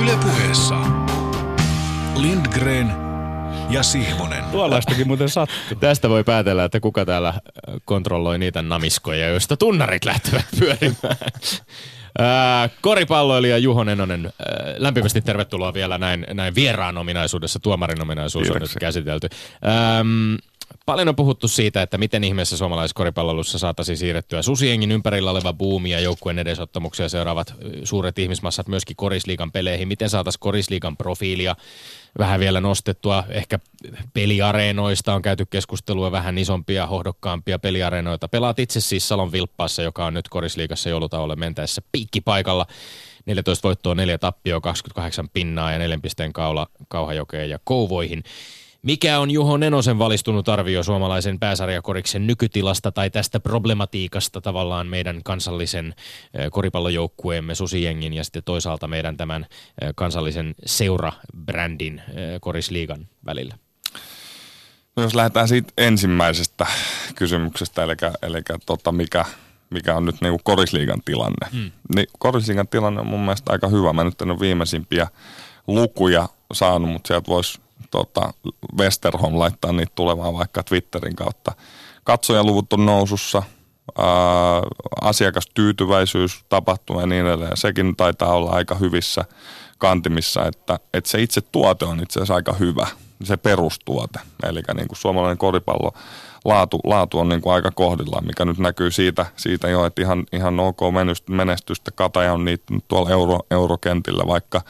Yle 0.03 0.17
puheessa. 0.23 0.75
Lindgren 2.17 2.93
ja 3.71 3.83
Sihvonen. 3.83 4.36
Tuollaistakin 4.57 5.07
muuten 5.07 5.29
sattuu. 5.29 5.79
Tästä 5.81 6.09
voi 6.09 6.25
päätellä, 6.25 6.64
että 6.64 6.81
kuka 6.81 7.05
täällä 7.05 7.29
äh, 7.29 7.40
kontrolloi 7.85 8.38
niitä 8.38 8.62
namiskoja, 8.62 9.29
joista 9.29 9.57
tunnarit 9.57 10.05
lähtevät 10.05 10.47
pyörimään. 10.59 11.16
Äh, 12.21 12.71
koripalloilija 12.81 13.59
Juho 13.59 13.85
Nenonen, 13.85 14.27
äh, 14.27 14.33
lämpimästi 14.77 15.21
tervetuloa 15.21 15.75
vielä 15.75 15.99
näin, 15.99 16.27
näin 16.35 16.55
vieraan 16.55 16.99
ominaisuudessa, 16.99 17.59
tuomarin 17.59 18.03
ominaisuus 18.03 18.51
on 18.51 18.61
nyt 18.61 18.75
käsitelty. 18.81 19.29
Ähm, 19.66 20.35
Paljon 20.87 21.09
on 21.09 21.16
puhuttu 21.16 21.49
siitä, 21.49 21.83
että 21.83 21.99
miten 21.99 22.25
ihmeessä 22.25 22.57
suomalaisessa 22.57 22.95
koripalloilussa 22.95 23.59
saataisiin 23.59 23.99
siirrettyä 23.99 24.42
susiengin 24.42 24.92
ympärillä 24.92 25.31
oleva 25.31 25.53
buumi 25.53 25.90
ja 25.90 26.01
joukkueen 26.01 26.38
edesottamuksia 26.38 27.09
seuraavat 27.09 27.55
suuret 27.85 28.19
ihmismassat 28.19 28.69
myöskin 28.69 28.97
korisliigan 28.97 29.53
peleihin. 29.53 29.88
Miten 29.88 30.11
saataisiin 30.11 30.40
korisliigan 30.40 30.97
profiilia 30.97 31.57
vähän 32.19 32.41
vielä 32.41 32.61
nostettua. 32.61 33.25
Ehkä 33.29 33.59
peliareenoista 34.15 35.15
on 35.15 35.23
käyty 35.23 35.47
keskustelua 35.47 36.13
vähän 36.13 36.39
isompia, 36.39 36.87
hohdokkaampia 36.87 37.59
peliareenoita. 37.59 38.29
Pelaat 38.29 38.59
itse 38.59 38.81
siis 38.81 39.09
Salon 39.09 39.33
Vilppaassa, 39.33 39.83
joka 39.83 40.07
on 40.07 40.15
nyt 40.15 40.29
korisliigassa 40.29 40.89
joulutauolle 40.89 41.37
mentäessä 41.37 41.83
piikkipaikalla. 41.93 42.67
14 43.27 43.69
voittoa, 43.69 43.95
4 43.95 44.19
tappioa, 44.19 44.61
28 44.61 45.29
pinnaa 45.29 45.73
ja 45.73 45.79
4 45.79 45.99
pisteen 46.03 46.33
kaula 46.33 46.67
Kauhajokeen 46.89 47.51
ja 47.51 47.59
Kouvoihin. 47.65 48.23
Mikä 48.83 49.19
on 49.19 49.31
Juho 49.31 49.57
Nenosen 49.57 49.99
valistunut 49.99 50.49
arvio 50.49 50.83
suomalaisen 50.83 51.39
pääsarjakoriksen 51.39 52.27
nykytilasta 52.27 52.93
tai 52.93 53.11
tästä 53.11 53.41
problematiikasta 53.41 54.41
tavallaan 54.41 54.87
meidän 54.87 55.21
kansallisen 55.25 55.95
koripallojoukkueemme 56.51 57.55
Susijengin 57.55 58.12
ja 58.12 58.25
sitten 58.25 58.43
toisaalta 58.45 58.89
meidän 58.89 59.17
tämän 59.17 59.47
kansallisen 59.95 60.55
seura-brändin 60.67 62.03
korisliigan 62.41 63.09
välillä? 63.27 63.55
No 64.97 65.03
jos 65.03 65.15
lähdetään 65.15 65.49
siitä 65.49 65.73
ensimmäisestä 65.79 66.67
kysymyksestä, 67.15 67.85
eli, 67.85 67.93
eli 68.23 68.39
tota, 68.67 68.93
mikä, 68.93 69.25
mikä 69.71 69.97
on 69.97 70.05
nyt 70.05 70.21
niinku 70.21 70.41
korisliigan 70.45 71.01
tilanne. 71.05 71.49
Hmm. 71.53 71.71
Niin 71.95 72.07
korisliigan 72.19 72.69
tilanne 72.69 73.01
on 73.01 73.07
mun 73.07 73.21
mielestä 73.21 73.53
aika 73.53 73.69
hyvä. 73.69 73.93
Mä 73.93 74.05
nyt 74.05 74.21
en 74.21 74.31
ole 74.31 74.41
viimeisimpiä 74.41 75.09
lukuja 75.67 76.29
saanut, 76.53 76.91
mutta 76.91 77.09
sieltä 77.09 77.29
voisi 77.29 77.61
tota, 77.90 78.33
Westerholm 78.79 79.38
laittaa 79.38 79.72
niitä 79.72 79.92
tulemaan 79.94 80.35
vaikka 80.35 80.62
Twitterin 80.62 81.16
kautta. 81.16 81.53
Katsojaluvut 82.05 82.72
on 82.72 82.87
nousussa, 82.87 83.42
ää, 83.99 84.07
asiakastyytyväisyys 85.01 86.44
tapahtuu 86.49 87.01
ja 87.01 87.07
niin 87.07 87.27
edelleen. 87.27 87.57
Sekin 87.57 87.96
taitaa 87.96 88.32
olla 88.32 88.51
aika 88.51 88.74
hyvissä 88.74 89.24
kantimissa, 89.78 90.47
että, 90.47 90.78
että 90.95 91.11
se 91.11 91.22
itse 91.22 91.41
tuote 91.41 91.84
on 91.84 92.01
itse 92.01 92.18
asiassa 92.18 92.34
aika 92.34 92.53
hyvä, 92.53 92.87
se 93.22 93.37
perustuote. 93.37 94.18
Eli 94.43 94.61
niin 94.74 94.89
kuin 94.89 94.99
suomalainen 94.99 95.39
koripallo 95.39 95.93
laatu, 96.45 96.80
laatu 96.84 97.18
on 97.18 97.28
niin 97.28 97.41
kuin 97.41 97.55
aika 97.55 97.70
kohdillaan, 97.70 98.26
mikä 98.26 98.45
nyt 98.45 98.59
näkyy 98.59 98.91
siitä, 98.91 99.26
siitä 99.37 99.68
jo, 99.68 99.84
että 99.87 100.03
ihan, 100.03 100.24
ihan 100.32 100.61
ok 100.61 100.80
menestystä. 101.28 101.91
Kataja 101.91 102.32
on 102.32 102.45
niitä 102.45 102.64
tuolla 102.89 103.11
euro, 103.11 103.39
eurokentillä, 103.51 104.26
vaikka 104.26 104.61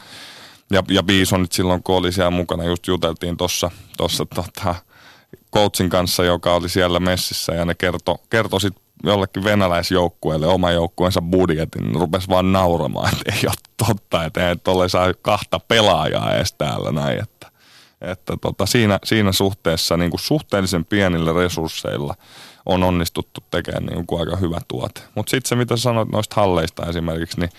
ja, 0.71 0.83
ja 0.89 1.03
Bisonit 1.03 1.51
silloin, 1.51 1.83
kun 1.83 1.95
oli 1.95 2.11
siellä 2.11 2.31
mukana, 2.31 2.63
just 2.63 2.87
juteltiin 2.87 3.37
tuossa 3.37 3.71
tossa, 3.97 4.25
tota, 4.25 4.75
coachin 5.53 5.89
kanssa, 5.89 6.23
joka 6.23 6.53
oli 6.53 6.69
siellä 6.69 6.99
messissä 6.99 7.53
ja 7.53 7.65
ne 7.65 7.75
kertoi 7.75 8.15
kerto 8.29 8.59
sitten 8.59 8.83
jollekin 9.03 9.43
venäläisjoukkueelle 9.43 10.47
oma 10.47 10.71
joukkueensa 10.71 11.21
budjetin, 11.21 11.83
niin 11.83 11.95
rupesi 11.95 12.29
vaan 12.29 12.51
nauramaan, 12.51 13.09
että 13.13 13.31
ei 13.35 13.41
ole 13.47 13.85
totta, 13.87 14.25
että 14.25 14.49
ei 14.49 14.55
tolle 14.55 14.89
saa 14.89 15.13
kahta 15.13 15.59
pelaajaa 15.59 16.35
edes 16.35 16.53
täällä 16.53 16.91
näin, 16.91 17.19
että, 17.19 17.51
että 18.01 18.37
tota, 18.41 18.65
siinä, 18.65 18.99
siinä 19.03 19.31
suhteessa 19.31 19.97
niin 19.97 20.11
kuin 20.11 20.19
suhteellisen 20.19 20.85
pienillä 20.85 21.33
resursseilla 21.33 22.15
on 22.65 22.83
onnistuttu 22.83 23.41
tekemään 23.51 23.85
niin 23.85 24.07
kuin 24.07 24.19
aika 24.19 24.35
hyvä 24.35 24.61
tuote. 24.67 25.01
Mutta 25.15 25.29
sitten 25.29 25.49
se, 25.49 25.55
mitä 25.55 25.77
sanoit 25.77 26.09
noista 26.09 26.35
halleista 26.35 26.85
esimerkiksi, 26.85 27.39
niin 27.39 27.49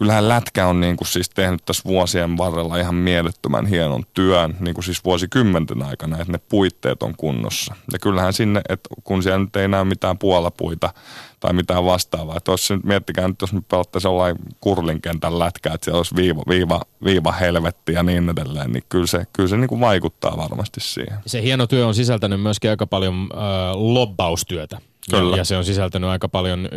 kyllähän 0.00 0.28
Lätkä 0.28 0.66
on 0.66 0.80
niin 0.80 0.96
kuin 0.96 1.08
siis 1.08 1.28
tehnyt 1.28 1.64
tässä 1.64 1.82
vuosien 1.84 2.38
varrella 2.38 2.76
ihan 2.76 2.94
mielettömän 2.94 3.66
hienon 3.66 4.04
työn, 4.14 4.56
niin 4.60 4.74
kuin 4.74 4.84
siis 4.84 5.04
vuosikymmenten 5.04 5.82
aikana, 5.82 6.20
että 6.20 6.32
ne 6.32 6.40
puitteet 6.48 7.02
on 7.02 7.14
kunnossa. 7.16 7.74
Ja 7.92 7.98
kyllähän 7.98 8.32
sinne, 8.32 8.60
että 8.68 8.88
kun 9.04 9.22
siellä 9.22 9.38
nyt 9.38 9.56
ei 9.56 9.68
näy 9.68 9.84
mitään 9.84 10.18
puolapuita 10.18 10.94
tai 11.40 11.52
mitään 11.52 11.84
vastaavaa, 11.84 12.36
että 12.36 12.50
jos 12.50 12.70
nyt 12.70 12.84
miettikää 12.84 13.28
nyt, 13.28 13.40
jos 13.40 13.52
me 13.52 13.60
pelattaisiin 13.68 14.08
jollain 14.10 14.36
kurlinkentän 14.60 15.38
lätkää, 15.38 15.74
että 15.74 15.84
siellä 15.84 15.98
olisi 15.98 16.16
viiva, 16.16 16.42
viiva, 16.48 16.80
viiva 17.04 17.32
helvetti 17.32 17.92
ja 17.92 18.02
niin 18.02 18.30
edelleen, 18.30 18.72
niin 18.72 18.84
kyllä 18.88 19.06
se, 19.06 19.26
kyllä 19.32 19.48
se 19.48 19.56
niin 19.56 19.68
kuin 19.68 19.80
vaikuttaa 19.80 20.36
varmasti 20.36 20.80
siihen. 20.80 21.18
Se 21.26 21.42
hieno 21.42 21.66
työ 21.66 21.86
on 21.86 21.94
sisältänyt 21.94 22.40
myöskin 22.40 22.70
aika 22.70 22.86
paljon 22.86 23.28
äh, 23.32 23.40
lobbaustyötä. 23.74 24.78
Kyllä. 25.10 25.36
Ja 25.36 25.44
se 25.44 25.56
on 25.56 25.64
sisältänyt 25.64 26.10
aika 26.10 26.28
paljon 26.28 26.68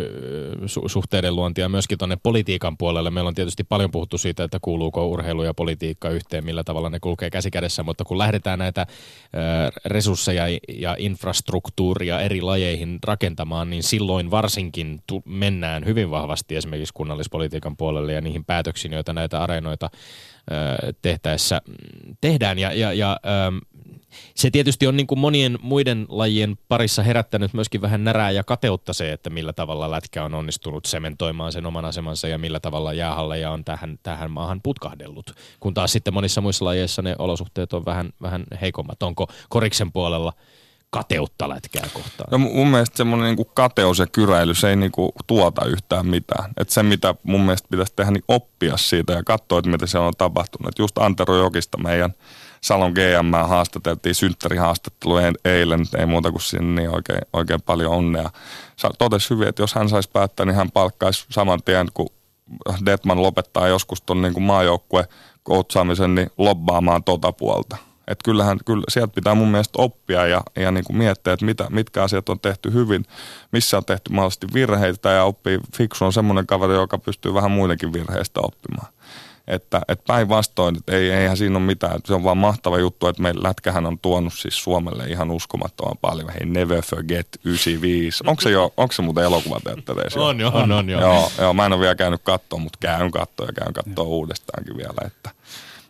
su- 0.65 0.89
suhteiden 0.89 1.36
luontia 1.36 1.69
myöskin 1.69 1.97
tuonne 1.97 2.17
politiikan 2.24 2.78
puolelle. 2.78 3.11
Meillä 3.11 3.28
on 3.28 3.34
tietysti 3.36 3.63
paljon 3.63 3.91
puhuttu 3.91 4.17
siitä, 4.17 4.43
että 4.43 4.57
kuuluuko 4.61 5.07
urheilu 5.07 5.43
ja 5.43 5.53
politiikka 5.53 6.09
yhteen, 6.09 6.45
millä 6.45 6.63
tavalla 6.63 6.89
ne 6.89 6.99
kulkee 6.99 7.30
käsikädessä, 7.30 7.84
mutta 7.84 8.03
kun 8.03 8.17
lähdetään 8.17 8.59
näitä 8.59 8.82
ö, 8.88 9.71
resursseja 9.86 10.43
ja 10.69 10.95
infrastruktuuria 10.99 12.19
eri 12.19 12.41
lajeihin 12.41 12.99
rakentamaan, 13.03 13.69
niin 13.69 13.84
silloin 13.84 14.32
varsinkin 14.32 15.01
tu- 15.07 15.24
mennään 15.26 15.86
hyvin 15.86 16.11
vahvasti 16.11 16.55
esimerkiksi 16.55 16.93
kunnallispolitiikan 16.93 17.78
puolelle 17.78 18.13
ja 18.13 18.21
niihin 18.21 18.45
päätöksiin, 18.45 18.93
joita 18.93 19.13
näitä 19.13 19.43
areenoita 19.43 19.89
ö, 20.51 20.93
tehtäessä 21.01 21.61
mm, 21.67 22.15
tehdään. 22.21 22.59
Ja, 22.59 22.74
ja, 22.74 22.93
ja 22.93 23.19
ö, 23.26 23.30
se 24.36 24.51
tietysti 24.51 24.88
on 24.88 24.97
niin 24.97 25.07
kuin 25.07 25.20
monien 25.20 25.59
muiden 25.61 26.05
lajien 26.09 26.57
parissa 26.68 27.03
herättänyt 27.03 27.53
myöskin 27.53 27.82
vähän 27.82 28.03
närää 28.03 28.32
ja 28.32 28.43
kateutta 28.43 28.93
se, 28.93 29.11
että 29.11 29.30
millä 29.30 29.53
tavalla 29.53 29.91
lätkä 29.91 30.24
on 30.24 30.34
onnistunut 30.34 30.86
sementoimaan 30.86 31.51
sen 31.51 31.66
oman 31.66 31.86
asemansa 31.86 32.28
ja 32.28 32.38
millä 32.38 32.59
tavalla 32.59 32.93
jäähalleja 32.93 33.51
on 33.51 33.66
tähän, 33.66 33.99
tähän 34.03 34.32
maahan 34.32 34.61
putkahdellut. 34.61 35.32
Kun 35.59 35.74
taas 35.74 35.91
sitten 35.91 36.14
monissa 36.14 36.41
muissa 36.41 36.66
lajeissa 36.66 37.01
ne 37.01 37.16
olosuhteet 37.20 37.74
on 37.74 37.86
vähän, 37.86 38.09
vähän 38.22 38.43
heikommat. 38.61 39.03
Onko 39.03 39.28
koriksen 39.49 39.91
puolella 39.91 40.34
kateutta 40.93 41.49
lätkää 41.49 41.88
kohtaan? 41.93 42.28
No 42.32 42.38
mun 42.38 42.68
mielestä 42.68 42.97
semmoinen 42.97 43.36
niin 43.36 43.47
kateus 43.53 43.99
ja 43.99 44.07
kyräily, 44.07 44.55
se 44.55 44.70
ei 44.70 44.76
niin 44.76 44.91
kuin 44.91 45.11
tuota 45.28 45.66
yhtään 45.66 46.07
mitään. 46.07 46.51
Et 46.57 46.70
se, 46.70 46.84
mitä 46.84 47.16
mun 47.24 47.41
mielestä 47.41 47.68
pitäisi 47.72 47.93
tehdä, 47.95 48.11
niin 48.11 48.24
oppia 48.28 48.78
siitä 48.78 49.14
ja 49.14 49.24
katsoa, 49.24 49.59
että 49.59 49.72
mitä 49.72 49.88
se 49.88 49.97
on 49.97 50.14
tapahtunut. 50.18 50.68
Et 50.68 50.80
just 50.80 50.97
Antero 50.97 51.38
Jokista 51.38 51.78
meidän 51.78 52.14
Salon 52.64 52.91
GM 52.91 53.47
haastateltiin 53.47 54.16
synttärihaastattelu 54.16 55.16
eilen, 55.45 55.86
ei 55.97 56.05
muuta 56.05 56.32
kuin 56.32 56.41
sinne 56.41 56.82
niin 56.82 56.95
oikein, 56.95 57.22
oikein 57.34 57.61
paljon 57.61 57.91
onnea. 57.91 58.30
Totesi 58.97 59.30
hyvin, 59.30 59.47
että 59.47 59.61
jos 59.61 59.74
hän 59.74 59.89
saisi 59.89 60.09
päättää, 60.14 60.45
niin 60.45 60.55
hän 60.55 60.72
palkkaisi 60.72 61.26
saman 61.30 61.64
tien, 61.66 61.88
kun 61.93 62.09
Detman 62.86 63.22
lopettaa 63.22 63.68
joskus 63.68 64.01
tuon 64.01 64.22
niin 64.22 64.41
maajoukkue 64.41 65.07
koutsaamisen, 65.43 66.16
niin 66.16 66.32
lobbaamaan 66.38 67.03
tota 67.03 67.32
puolta. 67.32 67.78
Et 68.07 68.20
kyllähän, 68.24 68.59
kyllä 68.66 68.84
sieltä 68.89 69.14
pitää 69.16 69.36
mun 69.36 69.47
mielestä 69.51 69.82
oppia 69.82 70.28
ja, 70.28 70.41
ja 70.55 70.72
niin 70.72 70.86
kuin 70.86 70.97
miettiä, 70.97 71.34
että 71.34 71.45
mitä, 71.45 71.68
mitkä 71.70 72.03
asiat 72.03 72.30
on 72.30 72.39
tehty 72.39 72.74
hyvin, 72.74 73.05
missä 73.51 73.78
on 73.78 73.86
tehty 73.86 74.14
mahdollisesti 74.14 74.47
virheitä 74.53 75.09
ja 75.09 75.24
oppii. 75.24 75.59
Fiksu 75.76 76.05
on 76.05 76.14
semmoinen 76.14 76.47
kaveri, 76.47 76.74
joka 76.74 76.97
pystyy 76.97 77.34
vähän 77.34 77.51
muidenkin 77.51 77.93
virheistä 77.93 78.39
oppimaan. 78.43 78.88
Että, 79.48 79.82
että 79.88 80.04
päinvastoin, 80.08 80.78
että 80.78 80.96
ei, 80.96 81.12
eihän 81.12 81.38
siinä 81.38 81.58
ole 81.58 81.66
mitään. 81.66 82.00
Se 82.06 82.14
on 82.14 82.24
vaan 82.24 82.38
mahtava 82.38 82.80
juttu, 82.80 83.08
että 83.08 83.22
meidän 83.22 83.44
lätkähän 83.44 83.86
on 83.86 84.00
tuonut 84.00 84.34
siis 84.34 84.64
Suomelle 84.64 85.08
ihan 85.08 85.32
uskomattoman 85.32 85.98
paljon. 86.02 86.30
Hei, 86.30 86.46
Never 86.46 86.82
Forget 86.82 87.28
95. 87.44 88.24
Onko 88.28 88.41
se, 88.41 88.50
jo, 88.50 88.74
onko 88.78 88.91
se 88.91 89.02
muuten 89.02 89.24
elokuvateattereissa? 89.24 90.22
On 90.22 90.39
jo, 90.39 90.52
on, 90.54 90.72
on 90.72 90.89
jo. 90.89 91.00
Joo, 91.00 91.32
joo, 91.38 91.54
mä 91.54 91.66
en 91.66 91.74
ole 91.74 91.82
vielä 91.82 91.96
käynyt 91.96 92.22
katsoa, 92.24 92.60
mutta 92.60 92.80
käyn 92.82 93.12
katsoa 93.12 93.46
ja 93.46 93.54
käyn 93.54 93.74
katsoa 93.74 94.06
uudestaankin 94.06 94.78
vielä. 94.78 95.08
Että, 95.08 95.30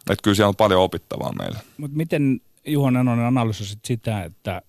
että 0.10 0.24
kyllä 0.24 0.36
siellä 0.36 0.49
on 0.49 0.56
paljon 0.56 0.82
opittavaa 0.82 1.32
meillä. 1.32 1.60
Mutta 1.78 1.97
miten 1.97 2.41
Juho 2.66 2.89
Nenonen 2.89 3.26
analysoisit 3.26 3.80
sitä, 3.86 4.24
että 4.24 4.62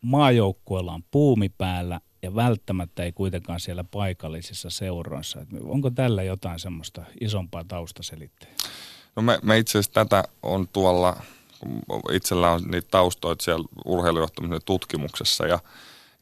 maajoukkueella 0.00 0.92
on 0.92 1.02
puumi 1.10 1.48
päällä– 1.48 2.00
ja 2.22 2.34
välttämättä 2.34 3.02
ei 3.02 3.12
kuitenkaan 3.12 3.60
siellä 3.60 3.84
paikallisissa 3.84 4.70
seuroissa. 4.70 5.46
Onko 5.64 5.90
tällä 5.90 6.22
jotain 6.22 6.58
semmoista 6.58 7.02
isompaa 7.20 7.64
taustaselitteä? 7.68 8.48
No 9.16 9.22
me, 9.22 9.38
me 9.42 9.58
itse 9.58 9.78
asiassa 9.78 9.92
tätä 9.92 10.24
on 10.42 10.68
tuolla, 10.68 11.16
itsellä 12.12 12.50
on 12.50 12.62
niitä 12.62 12.88
taustoja 12.90 13.36
siellä 13.40 13.68
urheilujohtamisen 13.84 14.60
tutkimuksessa 14.64 15.46
ja, 15.46 15.58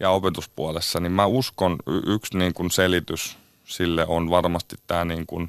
ja 0.01 0.11
opetuspuolessa, 0.11 1.01
niin 1.01 1.13
mä 1.13 1.27
uskon 1.27 1.77
yksi 2.07 2.39
niin 2.39 2.55
kuin 2.55 2.71
selitys 2.71 3.39
sille 3.65 4.07
on 4.07 4.31
varmasti 4.31 4.77
tämä 4.87 5.05
niin 5.05 5.27
kuin 5.27 5.49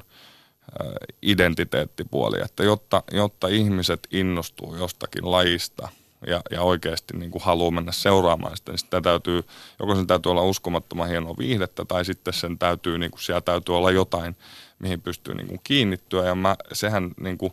identiteettipuoli, 1.22 2.36
että 2.44 2.64
jotta, 2.64 3.02
jotta 3.12 3.48
ihmiset 3.48 4.08
innostuu 4.10 4.76
jostakin 4.76 5.30
lajista– 5.30 5.88
ja, 6.26 6.40
ja 6.50 6.62
oikeasti 6.62 7.16
niin 7.16 7.30
kuin 7.30 7.42
haluaa 7.42 7.70
mennä 7.70 7.92
seuraamaan 7.92 8.56
sitä, 8.56 8.72
niin 8.72 8.78
sitä 8.78 9.00
täytyy, 9.00 9.44
joko 9.80 9.94
sen 9.94 10.06
täytyy 10.06 10.32
olla 10.32 10.42
uskomattoman 10.42 11.08
hienoa 11.08 11.34
viihdettä 11.38 11.84
tai 11.84 12.04
sitten 12.04 12.34
sen 12.34 12.58
täytyy, 12.58 12.98
niin 12.98 13.10
kuin 13.10 13.22
siellä 13.22 13.40
täytyy 13.40 13.76
olla 13.76 13.90
jotain, 13.90 14.36
mihin 14.78 15.00
pystyy 15.00 15.34
niin 15.34 15.48
kuin 15.48 15.60
kiinnittyä. 15.64 16.26
Ja 16.26 16.34
mä, 16.34 16.56
sehän 16.72 17.10
niin 17.20 17.38
kuin, 17.38 17.52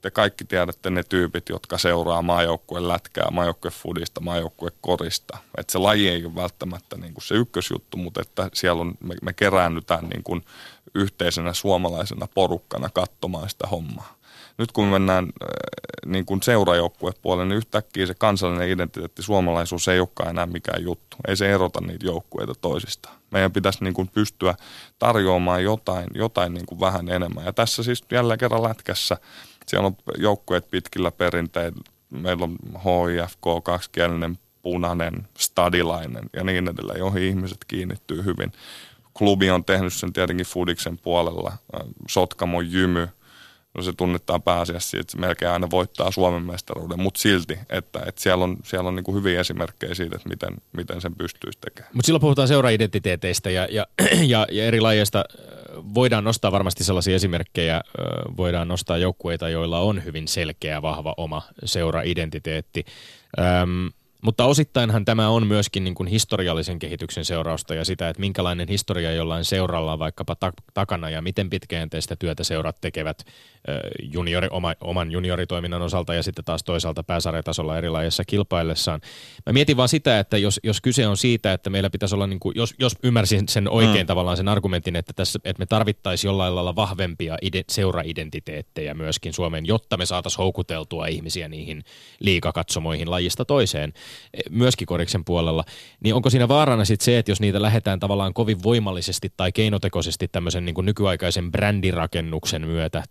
te 0.00 0.10
kaikki 0.10 0.44
tiedätte 0.44 0.90
ne 0.90 1.02
tyypit, 1.02 1.48
jotka 1.48 1.78
seuraa 1.78 2.22
maajoukkueen 2.22 2.88
lätkää, 2.88 3.30
maajoukkueen 3.30 3.74
fudista, 3.74 4.20
maajoukkueen 4.20 4.74
korista. 4.80 5.38
Että 5.58 5.72
se 5.72 5.78
laji 5.78 6.08
ei 6.08 6.24
ole 6.24 6.34
välttämättä 6.34 6.96
niin 6.96 7.14
kuin 7.14 7.24
se 7.24 7.34
ykkösjuttu, 7.34 7.96
mutta 7.96 8.20
että 8.22 8.50
siellä 8.52 8.80
on, 8.80 8.94
me, 9.00 9.14
me 9.22 9.32
keräännytään 9.32 10.08
niin 10.08 10.22
kuin 10.22 10.44
yhteisenä 10.94 11.52
suomalaisena 11.52 12.28
porukkana 12.34 12.88
katsomaan 12.88 13.48
sitä 13.48 13.66
hommaa 13.66 14.19
nyt 14.60 14.72
kun 14.72 14.86
mennään 14.86 15.24
äh, 15.24 15.48
niin 16.06 16.26
kuin 16.26 16.42
seurajoukkuepuolelle, 16.42 17.48
niin 17.48 17.56
yhtäkkiä 17.56 18.06
se 18.06 18.14
kansallinen 18.14 18.68
identiteetti, 18.68 19.22
suomalaisuus 19.22 19.88
ei 19.88 20.00
olekaan 20.00 20.30
enää 20.30 20.46
mikään 20.46 20.82
juttu. 20.82 21.16
Ei 21.28 21.36
se 21.36 21.52
erota 21.52 21.80
niitä 21.80 22.06
joukkueita 22.06 22.54
toisistaan. 22.60 23.16
Meidän 23.30 23.52
pitäisi 23.52 23.84
niin 23.84 23.94
kuin 23.94 24.08
pystyä 24.08 24.54
tarjoamaan 24.98 25.64
jotain, 25.64 26.06
jotain 26.14 26.54
niin 26.54 26.66
kuin 26.66 26.80
vähän 26.80 27.08
enemmän. 27.08 27.44
Ja 27.44 27.52
tässä 27.52 27.82
siis 27.82 28.04
jälleen 28.12 28.38
kerran 28.38 28.62
lätkässä, 28.62 29.16
siellä 29.66 29.86
on 29.86 29.96
joukkueet 30.18 30.70
pitkillä 30.70 31.10
perinteillä. 31.10 31.80
Meillä 32.10 32.44
on 32.44 32.58
HIFK, 32.74 33.64
kaksikielinen, 33.64 34.38
punainen, 34.62 35.28
stadilainen 35.38 36.24
ja 36.32 36.44
niin 36.44 36.68
edelleen, 36.68 36.98
joihin 36.98 37.22
ihmiset 37.22 37.64
kiinnittyy 37.68 38.24
hyvin. 38.24 38.52
Klubi 39.14 39.50
on 39.50 39.64
tehnyt 39.64 39.92
sen 39.92 40.12
tietenkin 40.12 40.46
Fudiksen 40.46 40.98
puolella. 40.98 41.52
Äh, 41.74 41.80
Sotkamo 42.08 42.60
Jymy– 42.60 43.08
no 43.74 43.82
se 43.82 43.92
tunnetaan 43.92 44.42
pääasiassa 44.42 44.90
siitä, 44.90 45.00
että 45.00 45.12
se 45.12 45.18
melkein 45.18 45.50
aina 45.50 45.70
voittaa 45.70 46.10
Suomen 46.10 46.42
mestaruuden, 46.42 47.00
mutta 47.00 47.20
silti, 47.20 47.58
että, 47.68 48.00
että 48.06 48.22
siellä 48.22 48.44
on, 48.44 48.56
siellä 48.64 48.88
on 48.88 48.96
niin 48.96 49.14
hyviä 49.14 49.40
esimerkkejä 49.40 49.94
siitä, 49.94 50.16
että 50.16 50.28
miten, 50.28 50.56
miten 50.72 51.00
sen 51.00 51.16
pystyisi 51.16 51.58
tekemään. 51.60 51.90
Mutta 51.94 52.06
silloin 52.06 52.20
puhutaan 52.20 52.48
seuraidentiteeteistä 52.48 53.50
ja, 53.50 53.68
ja, 53.70 53.86
ja, 54.32 54.46
ja 54.50 54.64
eri 54.64 54.80
lajeista 54.80 55.24
voidaan 55.94 56.24
nostaa 56.24 56.52
varmasti 56.52 56.84
sellaisia 56.84 57.14
esimerkkejä, 57.16 57.80
voidaan 58.36 58.68
nostaa 58.68 58.98
joukkueita, 58.98 59.48
joilla 59.48 59.78
on 59.78 60.04
hyvin 60.04 60.28
selkeä, 60.28 60.82
vahva 60.82 61.14
oma 61.16 61.42
seuraidentiteetti. 61.64 62.84
Öm, 63.38 63.90
mutta 64.22 64.44
osittainhan 64.44 65.04
tämä 65.04 65.28
on 65.28 65.46
myöskin 65.46 65.84
niin 65.84 65.94
kuin 65.94 66.06
historiallisen 66.06 66.78
kehityksen 66.78 67.24
seurausta 67.24 67.74
ja 67.74 67.84
sitä, 67.84 68.08
että 68.08 68.20
minkälainen 68.20 68.68
historia 68.68 69.12
jollain 69.12 69.44
seuralla 69.44 69.92
on 69.92 69.98
vaikkapa 69.98 70.34
ta- 70.34 70.52
takana 70.74 71.10
ja 71.10 71.22
miten 71.22 71.50
pitkäjänteistä 71.50 72.16
työtä 72.16 72.44
seurat 72.44 72.80
tekevät 72.80 73.24
juniori, 74.02 74.48
oma, 74.50 74.74
oman 74.80 75.10
junioritoiminnan 75.10 75.82
osalta 75.82 76.14
ja 76.14 76.22
sitten 76.22 76.44
taas 76.44 76.62
toisaalta 76.62 77.02
pääsarjatasolla 77.02 77.78
erilaisissa 77.78 78.24
kilpaillessaan. 78.24 79.00
Mä 79.46 79.52
mietin 79.52 79.76
vaan 79.76 79.88
sitä, 79.88 80.18
että 80.18 80.38
jos, 80.38 80.60
jos 80.64 80.80
kyse 80.80 81.06
on 81.06 81.16
siitä, 81.16 81.52
että 81.52 81.70
meillä 81.70 81.90
pitäisi 81.90 82.14
olla, 82.14 82.26
niin 82.26 82.40
kuin, 82.40 82.52
jos, 82.56 82.74
jos 82.78 82.96
ymmärsin 83.02 83.48
sen 83.48 83.68
oikein 83.68 84.04
mm. 84.04 84.06
tavallaan 84.06 84.36
sen 84.36 84.48
argumentin, 84.48 84.96
että, 84.96 85.12
tässä, 85.12 85.38
että 85.44 85.60
me 85.60 85.66
tarvittaisiin 85.66 86.28
jollain 86.28 86.54
lailla 86.54 86.76
vahvempia 86.76 87.36
ide, 87.42 87.64
seuraidentiteettejä 87.68 88.94
myöskin 88.94 89.32
Suomeen, 89.32 89.66
jotta 89.66 89.96
me 89.96 90.06
saataisiin 90.06 90.38
houkuteltua 90.38 91.06
ihmisiä 91.06 91.48
niihin 91.48 91.84
liikakatsomoihin 92.20 93.10
lajista 93.10 93.44
toiseen, 93.44 93.92
myöskin 94.50 94.86
koriksen 94.86 95.24
puolella, 95.24 95.64
niin 96.00 96.14
onko 96.14 96.30
siinä 96.30 96.48
vaarana 96.48 96.84
sitten 96.84 97.04
se, 97.04 97.18
että 97.18 97.30
jos 97.30 97.40
niitä 97.40 97.62
lähdetään 97.62 98.00
tavallaan 98.00 98.34
kovin 98.34 98.62
voimallisesti 98.62 99.32
tai 99.36 99.52
keinotekoisesti 99.52 100.28
tämmöisen 100.28 100.64
niin 100.64 100.74
kuin 100.74 100.86
nykyaikaisen 100.86 101.52
brändirakennuksen 101.52 102.66
myötä 102.66 103.02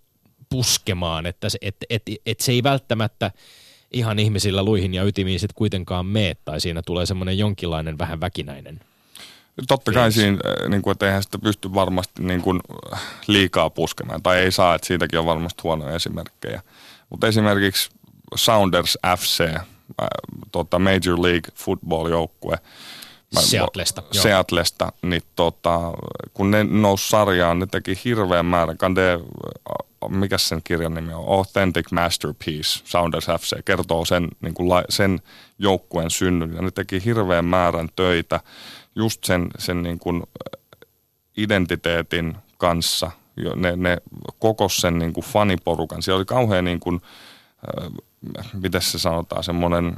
puskemaan, 0.49 1.25
että 1.25 1.49
se, 1.49 1.57
et, 1.61 1.75
et, 1.89 2.03
et 2.25 2.39
se 2.39 2.51
ei 2.51 2.63
välttämättä 2.63 3.31
ihan 3.91 4.19
ihmisillä 4.19 4.63
luihin 4.63 4.93
ja 4.93 5.03
ytimiin 5.03 5.39
sitten 5.39 5.55
kuitenkaan 5.55 6.05
mene, 6.05 6.35
tai 6.45 6.61
siinä 6.61 6.81
tulee 6.85 7.05
semmoinen 7.05 7.37
jonkinlainen 7.37 7.97
vähän 7.97 8.21
väkinäinen 8.21 8.79
Totta 9.67 9.91
kai 9.91 10.11
siinä, 10.11 10.37
äh, 10.47 10.69
niin 10.69 10.81
kuin, 10.81 10.91
että 10.91 11.05
eihän 11.05 11.23
sitä 11.23 11.37
pysty 11.39 11.73
varmasti 11.73 12.23
niin 12.23 12.41
kuin, 12.41 12.59
liikaa 13.27 13.69
puskemaan, 13.69 14.23
tai 14.23 14.39
ei 14.39 14.51
saa, 14.51 14.75
että 14.75 14.87
siitäkin 14.87 15.19
on 15.19 15.25
varmasti 15.25 15.61
huonoja 15.63 15.95
esimerkkejä. 15.95 16.61
Mutta 17.09 17.27
esimerkiksi 17.27 17.89
Sounders 18.35 18.97
FC, 19.17 19.43
äh, 20.01 20.07
tota 20.51 20.79
Major 20.79 21.21
League 21.21 21.51
Football-joukkue, 21.55 22.57
Mä- 23.35 23.41
Seatlesta, 23.41 24.01
joo. 24.13 24.23
Seatlesta, 24.23 24.91
niin 25.01 25.21
tota, 25.35 25.79
kun 26.33 26.51
ne 26.51 26.63
nousi 26.63 27.09
sarjaan, 27.09 27.59
ne 27.59 27.65
teki 27.65 27.99
hirveän 28.05 28.45
määrän, 28.45 28.77
kande, 28.77 29.19
mikä 30.09 30.37
sen 30.37 30.61
kirjan 30.63 30.93
nimi 30.93 31.13
on, 31.13 31.25
Authentic 31.37 31.91
Masterpiece, 31.91 32.79
Sounders 32.85 33.25
FC, 33.25 33.63
kertoo 33.65 34.05
sen, 34.05 34.27
niin 34.41 34.53
kuin, 34.53 34.69
la- 34.69 34.83
sen 34.89 35.19
joukkueen 35.59 36.09
synnyn, 36.09 36.53
ja 36.55 36.61
ne 36.61 36.71
teki 36.71 37.05
hirveän 37.05 37.45
määrän 37.45 37.89
töitä 37.95 38.39
just 38.95 39.23
sen, 39.23 39.47
sen 39.57 39.83
niin 39.83 39.99
kuin, 39.99 40.23
identiteetin 41.37 42.37
kanssa, 42.57 43.11
ne, 43.55 43.75
ne 43.75 43.97
koko 44.39 44.69
sen 44.69 44.99
niin 44.99 45.13
kuin 45.13 45.23
faniporukan, 45.25 46.01
siellä 46.03 46.17
oli 46.17 46.25
kauhean 46.25 46.65
niin 46.65 46.79
kuin, 46.79 46.95
äh, 46.95 47.01
miten 48.53 48.81
se 48.81 48.99
sanotaan, 48.99 49.43
semmoinen 49.43 49.97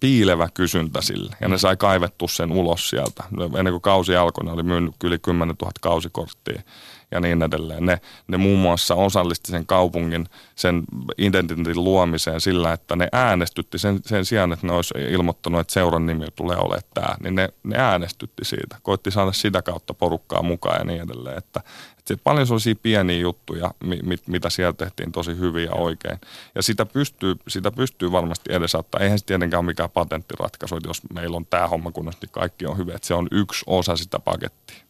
piilevä 0.00 0.48
kysyntä 0.54 1.00
sille. 1.00 1.36
Ja 1.40 1.48
ne 1.48 1.58
sai 1.58 1.76
kaivettu 1.76 2.28
sen 2.28 2.52
ulos 2.52 2.90
sieltä. 2.90 3.24
Ennen 3.58 3.72
kuin 3.72 3.80
kausi 3.80 4.16
alkoi, 4.16 4.44
ne 4.44 4.52
oli 4.52 4.62
myynyt 4.62 4.94
yli 5.04 5.18
10 5.18 5.56
000 5.62 5.72
kausikorttia 5.80 6.62
ja 7.10 7.20
niin 7.20 7.42
edelleen. 7.42 7.86
Ne, 7.86 8.00
ne 8.28 8.36
muun 8.36 8.58
muassa 8.58 8.94
osallisti 8.94 9.50
sen 9.50 9.66
kaupungin 9.66 10.28
sen 10.54 10.82
identiteetin 11.18 11.84
luomiseen 11.84 12.40
sillä, 12.40 12.72
että 12.72 12.96
ne 12.96 13.08
äänestytti 13.12 13.78
sen, 13.78 14.00
sen 14.06 14.24
sijaan, 14.24 14.52
että 14.52 14.66
ne 14.66 14.72
olisi 14.72 14.94
ilmoittanut, 15.10 15.60
että 15.60 15.72
seuran 15.72 16.06
nimi 16.06 16.26
tulee 16.36 16.56
olemaan 16.56 16.82
tämä, 16.94 17.14
niin 17.22 17.34
ne, 17.34 17.48
ne 17.62 17.78
äänestytti 17.78 18.44
siitä. 18.44 18.76
Koitti 18.82 19.10
saada 19.10 19.32
sitä 19.32 19.62
kautta 19.62 19.94
porukkaa 19.94 20.42
mukaan 20.42 20.78
ja 20.78 20.84
niin 20.84 21.02
edelleen. 21.02 21.38
Että, 21.38 21.60
että 22.04 22.14
sit 22.14 22.24
paljon 22.24 22.46
sellaisia 22.46 22.74
pieniä 22.82 23.18
juttuja, 23.18 23.74
mi, 23.84 23.98
mit, 24.02 24.28
mitä 24.28 24.50
siellä 24.50 24.72
tehtiin 24.72 25.12
tosi 25.12 25.38
hyvin 25.38 25.64
ja 25.64 25.72
oikein. 25.72 26.18
Ja 26.54 26.62
sitä 26.62 26.86
pystyy, 26.86 27.34
sitä 27.48 27.70
pystyy 27.70 28.12
varmasti 28.12 28.52
edesauttaa. 28.52 29.00
Eihän 29.00 29.18
se 29.18 29.24
tietenkään 29.24 29.58
ole 29.58 29.66
mikään 29.66 29.90
patenttiratkaisu, 29.90 30.76
että 30.76 30.88
jos 30.88 31.02
meillä 31.14 31.36
on 31.36 31.46
tämä 31.46 31.68
homma 31.68 31.92
kunnossa, 31.92 32.18
niin 32.22 32.30
kaikki 32.32 32.66
on 32.66 32.78
hyvin. 32.78 32.94
Että 32.94 33.06
se 33.06 33.14
on 33.14 33.28
yksi 33.30 33.64
osa 33.66 33.96
sitä 33.96 34.18
pakettia. 34.18 34.84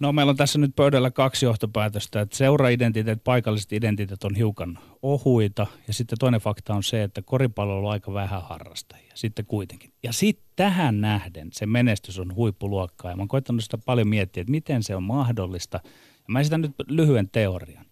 No 0.00 0.12
meillä 0.12 0.30
on 0.30 0.36
tässä 0.36 0.58
nyt 0.58 0.76
pöydällä 0.76 1.10
kaksi 1.10 1.46
johtopäätöstä, 1.46 2.20
että 2.20 2.36
seura-identiteet, 2.36 3.24
paikalliset 3.24 3.72
identiteetit 3.72 4.24
on 4.24 4.34
hiukan 4.34 4.78
ohuita 5.02 5.66
ja 5.86 5.94
sitten 5.94 6.18
toinen 6.18 6.40
fakta 6.40 6.74
on 6.74 6.82
se, 6.82 7.02
että 7.02 7.22
koripallo 7.22 7.78
on 7.78 7.92
aika 7.92 8.12
vähän 8.12 8.42
harrastajia 8.42 9.12
sitten 9.14 9.46
kuitenkin. 9.46 9.92
Ja 10.02 10.12
sitten 10.12 10.46
tähän 10.56 11.00
nähden 11.00 11.48
se 11.52 11.66
menestys 11.66 12.18
on 12.18 12.34
huippuluokkaa 12.34 13.10
ja 13.10 13.16
mä 13.16 13.20
oon 13.20 13.28
koittanut 13.28 13.64
sitä 13.64 13.78
paljon 13.78 14.08
miettiä, 14.08 14.40
että 14.40 14.50
miten 14.50 14.82
se 14.82 14.96
on 14.96 15.02
mahdollista. 15.02 15.80
Ja 16.28 16.32
mä 16.32 16.40
esitän 16.40 16.60
nyt 16.60 16.72
lyhyen 16.86 17.28
teorian. 17.30 17.86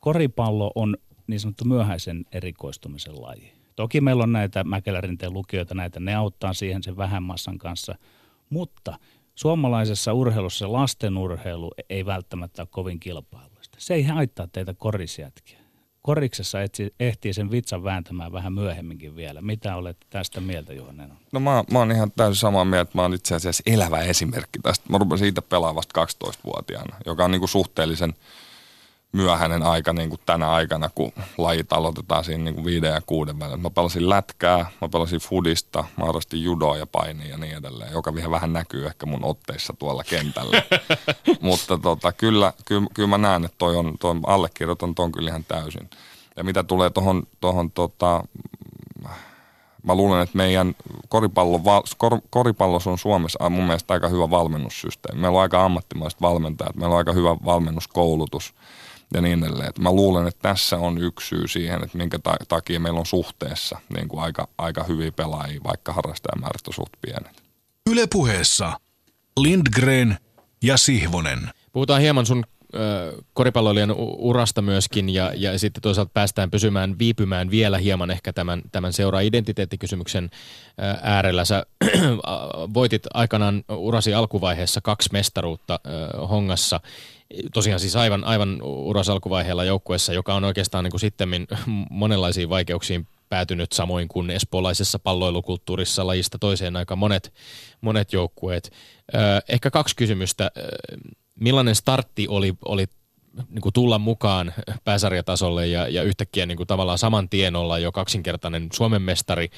Koripallo 0.00 0.72
on 0.74 0.96
niin 1.26 1.40
sanottu 1.40 1.64
myöhäisen 1.64 2.24
erikoistumisen 2.32 3.22
laji. 3.22 3.52
Toki 3.76 4.00
meillä 4.00 4.22
on 4.22 4.32
näitä 4.32 4.64
Mäkelärinteen 4.64 5.32
lukijoita, 5.32 5.74
näitä 5.74 6.00
ne 6.00 6.14
auttaa 6.14 6.52
siihen 6.52 6.82
sen 6.82 6.96
vähän 6.96 7.22
massan 7.22 7.58
kanssa, 7.58 7.94
mutta 8.50 8.98
suomalaisessa 9.34 10.12
urheilussa 10.12 10.72
lasten 10.72 11.18
urheilu 11.18 11.70
ei 11.90 12.06
välttämättä 12.06 12.62
ole 12.62 12.68
kovin 12.70 13.00
kilpailuista. 13.00 13.76
Se 13.80 13.94
ei 13.94 14.02
haittaa 14.02 14.46
teitä 14.46 14.74
korisjätkiä. 14.74 15.59
Koriksessa 16.02 16.62
etsi, 16.62 16.94
ehtii 17.00 17.32
sen 17.32 17.50
vitsan 17.50 17.84
vääntämään 17.84 18.32
vähän 18.32 18.52
myöhemminkin 18.52 19.16
vielä. 19.16 19.40
Mitä 19.40 19.76
olette 19.76 20.06
tästä 20.10 20.40
mieltä, 20.40 20.72
Juhanen? 20.72 21.12
No 21.32 21.40
mä, 21.40 21.64
mä 21.72 21.78
oon 21.78 21.92
ihan 21.92 22.12
täysin 22.16 22.40
samaa 22.40 22.64
mieltä. 22.64 22.90
Mä 22.94 23.02
oon 23.02 23.14
itse 23.14 23.34
asiassa 23.34 23.62
elävä 23.66 23.98
esimerkki 23.98 24.58
tästä. 24.62 24.84
Mä 24.88 24.98
rupesin 24.98 25.24
siitä 25.24 25.42
pelaamaan 25.42 25.76
vasta 25.76 26.26
12-vuotiaana, 26.26 26.96
joka 27.06 27.24
on 27.24 27.30
niin 27.30 27.40
kuin 27.40 27.48
suhteellisen 27.48 28.14
myöhäinen 29.12 29.62
aika 29.62 29.92
niin 29.92 30.08
kuin 30.08 30.20
tänä 30.26 30.50
aikana, 30.50 30.90
kun 30.94 31.12
lajit 31.38 31.72
aloitetaan 31.72 32.24
siinä 32.24 32.44
niin 32.44 32.54
kuin 32.54 32.64
viiden 32.64 32.94
ja 32.94 33.00
kuuden 33.06 33.38
välillä. 33.38 33.56
Mä 33.56 33.70
pelasin 33.70 34.08
lätkää, 34.08 34.70
mä 34.80 34.88
pelasin 34.88 35.20
fudista, 35.20 35.84
mä 35.96 36.04
harrastin 36.04 36.42
judoa 36.42 36.76
ja 36.76 36.86
painia 36.86 37.28
ja 37.28 37.36
niin 37.36 37.56
edelleen, 37.56 37.92
joka 37.92 38.14
vielä 38.14 38.30
vähän 38.30 38.52
näkyy 38.52 38.86
ehkä 38.86 39.06
mun 39.06 39.24
otteissa 39.24 39.74
tuolla 39.78 40.04
kentällä. 40.04 40.62
Mutta 41.40 41.78
tota, 41.78 42.12
kyllä, 42.12 42.52
kyllä, 42.64 42.86
kyllä, 42.94 43.08
mä 43.08 43.18
näen, 43.18 43.44
että 43.44 43.58
toi 43.58 43.76
on, 43.76 43.94
toi 44.00 44.14
allekirjoitan 44.26 44.94
ton 44.94 45.12
kyllä 45.12 45.30
ihan 45.30 45.44
täysin. 45.44 45.90
Ja 46.36 46.44
mitä 46.44 46.62
tulee 46.62 46.90
tuohon 46.90 47.22
tohon, 47.40 47.70
tota, 47.70 48.24
mä 49.82 49.94
luulen, 49.94 50.22
että 50.22 50.36
meidän 50.36 50.74
koripallo, 51.08 51.60
kor, 51.96 52.20
koripallossa 52.30 52.90
on 52.90 52.98
Suomessa 52.98 53.50
mun 53.50 53.64
mielestä 53.64 53.94
aika 53.94 54.08
hyvä 54.08 54.30
valmennussysteemi. 54.30 55.20
Meillä 55.20 55.36
on 55.36 55.42
aika 55.42 55.64
ammattimaiset 55.64 56.20
valmentajat, 56.20 56.76
meillä 56.76 56.92
on 56.92 56.98
aika 56.98 57.12
hyvä 57.12 57.36
valmennuskoulutus 57.44 58.54
ja 59.14 59.20
niin 59.20 59.44
edelleen. 59.44 59.68
Et 59.68 59.78
mä 59.78 59.92
luulen, 59.92 60.26
että 60.26 60.48
tässä 60.48 60.76
on 60.76 60.98
yksi 60.98 61.28
syy 61.28 61.48
siihen, 61.48 61.84
että 61.84 61.98
minkä 61.98 62.18
ta- 62.18 62.36
takia 62.48 62.80
meillä 62.80 63.00
on 63.00 63.06
suhteessa 63.06 63.78
niin 63.94 64.08
kuin 64.08 64.22
aika, 64.22 64.48
aika 64.58 64.84
hyviä 64.84 65.12
pelaajia, 65.12 65.60
vaikka 65.64 65.92
harrastajamäärät 65.92 66.66
on 66.68 66.74
suht 66.74 66.92
pienet. 67.00 67.42
Yle 67.90 68.06
puheessa 68.12 68.80
Lindgren 69.36 70.18
ja 70.62 70.76
Sihvonen. 70.76 71.50
Puhutaan 71.72 72.00
hieman 72.00 72.26
sun 72.26 72.44
koripalloilijan 73.32 73.94
urasta 74.18 74.62
myöskin 74.62 75.08
ja, 75.08 75.32
ja 75.36 75.58
sitten 75.58 75.82
toisaalta 75.82 76.10
päästään 76.14 76.50
pysymään, 76.50 76.98
viipymään 76.98 77.50
vielä 77.50 77.78
hieman 77.78 78.10
ehkä 78.10 78.32
tämän, 78.32 78.62
tämän 78.72 78.92
seuraa 78.92 79.20
identiteettikysymyksen 79.20 80.30
äärellä. 81.02 81.44
Sä 81.44 81.66
voitit 82.74 83.02
aikanaan 83.14 83.64
urasi 83.68 84.14
alkuvaiheessa 84.14 84.80
kaksi 84.80 85.08
mestaruutta 85.12 85.80
Hongassa. 86.30 86.80
Tosiaan 87.54 87.80
siis 87.80 87.96
aivan, 87.96 88.24
aivan 88.24 88.62
uras 88.62 89.08
alkuvaiheella 89.08 89.64
joukkueessa, 89.64 90.12
joka 90.12 90.34
on 90.34 90.44
oikeastaan 90.44 90.84
niin 90.84 90.92
kuin 91.26 91.46
monenlaisiin 91.90 92.48
vaikeuksiin 92.48 93.06
päätynyt 93.28 93.72
samoin 93.72 94.08
kuin 94.08 94.30
espoolaisessa 94.30 94.98
palloilukulttuurissa 94.98 96.06
lajista 96.06 96.38
toiseen 96.38 96.76
aika 96.76 96.96
monet, 96.96 97.32
monet 97.80 98.12
joukkueet. 98.12 98.72
Ehkä 99.48 99.70
kaksi 99.70 99.96
kysymystä. 99.96 100.50
Millainen 101.40 101.74
startti 101.74 102.28
oli, 102.28 102.54
oli 102.64 102.86
niin 103.48 103.60
kuin 103.60 103.72
tulla 103.72 103.98
mukaan 103.98 104.54
pääsarjatasolle 104.84 105.66
ja, 105.66 105.88
ja 105.88 106.02
yhtäkkiä 106.02 106.46
niin 106.46 106.56
kuin 106.56 106.66
tavallaan 106.66 106.98
saman 106.98 107.28
tien 107.28 107.56
olla 107.56 107.78
jo 107.78 107.92
kaksinkertainen 107.92 108.68
Suomen 108.72 109.02
mestari. 109.02 109.50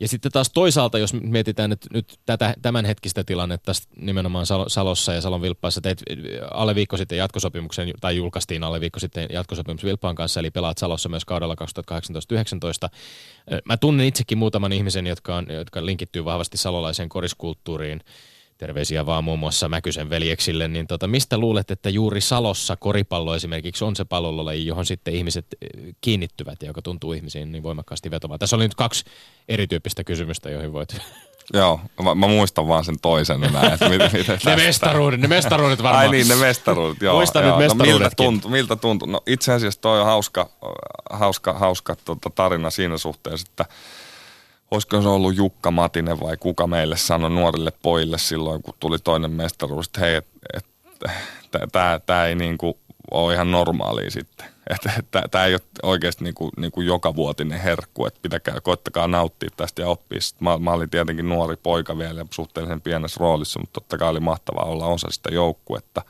Ja 0.00 0.08
sitten 0.08 0.32
taas 0.32 0.50
toisaalta, 0.54 0.98
jos 0.98 1.14
mietitään 1.14 1.70
nyt, 1.70 1.86
nyt 1.92 2.18
tätä 2.26 2.54
tämänhetkistä 2.62 3.24
tilannetta 3.24 3.72
nimenomaan 3.96 4.46
Salossa 4.66 5.12
ja 5.12 5.20
Salon 5.20 5.42
Vilppaassa, 5.42 5.80
teit 5.80 6.02
alle 6.50 6.74
viikko 6.74 6.96
sitten 6.96 7.18
jatkosopimuksen, 7.18 7.92
tai 8.00 8.16
julkaistiin 8.16 8.64
alle 8.64 8.80
viikko 8.80 9.00
sitten 9.00 9.26
jatkosopimus 9.32 9.84
Vilppaan 9.84 10.14
kanssa, 10.14 10.40
eli 10.40 10.50
pelaat 10.50 10.78
Salossa 10.78 11.08
myös 11.08 11.24
kaudella 11.24 11.56
2018-2019. 12.84 12.88
Mä 13.64 13.76
tunnen 13.76 14.06
itsekin 14.06 14.38
muutaman 14.38 14.72
ihmisen, 14.72 15.06
jotka, 15.06 15.36
on, 15.36 15.46
jotka 15.50 15.86
linkittyy 15.86 16.24
vahvasti 16.24 16.56
salolaiseen 16.56 17.08
koriskulttuuriin, 17.08 18.00
terveisiä 18.64 19.06
vaan 19.06 19.24
muun 19.24 19.38
muassa 19.38 19.68
Mäkysen 19.68 20.10
veljeksille, 20.10 20.68
niin 20.68 20.86
tota, 20.86 21.06
mistä 21.06 21.38
luulet, 21.38 21.70
että 21.70 21.90
juuri 21.90 22.20
Salossa 22.20 22.76
koripallo 22.76 23.34
esimerkiksi 23.34 23.84
on 23.84 23.96
se 23.96 24.04
pallolaji, 24.04 24.66
johon 24.66 24.86
sitten 24.86 25.14
ihmiset 25.14 25.46
kiinnittyvät 26.00 26.62
ja 26.62 26.66
joka 26.66 26.82
tuntuu 26.82 27.12
ihmisiin 27.12 27.52
niin 27.52 27.62
voimakkaasti 27.62 28.10
vetomaan? 28.10 28.38
Tässä 28.38 28.56
oli 28.56 28.64
nyt 28.64 28.74
kaksi 28.74 29.04
erityyppistä 29.48 30.04
kysymystä, 30.04 30.50
joihin 30.50 30.72
voit... 30.72 30.96
Joo, 31.52 31.80
mä, 32.02 32.14
mä 32.14 32.26
muistan 32.26 32.68
vaan 32.68 32.84
sen 32.84 32.96
toisen 33.02 33.44
enää, 33.44 33.72
että 33.72 33.88
miten, 33.88 34.10
miten 34.18 34.38
ne 34.46 34.56
mestaruudet, 34.56 35.20
ne 35.20 35.28
mestaruudet 35.28 35.82
varmaan. 35.82 36.06
Ai 36.06 36.10
niin, 36.10 36.28
ne 36.28 36.34
mestaruudet, 36.34 37.02
joo. 37.02 37.16
Muistan 37.16 37.46
joo. 37.46 37.60
nyt 37.60 37.74
no, 37.74 37.84
miltä 37.84 38.10
tuntuu, 38.16 38.50
miltä 38.50 38.76
tuntuu? 38.76 39.08
No 39.08 39.22
itse 39.26 39.52
asiassa 39.52 39.80
toi 39.80 40.00
on 40.00 40.06
hauska, 40.06 40.50
hauska, 41.10 41.52
hauska 41.52 41.96
tota, 42.04 42.30
tarina 42.30 42.70
siinä 42.70 42.98
suhteessa, 42.98 43.46
että 43.50 43.64
olisiko 44.74 45.02
se 45.02 45.08
ollut 45.08 45.36
Jukka 45.36 45.70
Matinen 45.70 46.20
vai 46.20 46.36
kuka 46.36 46.66
meille 46.66 46.96
sanoi 46.96 47.30
nuorille 47.30 47.72
pojille 47.82 48.18
silloin, 48.18 48.62
kun 48.62 48.74
tuli 48.80 48.98
toinen 48.98 49.30
mestaruus, 49.30 49.86
että 49.86 50.00
hei, 50.00 50.14
et, 50.14 50.26
et, 50.54 50.66
tämä 52.06 52.26
ei 52.26 52.34
niinku 52.34 52.78
ole 53.10 53.34
ihan 53.34 53.50
normaalia 53.50 54.10
sitten. 54.10 54.46
Tämä 55.30 55.44
ei 55.44 55.54
ole 55.54 55.60
oikeasti 55.82 56.24
niinku, 56.24 56.50
niinku 56.56 56.80
joka 56.80 57.16
vuotinen 57.16 57.60
herkku, 57.60 58.06
että 58.06 58.20
pitäkää, 58.22 58.60
koittakaa 58.60 59.08
nauttia 59.08 59.48
tästä 59.56 59.82
ja 59.82 59.88
oppia. 59.88 60.18
Mä, 60.40 60.58
mä 60.58 60.72
olin 60.72 60.90
tietenkin 60.90 61.28
nuori 61.28 61.56
poika 61.56 61.98
vielä 61.98 62.20
ja 62.20 62.26
suhteellisen 62.30 62.80
pienessä 62.80 63.20
roolissa, 63.20 63.60
mutta 63.60 63.72
totta 63.80 63.98
kai 63.98 64.08
oli 64.08 64.20
mahtavaa 64.20 64.64
olla 64.64 64.86
osa 64.86 65.10
sitä 65.10 65.34
joukkuetta. 65.34 66.02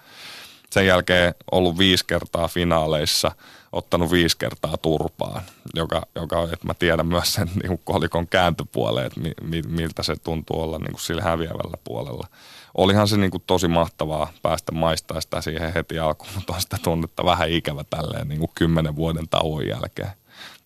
Sen 0.70 0.86
jälkeen 0.86 1.34
ollut 1.52 1.78
viisi 1.78 2.04
kertaa 2.06 2.48
finaaleissa, 2.48 3.30
ottanut 3.74 4.10
viisi 4.10 4.38
kertaa 4.38 4.76
turpaan, 4.76 5.42
joka, 5.74 6.02
joka 6.14 6.42
että 6.42 6.66
mä 6.66 6.74
tiedän 6.74 7.06
myös 7.06 7.34
sen 7.34 7.50
niin 7.54 7.68
kuin 7.68 7.80
kolikon 7.84 8.28
kääntöpuoleen, 8.28 9.06
että 9.06 9.20
mi, 9.20 9.32
mi, 9.42 9.62
miltä 9.62 10.02
se 10.02 10.16
tuntuu 10.16 10.60
olla 10.60 10.78
niin 10.78 10.92
kuin 10.92 11.00
sillä 11.00 11.22
häviävällä 11.22 11.76
puolella. 11.84 12.26
Olihan 12.74 13.08
se 13.08 13.16
niin 13.16 13.30
kuin 13.30 13.42
tosi 13.46 13.68
mahtavaa 13.68 14.32
päästä 14.42 14.72
maistaa 14.72 15.20
sitä 15.20 15.40
siihen 15.40 15.74
heti 15.74 15.98
alkuun, 15.98 16.30
mutta 16.34 16.52
on 16.52 16.60
sitä 16.60 16.76
tunnetta 16.82 17.24
vähän 17.24 17.50
ikävä 17.50 17.84
tälleen 17.90 18.28
niin 18.28 18.38
kuin 18.40 18.50
kymmenen 18.54 18.96
vuoden 18.96 19.28
tauon 19.28 19.66
jälkeen. 19.66 20.10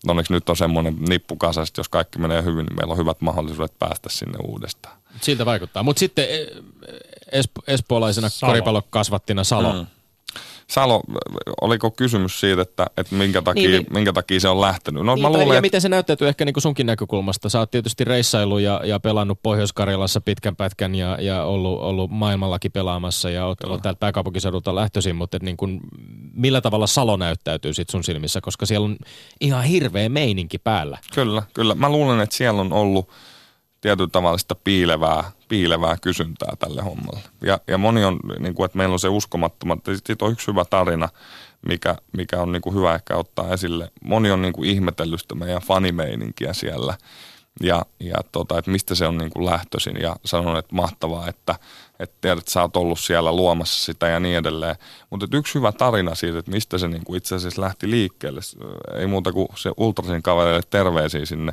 Onneksi 0.09 0.33
nyt 0.33 0.49
on 0.49 0.57
semmoinen 0.57 0.97
nippu 1.09 1.37
kasasta, 1.37 1.81
jos 1.81 1.89
kaikki 1.89 2.19
menee 2.19 2.43
hyvin, 2.43 2.67
niin 2.67 2.77
meillä 2.77 2.93
on 2.93 2.99
hyvät 2.99 3.21
mahdollisuudet 3.21 3.79
päästä 3.79 4.09
sinne 4.09 4.39
uudestaan. 4.49 4.99
Siltä 5.21 5.47
vaikuttaa. 5.47 5.83
Mutta 5.83 6.01
sitten 6.01 6.27
espo- 7.33 7.65
espoolaisena 7.67 8.29
Salo. 8.29 8.53
koripallokasvattina 8.53 9.45
Salo. 9.45 9.73
Mm. 9.73 9.87
Salo, 10.71 11.03
oliko 11.61 11.91
kysymys 11.91 12.41
siitä, 12.41 12.63
että, 12.63 12.87
että 12.97 13.15
minkä, 13.15 13.43
takia, 13.43 13.71
niin, 13.71 13.87
minkä 13.91 14.13
takia 14.13 14.41
se 14.41 14.49
on 14.49 14.61
lähtenyt? 14.61 15.05
No, 15.05 15.15
niin, 15.15 15.23
mä 15.23 15.29
luulen, 15.29 15.47
ja 15.47 15.53
että... 15.53 15.61
miten 15.61 15.81
se 15.81 15.89
näyttäytyy 15.89 16.29
ehkä 16.29 16.45
niin 16.45 16.53
kuin 16.53 16.63
sunkin 16.63 16.87
näkökulmasta. 16.87 17.49
Sä 17.49 17.59
oot 17.59 17.71
tietysti 17.71 18.05
reissailu 18.05 18.59
ja, 18.59 18.81
ja 18.85 19.01
pelannut 19.01 19.43
Pohjois-Karjalassa 19.43 20.21
pitkän 20.21 20.57
pätkän 20.57 20.95
ja, 20.95 21.19
ja 21.21 21.45
ollut, 21.45 21.81
ollut 21.81 22.11
maailmallakin 22.11 22.73
pelaamassa 22.73 23.31
ja 23.31 23.47
oot, 23.47 23.65
oot 23.65 23.83
täältä 23.83 23.99
pääkaupunkiseudulta 23.99 24.75
lähtöisin, 24.75 25.17
mutta 25.17 25.39
niin 25.43 25.57
kuin, 25.57 25.81
millä 26.35 26.61
tavalla 26.61 26.87
Salo 26.87 27.17
näyttäytyy 27.17 27.75
sit 27.75 27.91
sun 27.91 28.05
silmissä, 28.05 28.41
koska 28.41 28.67
siellä 28.67 28.85
on 28.85 28.97
ihan 29.41 29.65
hirveä 29.65 30.09
meininki 30.09 30.59
päällä. 30.59 30.99
Kyllä, 31.15 31.43
kyllä. 31.55 31.75
Mä 31.75 31.89
luulen, 31.89 32.21
että 32.21 32.37
siellä 32.37 32.61
on 32.61 32.73
ollut 32.73 33.09
tietyllä 33.81 34.11
tavalla 34.13 34.39
sitä 34.39 34.55
piilevää, 34.65 35.33
piilevää 35.49 35.97
kysyntää 36.03 36.53
tälle 36.59 36.83
hommalle. 36.83 37.21
Ja, 37.43 37.61
ja 37.67 37.79
moni 37.79 38.05
on, 38.05 38.21
niin 38.39 38.55
kuin, 38.55 38.65
että 38.65 38.79
meillä 38.79 38.93
on 38.93 39.01
se 39.01 39.09
uskomattoма, 39.09 39.77
sitten 39.87 40.17
on 40.21 40.33
yksi 40.33 40.47
hyvä 40.47 40.65
tarina, 40.65 41.09
mikä, 41.69 41.97
mikä 42.17 42.43
on 42.43 42.53
niin 42.53 42.63
kuin 42.63 42.75
hyvä 42.75 42.95
ehkä 42.95 43.17
ottaa 43.17 43.53
esille. 43.53 43.91
Moni 44.05 44.31
on 44.31 44.43
niin 44.43 44.53
kuin 44.53 44.71
ihmetellyt 44.71 45.21
sitä 45.21 45.35
meidän 45.35 45.63
fanimeininkiä 45.63 46.53
siellä 46.53 46.95
ja, 47.61 47.87
ja 48.01 48.15
tota, 48.33 48.59
että 48.59 48.71
mistä 48.71 48.95
se 48.95 49.07
on 49.07 49.19
niin 49.19 49.31
kuin 49.31 49.47
lähtöisin 49.47 49.97
ja 50.01 50.17
sanon, 50.25 50.59
että 50.59 50.75
mahtavaa, 50.75 51.29
että, 51.29 51.55
että 52.01 52.17
tiedät, 52.21 52.39
että 52.39 52.51
sä 52.51 52.63
oot 52.63 52.77
ollut 52.77 53.01
siellä 53.01 53.33
luomassa 53.33 53.85
sitä 53.85 54.09
ja 54.09 54.21
niin 54.21 54.37
edelleen. 54.37 54.77
Mutta 55.11 55.27
yksi 55.33 55.55
hyvä 55.55 55.73
tarina 55.73 56.15
siitä, 56.15 56.39
että 56.39 56.51
mistä 56.51 56.79
se 56.79 56.89
niin 56.89 57.05
kuin 57.05 57.17
itse 57.17 57.35
asiassa 57.35 57.63
lähti 57.63 57.91
liikkeelle, 57.91 58.41
ei 58.95 59.07
muuta 59.07 59.33
kuin 59.33 59.49
se 59.57 59.73
Ultrasin 59.77 60.23
kaverille 60.23 60.63
terveisiä 60.71 61.27
sinne 61.27 61.53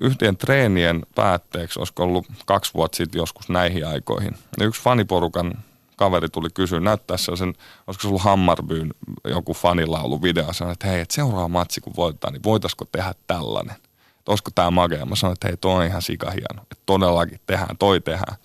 yhteen 0.00 0.36
treenien 0.36 1.06
päätteeksi, 1.14 1.78
olisiko 1.78 2.02
ollut 2.02 2.26
kaksi 2.46 2.74
vuotta 2.74 2.96
sitten 2.96 3.18
joskus 3.18 3.48
näihin 3.48 3.86
aikoihin. 3.86 4.34
Ja 4.60 4.66
yksi 4.66 4.82
faniporukan 4.82 5.54
kaveri 5.96 6.28
tuli 6.28 6.48
kysyä, 6.54 6.80
näyttää 6.80 7.16
sen, 7.16 7.54
olisiko 7.86 8.02
se 8.02 8.08
ollut 8.08 8.22
Hammarbyyn 8.22 8.94
joku 9.24 9.54
fanilaulu 9.54 10.22
video, 10.22 10.52
sanoi, 10.52 10.72
että 10.72 10.86
hei, 10.86 11.00
että 11.00 11.14
seuraava 11.14 11.48
matsi 11.48 11.80
kun 11.80 11.92
voittaa, 11.96 12.30
niin 12.30 12.42
voitaisiko 12.42 12.84
tehdä 12.92 13.14
tällainen? 13.26 13.76
Että 14.18 14.32
olisiko 14.32 14.50
tämä 14.54 14.70
magea? 14.70 15.06
Mä 15.06 15.16
sanoin, 15.16 15.32
että 15.32 15.48
hei, 15.48 15.56
toi 15.56 15.74
on 15.74 15.86
ihan 15.86 16.02
sikahieno, 16.02 16.62
että 16.62 16.82
todellakin 16.86 17.40
tehdään, 17.46 17.76
toi 17.78 18.00
tehdään. 18.00 18.36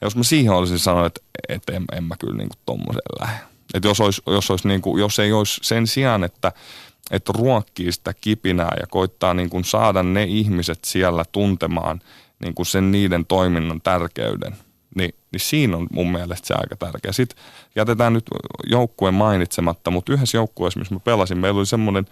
Ja 0.00 0.06
jos 0.06 0.16
mä 0.16 0.22
siihen 0.22 0.52
olisin 0.52 0.78
sanonut, 0.78 1.06
että, 1.06 1.20
että 1.48 1.72
en, 1.72 1.84
en 1.92 2.04
mä 2.04 2.16
kyllä 2.16 2.36
niin 2.36 2.48
kuin 2.48 2.60
tommoseen 2.66 3.20
lähde. 3.20 3.38
Että 3.74 3.88
jos, 3.88 4.00
olisi, 4.00 4.22
jos, 4.26 4.50
olisi 4.50 4.68
niin 4.68 4.82
kuin, 4.82 5.00
jos 5.00 5.18
ei 5.18 5.32
olisi 5.32 5.60
sen 5.62 5.86
sijaan, 5.86 6.24
että 6.24 6.52
että 7.10 7.32
ruokkii 7.38 7.92
sitä 7.92 8.14
kipinää 8.20 8.76
ja 8.80 8.86
koittaa 8.86 9.34
niin 9.34 9.50
kuin 9.50 9.64
saada 9.64 10.02
ne 10.02 10.22
ihmiset 10.22 10.84
siellä 10.84 11.24
tuntemaan 11.32 12.00
niin 12.38 12.54
kuin 12.54 12.66
sen 12.66 12.92
niiden 12.92 13.26
toiminnan 13.26 13.80
tärkeyden. 13.80 14.56
Ni, 14.94 15.08
niin 15.32 15.40
siinä 15.40 15.76
on 15.76 15.86
mun 15.92 16.12
mielestä 16.12 16.46
se 16.46 16.54
aika 16.54 16.76
tärkeä. 16.76 17.12
Sitten 17.12 17.38
jätetään 17.76 18.12
nyt 18.12 18.24
joukkueen 18.66 19.14
mainitsematta, 19.14 19.90
mutta 19.90 20.12
yhdessä 20.12 20.38
joukkueessa, 20.38 20.78
missä 20.78 20.94
mä 20.94 21.00
pelasin, 21.00 21.38
meillä 21.38 21.58
oli 21.58 21.66
semmoinen 21.66 22.06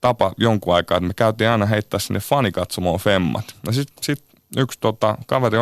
tapa 0.00 0.32
jonkun 0.36 0.74
aikaa, 0.74 0.96
että 0.96 1.08
me 1.08 1.14
käytiin 1.14 1.50
aina 1.50 1.66
heittää 1.66 2.00
sinne 2.00 2.20
fanikatsomoon 2.20 3.00
femmat. 3.00 3.44
Ja 3.66 3.72
sitten 3.72 4.04
sit 4.04 4.24
yksi 4.56 4.78
tota, 4.80 5.18
kaveri 5.26 5.58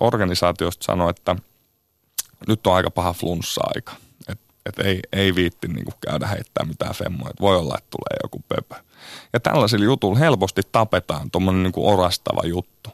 organisaatiosta 0.00 0.84
sanoi, 0.84 1.10
että 1.10 1.36
nyt 2.48 2.66
on 2.66 2.74
aika 2.74 2.90
paha 2.90 3.12
flunssa-aika 3.12 3.92
että 4.66 4.82
ei, 4.82 5.00
ei 5.12 5.34
viitti 5.34 5.68
niin 5.68 5.84
kuin 5.84 5.94
käydä 6.00 6.26
heittää 6.26 6.66
mitään 6.66 6.94
femmoja. 6.94 7.30
Että 7.30 7.40
voi 7.40 7.56
olla, 7.56 7.74
että 7.78 7.90
tulee 7.90 8.18
joku 8.22 8.44
pöpö. 8.48 8.74
Ja 9.32 9.40
tällaisilla 9.40 9.84
jutulla 9.84 10.18
helposti 10.18 10.62
tapetaan 10.72 11.30
tuommoinen 11.30 11.62
niin 11.62 11.72
orastava 11.76 12.42
juttu. 12.44 12.90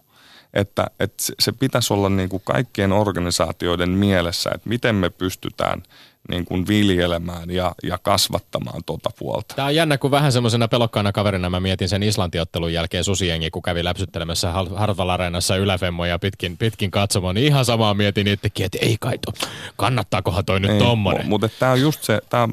Että, 0.54 0.86
että 1.00 1.24
se 1.40 1.52
pitäisi 1.52 1.92
olla 1.92 2.08
niin 2.08 2.28
kuin 2.28 2.42
kaikkien 2.44 2.92
organisaatioiden 2.92 3.90
mielessä, 3.90 4.50
että 4.54 4.68
miten 4.68 4.94
me 4.94 5.10
pystytään– 5.10 5.82
niin 6.30 6.44
kuin 6.44 6.66
viljelemään 6.68 7.50
ja, 7.50 7.74
ja 7.82 7.98
kasvattamaan 7.98 8.82
tuota 8.86 9.10
puolta. 9.18 9.54
Tämä 9.54 9.68
on 9.68 9.74
jännä, 9.74 9.98
kun 9.98 10.10
vähän 10.10 10.32
semmoisena 10.32 10.68
pelokkaana 10.68 11.12
kaverina 11.12 11.50
mä 11.50 11.60
mietin 11.60 11.88
sen 11.88 12.02
Islantiottelun 12.02 12.72
jälkeen 12.72 13.04
susiengi, 13.04 13.50
kun 13.50 13.62
kävi 13.62 13.84
läpsyttelemässä 13.84 14.52
Hartwall 14.52 15.08
Areenassa 15.08 15.56
yläfemmoja 15.56 16.18
pitkin, 16.18 16.56
pitkin 16.56 16.90
katsomaan, 16.90 17.34
niin 17.34 17.46
ihan 17.46 17.64
samaa 17.64 17.94
mietin 17.94 18.28
itsekin, 18.28 18.66
että 18.66 18.78
ei 18.80 18.96
kai 19.00 19.18
to, 19.18 19.46
kannattaakohan 19.76 20.44
toi 20.44 20.60
nyt 20.60 20.78
tommonen. 20.78 21.28
Mutta 21.28 21.48
tämä 21.58 21.72
on 21.72 21.80
just 21.80 22.02
se, 22.02 22.20
tämä 22.30 22.48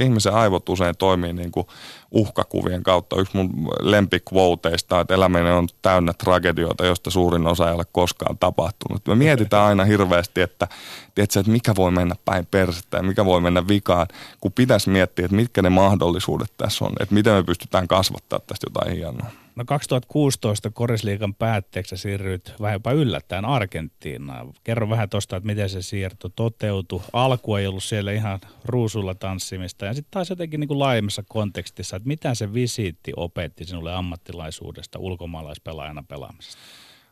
ihmisen 0.00 0.34
aivot 0.34 0.68
usein 0.68 0.94
toimii 0.98 1.32
niin 1.32 1.52
kuin 1.52 1.66
uhkakuvien 2.12 2.82
kautta. 2.82 3.20
Yksi 3.20 3.36
mun 3.36 3.68
lempikvouteista, 3.80 5.00
että 5.00 5.14
eläminen 5.14 5.52
on 5.52 5.68
täynnä 5.82 6.12
tragedioita, 6.12 6.86
josta 6.86 7.10
suurin 7.10 7.46
osa 7.46 7.68
ei 7.68 7.74
ole 7.74 7.84
koskaan 7.92 8.38
tapahtunut. 8.38 9.06
Me 9.06 9.14
mietitään 9.14 9.66
aina 9.66 9.84
hirveästi, 9.84 10.40
että, 10.40 10.68
tiedätkö, 11.14 11.40
että 11.40 11.52
mikä 11.52 11.74
voi 11.76 11.90
mennä 11.90 12.14
päin 12.24 12.46
persettä 12.46 12.96
ja 12.96 13.02
mikä 13.02 13.24
voi 13.24 13.40
mennä 13.40 13.68
vikaan, 13.68 14.06
kun 14.40 14.52
pitäisi 14.52 14.90
miettiä, 14.90 15.24
että 15.24 15.36
mitkä 15.36 15.62
ne 15.62 15.70
mahdollisuudet 15.70 16.52
tässä 16.56 16.84
on, 16.84 16.92
että 17.00 17.14
miten 17.14 17.34
me 17.34 17.42
pystytään 17.42 17.88
kasvattaa 17.88 18.38
tästä 18.38 18.66
jotain 18.66 18.96
hienoa. 18.96 19.41
No 19.56 19.64
2016 19.64 20.70
Korisliikan 20.70 21.34
päätteeksi 21.34 21.96
siirryit 21.96 22.52
vähän 22.60 22.74
jopa 22.74 22.92
yllättäen 22.92 23.44
Argentiinaan. 23.44 24.52
Kerro 24.64 24.88
vähän 24.88 25.08
tuosta, 25.08 25.36
että 25.36 25.46
miten 25.46 25.70
se 25.70 25.82
siirto 25.82 26.28
toteutui. 26.28 27.00
Alku 27.12 27.54
ei 27.54 27.66
ollut 27.66 27.84
siellä 27.84 28.12
ihan 28.12 28.40
ruusulla 28.64 29.14
tanssimista 29.14 29.86
ja 29.86 29.94
sitten 29.94 30.10
taas 30.10 30.30
jotenkin 30.30 30.60
niin 30.60 30.68
kuin 30.68 30.78
laajemmassa 30.78 31.22
kontekstissa, 31.28 31.96
että 31.96 32.08
mitä 32.08 32.34
se 32.34 32.54
visiitti 32.54 33.12
opetti 33.16 33.64
sinulle 33.64 33.94
ammattilaisuudesta 33.94 34.98
ulkomaalaispelaajana 34.98 36.04
pelaamisesta? 36.08 36.62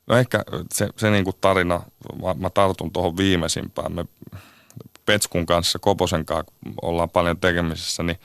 No 0.07 0.17
ehkä 0.17 0.45
se, 0.73 0.89
se 0.97 1.11
niin 1.11 1.25
kuin 1.25 1.37
tarina, 1.41 1.83
mä, 2.23 2.35
mä 2.35 2.51
tartun 2.51 2.93
tuohon 2.93 3.17
viimeisimpään. 3.17 3.93
Me 3.93 4.05
Petskun 5.07 5.47
kanssa, 5.47 5.79
Koposen 5.79 6.27
kanssa 6.27 6.53
ollaan 6.83 7.11
paljon 7.11 7.41
tekemisissä, 7.41 8.03
niin 8.03 8.19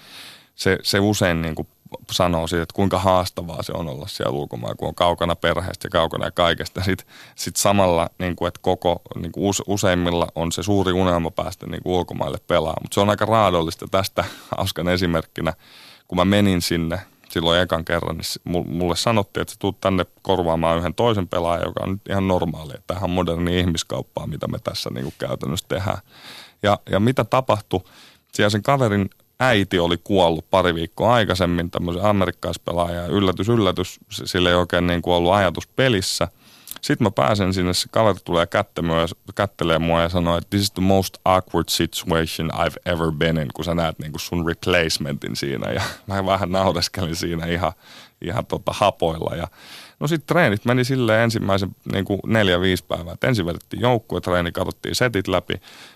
se, 0.55 0.77
se 0.83 0.99
usein 0.99 1.41
niin 1.41 1.55
kuin 1.55 1.67
sanoo 2.11 2.47
siitä, 2.47 2.63
että 2.63 2.75
kuinka 2.75 2.99
haastavaa 2.99 3.63
se 3.63 3.71
on 3.75 3.87
olla 3.87 4.07
siellä 4.07 4.31
ulkomailla, 4.31 4.75
kun 4.75 4.87
on 4.87 4.95
kaukana 4.95 5.35
perheestä 5.35 5.85
ja 5.85 5.89
kaukana 5.89 6.25
ja 6.25 6.31
kaikesta. 6.31 6.83
Sitten 6.83 7.07
sit 7.35 7.55
samalla, 7.55 8.09
niin 8.19 8.35
kuin, 8.35 8.47
että 8.47 8.59
koko, 8.63 9.01
niin 9.15 9.31
kuin 9.31 9.53
useimmilla 9.67 10.27
on 10.35 10.51
se 10.51 10.63
suuri 10.63 10.93
unelma 10.93 11.31
päästä 11.31 11.67
niin 11.67 11.83
kuin 11.83 11.93
ulkomaille 11.93 12.37
pelaamaan. 12.47 12.83
Mutta 12.83 12.95
se 12.95 13.01
on 13.01 13.09
aika 13.09 13.25
raadollista 13.25 13.87
tästä 13.91 14.25
hauskan 14.57 14.87
esimerkkinä, 14.87 15.53
kun 16.07 16.17
mä 16.17 16.25
menin 16.25 16.61
sinne 16.61 16.99
silloin 17.29 17.61
ekan 17.61 17.85
kerran, 17.85 18.17
niin 18.17 18.65
mulle 18.67 18.95
sanottiin, 18.95 19.41
että 19.41 19.53
sä 19.53 19.59
tulet 19.59 19.81
tänne 19.81 20.05
korvaamaan 20.21 20.77
yhden 20.77 20.95
toisen 20.95 21.27
pelaajan, 21.27 21.67
joka 21.67 21.83
on 21.83 21.91
nyt 21.91 22.01
ihan 22.09 22.27
normaali. 22.27 22.73
Tähän 22.87 23.09
moderni 23.09 23.59
ihmiskauppaa, 23.59 24.27
mitä 24.27 24.47
me 24.47 24.57
tässä 24.59 24.89
niin 24.89 25.03
kuin 25.03 25.13
käytännössä 25.17 25.65
tehdään. 25.67 25.97
Ja, 26.63 26.79
ja 26.89 26.99
mitä 26.99 27.23
tapahtui? 27.23 27.81
Siellä 28.33 28.49
sen 28.49 28.63
kaverin 28.63 29.09
äiti 29.39 29.79
oli 29.79 29.97
kuollut 30.03 30.49
pari 30.49 30.75
viikkoa 30.75 31.13
aikaisemmin, 31.13 31.71
tämmöisen 31.71 32.05
amerikkaispelaaja, 32.05 33.01
ja 33.01 33.07
yllätys, 33.07 33.49
yllätys, 33.49 33.99
sillä 34.09 34.49
ei 34.49 34.55
oikein 34.55 34.87
niin 34.87 35.01
kuin 35.01 35.13
ollut 35.13 35.33
ajatus 35.33 35.67
pelissä. 35.67 36.27
Sitten 36.85 37.05
mä 37.05 37.11
pääsen 37.11 37.53
sinne, 37.53 37.73
se 37.73 37.87
kaveri 37.91 38.19
tulee 38.23 38.47
kättelee 39.35 39.79
mua 39.79 40.01
ja 40.01 40.09
sanoo, 40.09 40.37
että 40.37 40.49
this 40.49 40.61
is 40.61 40.71
the 40.71 40.81
most 40.81 41.17
awkward 41.25 41.69
situation 41.69 42.51
I've 42.53 42.93
ever 42.93 43.11
been 43.11 43.37
in, 43.37 43.47
kun 43.53 43.65
sä 43.65 43.75
näet 43.75 43.99
niin 43.99 44.11
kuin 44.11 44.19
sun 44.19 44.47
replacementin 44.47 45.35
siinä. 45.35 45.71
Ja 45.71 45.81
mä 46.07 46.25
vähän 46.25 46.51
naudeskelin 46.51 47.15
siinä 47.15 47.45
ihan, 47.45 47.71
ihan 48.21 48.45
tota 48.45 48.71
hapoilla. 48.73 49.35
Ja 49.35 49.47
No 49.99 50.07
sitten 50.07 50.27
treenit 50.27 50.65
meni 50.65 50.83
silleen 50.83 51.23
ensimmäisen 51.23 51.75
niin 51.91 52.05
kuin 52.05 52.19
neljä, 52.25 52.61
viisi 52.61 52.85
päivää. 52.87 53.13
Et 53.13 53.23
ensin 53.23 53.45
vedettiin 53.45 53.81
joukkuetreeni, 53.81 54.51
katsottiin 54.51 54.95
setit 54.95 55.27
läpi. 55.27 55.53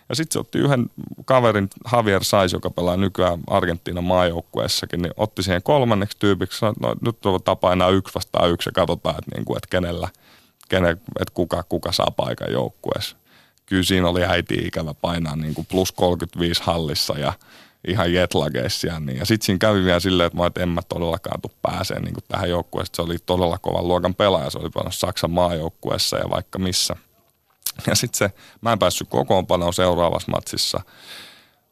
Ja 0.09 0.15
sitten 0.15 0.33
se 0.33 0.39
otti 0.39 0.59
yhden 0.59 0.85
kaverin, 1.25 1.69
Javier 1.91 2.23
Sais, 2.23 2.53
joka 2.53 2.69
pelaa 2.69 2.97
nykyään 2.97 3.39
Argentiinan 3.47 4.03
maajoukkueessakin, 4.03 5.01
niin 5.01 5.13
otti 5.17 5.43
siihen 5.43 5.63
kolmanneksi 5.63 6.17
tyypiksi. 6.19 6.59
Sanoi, 6.59 6.75
no, 6.81 6.95
nyt 7.01 7.25
on 7.25 7.43
tapa 7.43 7.73
enää 7.73 7.89
yksi 7.89 8.15
vastaan 8.15 8.49
yksi 8.49 8.69
ja 8.69 8.71
katsotaan, 8.71 9.15
että, 9.19 9.31
niin 9.35 9.45
kuin, 9.45 9.57
että 9.57 9.69
kenellä, 9.69 10.07
kenen, 10.69 10.91
että 10.91 11.33
kuka, 11.33 11.63
kuka 11.63 11.91
saa 11.91 12.11
paikan 12.17 12.51
joukkueessa. 12.51 13.17
Kyllä 13.65 13.83
siinä 13.83 14.09
oli 14.09 14.23
äiti 14.23 14.55
ikävä 14.55 14.93
painaa 14.93 15.35
niin 15.35 15.53
kuin 15.53 15.67
plus 15.71 15.91
35 15.91 16.61
hallissa 16.63 17.19
ja– 17.19 17.33
ihan 17.87 18.13
jetlageissa. 18.13 18.99
Niin. 18.99 19.17
Ja 19.17 19.25
sitten 19.25 19.45
siinä 19.45 19.59
kävi 19.59 19.83
vielä 19.83 19.99
silleen, 19.99 20.27
että 20.27 20.37
mä 20.37 20.45
että 20.45 20.63
en 20.63 20.69
mä 20.69 20.81
todellakaan 20.89 21.41
tule 21.41 21.53
pääseen 21.61 22.03
niin 22.03 22.15
tähän 22.27 22.49
joukkueeseen. 22.49 22.95
Se 22.95 23.01
oli 23.01 23.17
todella 23.25 23.57
kovan 23.57 23.87
luokan 23.87 24.15
pelaaja. 24.15 24.49
Se 24.49 24.57
oli 24.57 24.69
paljon 24.69 24.93
Saksan 24.93 25.31
maajoukkueessa 25.31 26.17
ja 26.17 26.29
vaikka 26.29 26.59
missä. 26.59 26.95
Ja 27.87 27.95
sitten 27.95 28.17
se, 28.17 28.31
mä 28.61 28.71
en 28.71 28.79
päässyt 28.79 29.09
kokoonpanoon 29.09 29.73
seuraavassa 29.73 30.31
matsissa. 30.31 30.81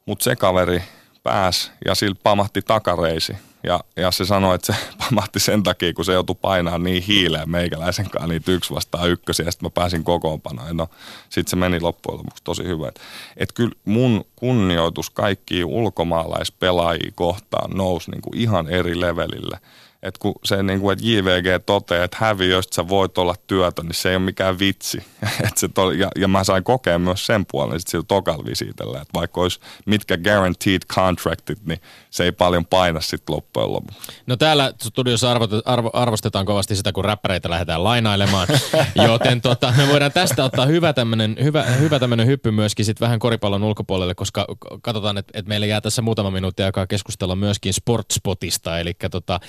Mutta 0.05 0.23
se 0.23 0.35
kaveri 0.35 0.83
pääsi 1.23 1.71
ja 1.85 1.95
sillä 1.95 2.15
pamahti 2.23 2.61
takareisi. 2.61 3.37
Ja, 3.63 3.79
ja 3.95 4.11
se 4.11 4.25
sanoi, 4.25 4.55
että 4.55 4.73
se 4.73 4.79
pamahti 5.09 5.39
sen 5.39 5.63
takia, 5.63 5.93
kun 5.93 6.05
se 6.05 6.13
joutui 6.13 6.35
painamaan 6.41 6.83
niin 6.83 7.03
hiileen 7.03 7.49
meikäläisen 7.49 8.09
kanssa 8.09 8.27
niitä 8.27 8.51
yksi 8.51 8.73
vastaan 8.73 9.09
ykkösiä. 9.09 9.45
Ja 9.45 9.51
sitten 9.51 9.65
mä 9.65 9.69
pääsin 9.69 10.03
kokoonpanoon. 10.03 10.77
No, 10.77 10.87
sitten 11.29 11.49
se 11.49 11.55
meni 11.55 11.79
loppujen 11.79 12.17
lopuksi 12.17 12.43
tosi 12.43 12.63
hyvä. 12.63 12.87
Että 12.87 13.01
et 13.37 13.51
kyllä 13.51 13.75
mun 13.85 14.25
kunnioitus 14.35 15.09
kaikkiin 15.09 15.65
ulkomaalaispelaajia 15.65 17.11
kohtaan 17.15 17.71
nousi 17.77 18.11
niin 18.11 18.21
kuin 18.21 18.37
ihan 18.37 18.67
eri 18.67 18.99
levelille. 18.99 19.59
Että 20.07 20.19
kun 20.19 20.33
se 20.43 20.63
niin 20.63 20.79
kuin, 20.79 20.93
että 20.93 21.05
JVG 21.05 21.63
toteaa, 21.65 22.03
että 22.03 22.17
häviöistä 22.19 22.75
sä 22.75 22.87
voit 22.87 23.17
olla 23.17 23.35
työtön, 23.47 23.85
niin 23.85 23.95
se 23.95 24.09
ei 24.09 24.15
ole 24.15 24.23
mikään 24.23 24.59
vitsi. 24.59 24.97
Et 25.47 25.57
se 25.57 25.67
to, 25.67 25.91
ja, 25.91 26.07
ja, 26.15 26.27
mä 26.27 26.43
sain 26.43 26.63
kokea 26.63 26.99
myös 26.99 27.25
sen 27.25 27.45
puolen 27.51 27.79
sitten 27.79 27.91
sillä 27.91 28.05
tokalla 28.07 28.45
visiitellä, 28.45 29.01
että 29.01 29.13
vaikka 29.13 29.41
olisi 29.41 29.59
mitkä 29.85 30.17
guaranteed 30.17 30.81
contractit, 30.93 31.65
niin 31.65 31.81
se 32.09 32.23
ei 32.23 32.31
paljon 32.31 32.65
paina 32.65 33.01
sitten 33.01 33.35
loppujen 33.35 33.73
lopuksi. 33.73 34.11
No 34.27 34.35
täällä 34.35 34.73
studiossa 34.81 35.31
arvo, 35.31 35.47
arvo, 35.65 35.89
arvostetaan 35.93 36.45
kovasti 36.45 36.75
sitä, 36.75 36.91
kun 36.91 37.05
räppäreitä 37.05 37.49
lähdetään 37.49 37.83
lainailemaan, 37.83 38.47
joten 39.07 39.41
tota, 39.41 39.73
me 39.77 39.87
voidaan 39.87 40.11
tästä 40.11 40.43
ottaa 40.43 40.65
hyvä 40.65 40.93
tämmöinen 40.93 41.35
hyvä, 41.43 41.63
hyvä 41.63 41.99
tämmönen 41.99 42.27
hyppy 42.27 42.51
myöskin 42.51 42.85
sitten 42.85 43.05
vähän 43.05 43.19
koripallon 43.19 43.63
ulkopuolelle, 43.63 44.15
koska 44.15 44.45
katsotaan, 44.81 45.17
että, 45.17 45.31
että 45.39 45.49
meillä 45.49 45.65
jää 45.65 45.81
tässä 45.81 46.01
muutama 46.01 46.31
minuutti 46.31 46.63
aikaa 46.63 46.87
keskustella 46.87 47.35
myöskin 47.35 47.73
Sportspotista, 47.73 48.79
eli 48.79 48.93
tota, 49.11 49.39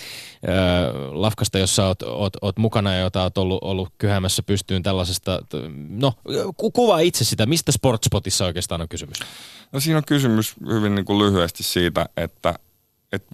Lafkasta, 1.13 1.59
jossa 1.59 1.87
oot, 1.87 2.03
oot, 2.03 2.37
oot 2.43 2.59
mukana 2.59 2.95
ja 2.95 3.01
jota 3.01 3.23
oot 3.23 3.39
ollut, 3.39 3.59
ollut 3.63 3.89
kyhäämässä 3.99 4.43
pystyyn 4.43 4.83
tällaisesta, 4.83 5.43
no 5.89 6.13
ku, 6.57 6.71
kuvaa 6.71 6.99
itse 6.99 7.25
sitä, 7.25 7.47
mistä 7.47 7.73
Sportspotissa 7.73 8.45
oikeastaan 8.45 8.81
on 8.81 8.89
kysymys? 8.89 9.19
No 9.73 9.81
siinä 9.81 9.97
on 9.99 10.05
kysymys 10.07 10.55
hyvin 10.69 10.95
niin 10.95 11.05
kuin 11.05 11.19
lyhyesti 11.19 11.63
siitä, 11.63 12.07
että, 12.17 12.55
että 13.13 13.29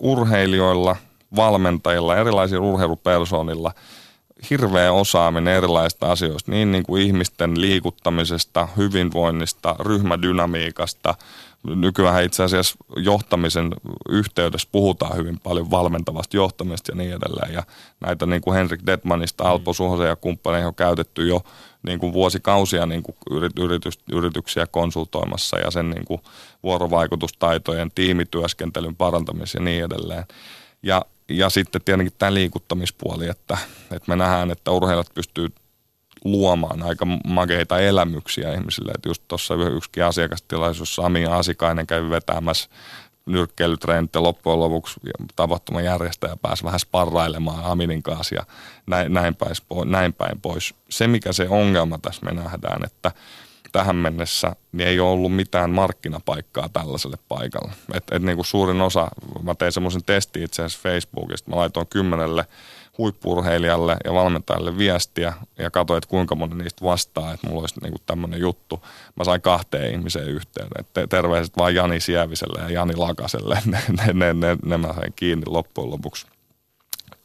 urheilijoilla, 0.00 0.96
valmentajilla, 1.36 2.16
erilaisilla 2.16 2.66
urheilupersonilla 2.66 3.72
hirveä 4.50 4.92
osaaminen 4.92 5.54
erilaisista 5.54 6.12
asioista, 6.12 6.50
niin, 6.50 6.72
niin 6.72 6.84
kuin 6.84 7.02
ihmisten 7.02 7.60
liikuttamisesta, 7.60 8.68
hyvinvoinnista, 8.76 9.76
ryhmädynamiikasta, 9.78 11.14
nykyään 11.64 12.24
itse 12.24 12.42
asiassa 12.42 12.76
johtamisen 12.96 13.70
yhteydessä 14.08 14.68
puhutaan 14.72 15.16
hyvin 15.16 15.40
paljon 15.40 15.70
valmentavasta 15.70 16.36
johtamista 16.36 16.92
ja 16.92 16.96
niin 16.96 17.12
edelleen. 17.12 17.52
Ja 17.52 17.62
näitä 18.00 18.26
niin 18.26 18.42
kuin 18.42 18.54
Henrik 18.54 18.80
Detmanista, 18.86 19.44
Alpo 19.44 19.70
mm. 19.70 19.74
Suhosen 19.74 20.08
ja 20.08 20.16
kumppaneihin 20.16 20.66
on 20.66 20.74
käytetty 20.74 21.28
jo 21.28 21.40
niin 21.82 21.98
kuin 21.98 22.12
vuosikausia 22.12 22.86
niin 22.86 23.02
kuin 23.02 23.16
yritys, 23.60 23.98
yrityksiä 24.12 24.66
konsultoimassa 24.66 25.58
ja 25.58 25.70
sen 25.70 25.90
niin 25.90 26.04
kuin 26.04 26.20
vuorovaikutustaitojen, 26.62 27.90
tiimityöskentelyn 27.94 28.96
parantamisen 28.96 29.60
ja 29.60 29.64
niin 29.64 29.84
edelleen. 29.84 30.24
Ja, 30.82 31.04
ja 31.28 31.50
sitten 31.50 31.82
tietenkin 31.84 32.14
tämä 32.18 32.34
liikuttamispuoli, 32.34 33.28
että, 33.28 33.58
että 33.90 34.08
me 34.08 34.16
nähdään, 34.16 34.50
että 34.50 34.70
urheilijat 34.70 35.14
pystyy 35.14 35.48
luomaan 36.24 36.82
aika 36.82 37.06
makeita 37.24 37.80
elämyksiä 37.80 38.52
ihmisille. 38.52 38.92
Että 38.94 39.08
just 39.08 39.22
tuossa 39.28 39.54
yksikin 39.54 40.04
asiakastilaisuus 40.04 40.94
Sami 40.94 41.26
Asikainen 41.26 41.86
kävi 41.86 42.10
vetämässä 42.10 42.68
nyrkkeilytreenit 43.26 44.14
ja 44.14 44.22
loppujen 44.22 44.60
lopuksi 44.60 45.00
tapahtuman 45.36 45.84
järjestäjä 45.84 46.36
pääsi 46.42 46.64
vähän 46.64 46.80
sparrailemaan 46.80 47.64
Aminin 47.64 48.02
kanssa 48.02 48.34
ja 48.34 48.44
näin, 48.86 49.12
näin 49.84 50.12
päin 50.12 50.40
pois. 50.40 50.74
Se 50.88 51.06
mikä 51.06 51.32
se 51.32 51.48
ongelma 51.48 51.98
tässä 51.98 52.26
me 52.26 52.32
nähdään, 52.32 52.84
että 52.84 53.12
tähän 53.74 53.96
mennessä 53.96 54.56
niin 54.72 54.88
ei 54.88 55.00
ole 55.00 55.10
ollut 55.10 55.36
mitään 55.36 55.70
markkinapaikkaa 55.70 56.68
tällaiselle 56.68 57.16
paikalle. 57.28 57.72
Et, 57.94 58.04
et 58.12 58.22
niin 58.22 58.36
kuin 58.36 58.46
suurin 58.46 58.80
osa, 58.80 59.08
mä 59.42 59.54
tein 59.54 59.72
semmoisen 59.72 60.04
testin 60.04 60.42
itse 60.42 60.62
asiassa 60.62 60.88
Facebookista, 60.88 61.50
mä 61.50 61.56
laitoin 61.56 61.86
kymmenelle 61.86 62.44
huippurheilijalle 62.98 63.96
ja 64.04 64.14
valmentajalle 64.14 64.78
viestiä 64.78 65.32
ja 65.58 65.70
katsoin, 65.70 65.98
että 65.98 66.10
kuinka 66.10 66.34
moni 66.34 66.54
niistä 66.54 66.84
vastaa, 66.84 67.32
että 67.32 67.46
mulla 67.46 67.60
olisi 67.60 67.80
niinku 67.80 67.98
tämmöinen 68.06 68.40
juttu. 68.40 68.82
Mä 69.16 69.24
sain 69.24 69.40
kahteen 69.40 69.92
ihmiseen 69.92 70.28
yhteyden. 70.28 70.70
Että 70.78 71.06
terveiset 71.06 71.56
vaan 71.56 71.74
Jani 71.74 72.00
Sieviselle 72.00 72.62
ja 72.62 72.70
Jani 72.70 72.96
Lakaselle. 72.96 73.58
Ne, 73.66 73.78
ne, 73.88 74.12
ne, 74.12 74.34
ne, 74.34 74.56
ne 74.64 74.76
mä 74.76 74.92
sain 74.92 75.12
kiinni 75.16 75.44
loppujen 75.46 75.90
lopuksi. 75.90 76.26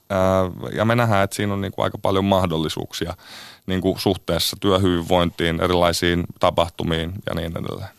Ää, 0.10 0.70
ja 0.74 0.86
me 0.86 0.96
nähdään, 0.96 1.24
että 1.24 1.36
siinä 1.36 1.54
on 1.54 1.62
niinku 1.62 1.82
aika 1.82 1.98
paljon 1.98 2.26
mahdollisuuksia 2.26 3.14
niinku 3.70 3.96
suhteessa 4.00 4.58
työhyvinvointiin, 4.60 5.62
erilaisiin 5.62 6.24
tapahtumiin 6.40 7.14
ja 7.26 7.36
niin 7.36 7.58
edelleen 7.58 7.99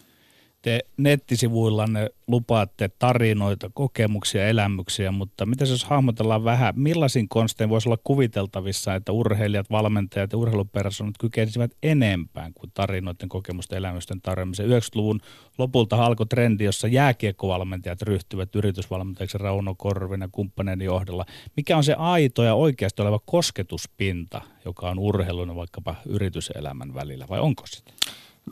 te 0.62 0.80
nettisivuillanne 0.96 2.10
lupaatte 2.26 2.90
tarinoita, 2.98 3.70
kokemuksia, 3.74 4.48
elämyksiä, 4.48 5.12
mutta 5.12 5.46
mitä 5.46 5.64
jos 5.64 5.84
hahmotellaan 5.84 6.44
vähän, 6.44 6.74
millaisin 6.76 7.28
konstein 7.28 7.70
voisi 7.70 7.88
olla 7.88 7.98
kuviteltavissa, 8.04 8.94
että 8.94 9.12
urheilijat, 9.12 9.70
valmentajat 9.70 10.32
ja 10.32 10.38
urheilupersonat 10.38 11.14
kykenisivät 11.18 11.70
enempään 11.82 12.54
kuin 12.54 12.70
tarinoiden, 12.74 13.28
kokemusten, 13.28 13.78
elämysten 13.78 14.20
tarjoamiseen. 14.20 14.70
90-luvun 14.70 15.20
lopulta 15.58 16.04
alkoi 16.04 16.26
trendi, 16.26 16.64
jossa 16.64 16.88
jääkiekkovalmentajat 16.88 18.02
ryhtyvät 18.02 18.56
yritysvalmentajiksi 18.56 19.38
Rauno 19.38 19.74
Korvin 19.74 20.20
ja 20.20 20.28
kumppaneiden 20.32 20.84
johdolla. 20.84 21.26
Mikä 21.56 21.76
on 21.76 21.84
se 21.84 21.94
aito 21.94 22.42
ja 22.42 22.54
oikeasti 22.54 23.02
oleva 23.02 23.18
kosketuspinta, 23.18 24.40
joka 24.64 24.90
on 24.90 24.98
urheilun 24.98 25.48
ja 25.48 25.56
vaikkapa 25.56 25.94
yrityselämän 26.06 26.94
välillä, 26.94 27.26
vai 27.28 27.40
onko 27.40 27.66
sitä? 27.66 27.92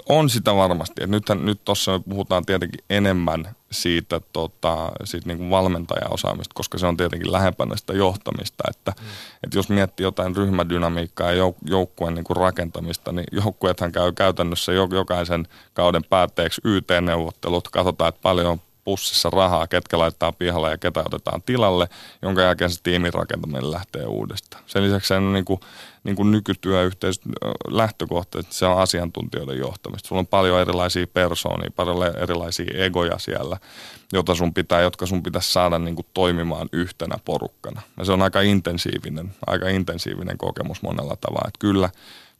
On 0.09 0.31
sitä 0.31 0.55
varmasti. 0.55 1.05
Et 1.05 1.11
nythän, 1.11 1.47
nyt 1.47 1.65
tuossa 1.65 1.93
me 1.93 2.05
puhutaan 2.09 2.47
tietenkin 2.47 2.85
enemmän 2.91 3.57
siitä, 3.71 4.21
tota, 4.33 4.93
siitä 5.05 5.27
niin 5.27 5.39
kuin 5.39 5.51
valmentajaosaamista, 5.51 6.55
koska 6.55 6.79
se 6.79 6.87
on 6.87 6.97
tietenkin 6.97 7.33
lähempänä 7.33 7.77
sitä 7.77 7.93
johtamista. 7.93 8.65
Että, 8.71 8.93
mm. 9.01 9.07
että 9.45 9.59
jos 9.59 9.69
miettii 9.69 10.05
jotain 10.05 10.37
ryhmädynamiikkaa 10.37 11.33
ja 11.33 11.45
jouk- 11.45 11.71
joukkueen 11.71 12.15
niin 12.15 12.25
kuin 12.25 12.37
rakentamista, 12.37 13.13
niin 13.13 13.27
joukkueethan 13.33 13.93
käy 13.93 14.13
käytännössä 14.13 14.73
jokaisen 14.73 15.49
kauden 15.73 16.05
päätteeksi 16.05 16.61
YT-neuvottelut. 16.65 17.69
Katsotaan, 17.69 18.09
että 18.09 18.23
paljon 18.23 18.47
on 18.47 18.61
pussissa 18.89 19.31
rahaa, 19.31 19.67
ketkä 19.67 19.99
laittaa 19.99 20.33
pihalle 20.33 20.71
ja 20.71 20.79
ketä 20.79 21.01
otetaan 21.07 21.43
tilalle, 21.43 21.89
jonka 22.23 22.43
jälkeen 22.43 22.71
se 22.71 22.81
tiimin 22.83 23.15
rakentaminen 23.15 23.71
lähtee 23.71 24.07
uudestaan. 24.07 24.65
Sen 24.67 24.85
lisäksi 24.85 25.09
sen 25.09 25.33
niin 25.33 25.45
kuin, 25.45 25.61
niin 26.05 26.17
kuin 26.17 26.31
nykytyöyhteys 26.31 27.21
lähtökohta, 27.67 28.39
että 28.39 28.55
se 28.55 28.67
on 28.67 28.79
asiantuntijoiden 28.79 29.59
johtamista. 29.59 30.09
Sulla 30.09 30.19
on 30.19 30.27
paljon 30.27 30.61
erilaisia 30.61 31.07
persoonia, 31.07 31.71
paljon 31.77 32.17
erilaisia 32.17 32.85
egoja 32.85 33.19
siellä, 33.19 33.57
jota 34.13 34.35
sun 34.35 34.55
pitää, 34.55 34.81
jotka 34.81 35.07
sun 35.07 35.23
pitäisi 35.23 35.53
saada 35.53 35.79
niin 35.79 35.97
kuin 35.97 36.07
toimimaan 36.15 36.69
yhtenä 36.73 37.17
porukkana. 37.25 37.83
Ja 37.97 38.05
se 38.05 38.13
on 38.13 38.23
aika 38.23 38.41
intensiivinen, 38.41 39.35
aika 39.47 39.69
intensiivinen 39.69 40.39
kokemus 40.39 40.83
monella 40.83 41.17
tavalla. 41.21 41.49
Että 41.49 41.59
kyllä, 41.59 41.91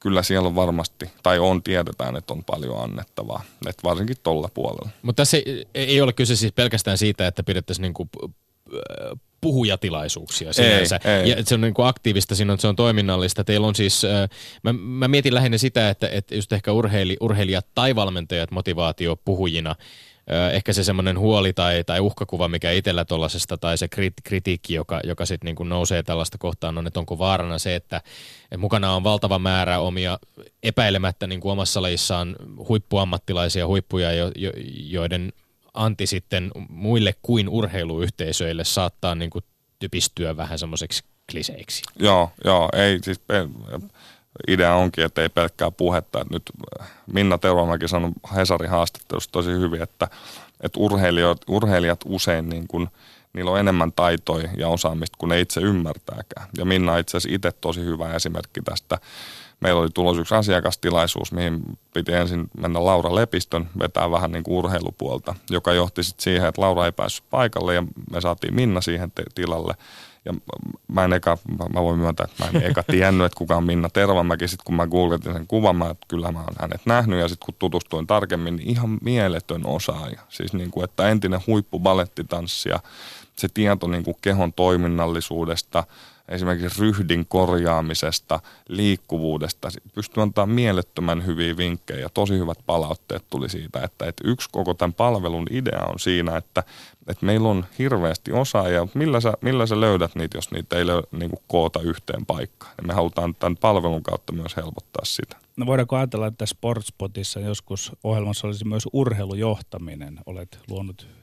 kyllä 0.01 0.23
siellä 0.23 0.47
on 0.47 0.55
varmasti, 0.55 1.11
tai 1.23 1.39
on, 1.39 1.63
tiedetään, 1.63 2.17
että 2.17 2.33
on 2.33 2.45
paljon 2.45 2.83
annettavaa, 2.83 3.43
että 3.67 3.83
varsinkin 3.83 4.17
tuolla 4.23 4.49
puolella. 4.55 4.89
Mutta 5.03 5.21
tässä 5.21 5.37
ei, 5.37 5.67
ei 5.75 6.01
ole 6.01 6.13
kyse 6.13 6.37
siis 6.37 6.53
pelkästään 6.53 6.99
siitä, 6.99 7.27
että 7.27 7.43
pidettäisiin 7.43 7.83
niin 7.83 7.95
kuin 7.95 8.11
puhujatilaisuuksia 9.41 10.53
sinänsä. 10.53 11.01
Ei, 11.05 11.13
ei. 11.13 11.31
Ja 11.31 11.37
se 11.45 11.55
on 11.55 11.61
niin 11.61 11.75
kuin 11.75 11.87
aktiivista, 11.87 12.35
siinä 12.35 12.53
on, 12.53 12.59
se 12.59 12.69
on 12.69 12.77
toiminnallista. 12.77 13.45
Teillä 13.45 13.67
on 13.67 13.75
siis, 13.75 14.03
mä, 14.63 14.73
mä 14.73 15.09
mietin 15.09 15.35
lähinnä 15.35 15.59
sitä, 15.59 15.91
että, 15.91 16.09
että 16.09 16.35
just 16.35 16.53
ehkä 16.53 16.73
urheili, 16.73 17.17
urheilijat 17.21 17.67
tai 17.75 17.95
valmentajat 17.95 18.51
motivaatio 18.51 19.17
puhujina– 19.17 19.75
ehkä 20.53 20.73
se 20.73 20.85
semmoinen 20.85 21.19
huoli 21.19 21.53
tai, 21.53 21.85
tai 21.85 22.01
uhkakuva, 22.01 22.49
mikä 22.49 22.71
itsellä 22.71 23.05
tuollaisesta, 23.05 23.59
tai 23.59 23.79
se 23.79 23.89
kritiikki, 24.25 24.75
joka, 24.75 25.01
joka 25.05 25.27
sitten 25.27 25.55
niin 25.59 25.69
nousee 25.69 26.03
tällaista 26.03 26.39
kohtaan, 26.39 26.79
on, 26.79 26.87
että 26.87 27.01
onko 27.01 27.19
vaarana 27.19 27.59
se, 27.59 27.75
että, 27.75 27.97
että 28.45 28.59
mukana 28.59 28.95
on 28.95 29.05
valtava 29.05 29.39
määrä 29.39 29.79
omia 29.79 30.19
epäilemättä 30.63 31.27
niin 31.27 31.41
kuin 31.41 31.53
omassa 31.53 31.83
lajissaan 31.83 32.37
huippuammattilaisia 32.69 33.67
huippuja, 33.67 34.13
jo, 34.13 34.33
jo, 34.37 34.53
joiden 34.77 35.33
anti 35.75 36.07
sitten 36.07 36.51
muille 36.69 37.15
kuin 37.23 37.49
urheiluyhteisöille 37.49 38.65
saattaa 38.65 39.15
niin 39.15 39.31
kuin 39.31 39.45
typistyä 39.79 40.37
vähän 40.37 40.59
semmoiseksi 40.59 41.05
kliseiksi. 41.33 41.83
Joo, 41.99 42.31
joo, 42.45 42.69
ei 42.77 42.99
siis 43.03 43.21
idea 44.49 44.75
onkin, 44.75 45.05
että 45.05 45.23
ei 45.23 45.29
pelkkää 45.29 45.71
puhetta. 45.71 46.27
Nyt 46.31 46.43
äh, 46.81 46.91
Minna 47.13 47.39
Teuromäki 47.39 47.89
sanoi 47.89 48.11
Hesarin 48.37 48.71
haastattelussa 48.71 49.33
tosi 49.33 49.51
hyvin, 49.51 49.83
että, 49.83 50.09
että 50.61 50.81
urheilijat, 50.81 51.39
urheilijat 51.49 52.01
usein 52.05 52.49
niin 52.49 52.69
kuin, 52.69 52.89
niillä 53.33 53.51
on 53.51 53.61
enemmän 53.61 53.93
taitoja 53.93 54.49
ja 54.57 54.69
osaamista 54.69 55.17
kuin 55.19 55.29
ne 55.29 55.41
itse 55.41 55.61
ymmärtääkään. 55.61 56.47
Ja 56.59 56.65
Minna 56.65 56.99
itse 56.99 57.17
asiassa 57.17 57.35
itse 57.37 57.53
tosi 57.61 57.81
hyvä 57.81 58.15
esimerkki 58.15 58.61
tästä. 58.65 58.99
Meillä 59.61 59.81
oli 59.81 59.89
tulos 59.95 60.19
yksi 60.19 60.35
asiakastilaisuus, 60.35 61.33
mihin 61.33 61.63
piti 61.95 62.13
ensin 62.13 62.49
mennä 62.61 62.85
Laura 62.85 63.15
Lepistön 63.15 63.69
vetää 63.79 64.11
vähän 64.11 64.33
niin 64.33 64.45
kuin 64.45 64.57
urheilupuolta, 64.57 65.35
joka 65.51 65.73
johti 65.73 66.03
sitten 66.03 66.25
siihen, 66.25 66.49
että 66.49 66.63
Laura 66.63 66.87
ei 66.87 66.93
päässyt 66.93 67.25
paikalle 67.31 67.75
ja 67.75 67.83
me 68.13 68.21
saatiin 68.21 68.55
Minna 68.55 68.81
siihen 68.81 69.13
tilalle. 69.35 69.75
Ja 70.25 70.35
mä 70.89 71.05
en 71.05 71.13
eka, 71.13 71.39
mä 71.75 71.83
voin 71.83 71.99
myöntää, 71.99 72.25
että 72.31 72.45
mä 72.45 72.51
en 72.51 72.71
eka 72.71 72.83
tiennyt, 72.83 73.27
että 73.27 73.39
kuka 73.39 73.57
on 73.57 73.65
Minna 73.65 73.89
Tervamäki. 73.89 74.49
Sitten 74.49 74.65
kun 74.65 74.75
mä 74.75 74.87
googletin 74.87 75.33
sen 75.33 75.47
kuvan, 75.47 75.77
mä, 75.77 75.91
että 75.91 76.07
kyllä 76.09 76.33
mä 76.33 76.39
oon 76.39 76.55
hänet 76.61 76.81
nähnyt. 76.87 77.21
Ja 77.21 77.29
sitten 77.29 77.47
kun 77.47 77.55
tutustuin 77.59 78.07
tarkemmin, 78.07 78.57
niin 78.57 78.71
ihan 78.71 78.99
mieletön 79.03 79.67
osaaja. 79.67 80.21
Siis 80.29 80.53
niin 80.53 80.71
kuin, 80.71 80.85
että 80.85 81.09
entinen 81.09 81.41
huippubalettitanssija, 81.47 82.81
se 83.37 83.49
tieto 83.55 83.87
niin 83.87 84.05
kuin 84.05 84.17
kehon 84.21 84.53
toiminnallisuudesta, 84.53 85.85
esimerkiksi 86.29 86.81
ryhdin 86.81 87.27
korjaamisesta, 87.29 88.41
liikkuvuudesta. 88.69 89.69
Pystyy 89.95 90.23
antaa 90.23 90.47
mielettömän 90.47 91.27
hyviä 91.27 91.57
vinkkejä. 91.57 92.09
Tosi 92.09 92.39
hyvät 92.39 92.59
palautteet 92.67 93.25
tuli 93.31 93.49
siitä, 93.49 93.83
että, 93.83 94.07
että 94.07 94.25
yksi 94.27 94.49
koko 94.53 94.75
tämän 94.75 94.93
palvelun 94.93 95.47
idea 95.51 95.85
on 95.89 95.99
siinä, 95.99 96.37
että, 96.37 96.63
että 97.07 97.27
meillä 97.27 97.49
on 97.49 97.67
hirveästi 97.79 98.33
osaajia, 98.33 98.81
mutta 98.81 98.99
millä 98.99 99.21
sä, 99.21 99.33
millä 99.41 99.67
sä 99.67 99.81
löydät 99.81 100.15
niitä, 100.15 100.39
jos 100.39 100.51
niitä 100.51 100.77
ei 100.77 100.87
löy, 100.87 101.03
niin 101.13 101.31
kuin 101.31 101.43
koota 101.47 101.81
yhteen 101.81 102.27
paikkaan. 102.27 102.73
Ja 102.77 102.83
me 102.87 102.95
halutaan 102.95 103.35
tämän 103.35 103.57
palvelun 103.57 104.03
kautta 104.03 104.33
myös 104.33 104.57
helpottaa 104.57 105.05
sitä. 105.05 105.37
No 105.57 105.67
voidaanko 105.67 105.97
ajatella, 105.97 106.27
että 106.27 106.47
Sportspotissa 106.47 107.41
joskus 107.41 107.93
ohjelmassa 108.05 108.47
olisi 108.47 108.65
myös 108.65 108.89
urheilujohtaminen? 108.93 110.19
Olet 110.27 110.59
luonut 110.71 111.18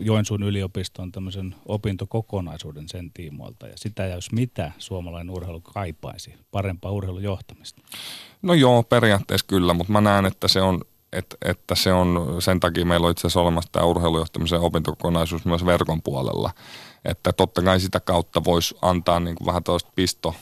Joensuun 0.00 0.42
yliopiston 0.42 1.12
tämmöisen 1.12 1.54
opintokokonaisuuden 1.66 2.88
sen 2.88 3.10
tiimoilta. 3.14 3.66
Ja 3.66 3.72
sitä 3.76 4.06
jos 4.06 4.32
mitä 4.32 4.72
suomalainen 4.78 5.30
urheilu 5.30 5.60
kaipaisi, 5.60 6.34
parempaa 6.50 6.90
urheilujohtamista. 6.90 7.82
No 8.42 8.54
joo, 8.54 8.82
periaatteessa 8.82 9.46
kyllä, 9.46 9.74
mutta 9.74 9.92
mä 9.92 10.00
näen, 10.00 10.26
että 10.26 10.48
se 10.48 10.62
on, 10.62 10.80
että, 11.12 11.36
että 11.44 11.74
se 11.74 11.92
on 11.92 12.36
sen 12.42 12.60
takia 12.60 12.84
meillä 12.84 13.04
on 13.04 13.10
itse 13.10 13.20
asiassa 13.20 13.40
olemassa 13.40 13.72
tämä 13.72 13.84
urheilujohtamisen 13.84 14.60
opintokokonaisuus 14.60 15.44
myös 15.44 15.66
verkon 15.66 16.02
puolella. 16.02 16.50
Että 17.04 17.32
totta 17.32 17.62
kai 17.62 17.80
sitä 17.80 18.00
kautta 18.00 18.44
voisi 18.44 18.76
antaa 18.82 19.20
niin 19.20 19.36
kuin 19.36 19.46
vähän 19.46 19.64
tuosta 19.64 19.90
pisto, 19.94 20.34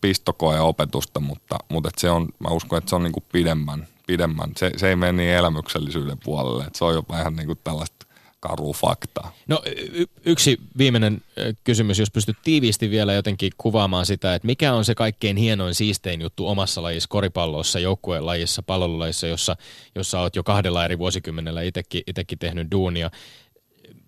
pistokoe-opetusta, 0.00 1.20
mutta, 1.20 1.58
mutta 1.68 1.88
että 1.88 2.00
se 2.00 2.10
on, 2.10 2.28
mä 2.38 2.48
uskon, 2.48 2.78
että 2.78 2.90
se 2.90 2.96
on 2.96 3.02
niin 3.02 3.12
kuin 3.12 3.24
pidemmän, 3.32 3.86
pidemmän. 4.06 4.50
Se, 4.56 4.70
se 4.76 4.88
ei 4.88 4.96
mene 4.96 5.12
niin 5.12 5.30
elämyksellisyyden 5.34 6.18
puolelle, 6.24 6.64
että 6.64 6.78
se 6.78 6.84
on 6.84 6.94
jopa 6.94 7.20
ihan 7.20 7.36
niin 7.36 7.46
kuin 7.46 7.58
tällaista 7.64 8.01
karu 8.42 8.72
fakta. 8.72 9.32
No 9.46 9.62
y- 9.92 10.06
yksi 10.24 10.58
viimeinen 10.78 11.20
kysymys, 11.64 11.98
jos 11.98 12.10
pystyt 12.10 12.36
tiiviisti 12.44 12.90
vielä 12.90 13.12
jotenkin 13.12 13.52
kuvaamaan 13.58 14.06
sitä, 14.06 14.34
että 14.34 14.46
mikä 14.46 14.74
on 14.74 14.84
se 14.84 14.94
kaikkein 14.94 15.36
hienoin 15.36 15.74
siistein 15.74 16.20
juttu 16.20 16.48
omassa 16.48 16.82
lajissa, 16.82 17.08
koripallossa, 17.08 17.78
joukkueen 17.78 18.26
lajissa, 18.26 18.62
pallolajissa, 18.62 19.26
jossa, 19.26 19.56
jossa 19.94 20.20
olet 20.20 20.36
jo 20.36 20.42
kahdella 20.42 20.84
eri 20.84 20.98
vuosikymmenellä 20.98 21.62
itsekin 22.06 22.38
tehnyt 22.38 22.70
duunia. 22.70 23.10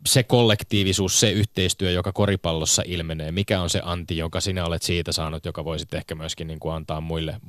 Se 0.07 0.23
kollektiivisuus, 0.23 1.21
se 1.21 1.31
yhteistyö, 1.31 1.91
joka 1.91 2.13
koripallossa 2.13 2.83
ilmenee, 2.87 3.33
mikä 3.33 3.61
on 3.61 3.71
se 3.71 3.81
anti, 3.85 4.17
jonka 4.17 4.41
sinä 4.41 4.67
olet 4.67 4.83
siitä 4.83 5.13
saanut, 5.13 5.45
joka 5.45 5.65
voisit 5.65 5.95
ehkä 5.95 6.15
myöskin 6.15 6.47
niin 6.47 6.61
kuin 6.61 6.75
antaa 6.75 7.01
muille 7.01 7.41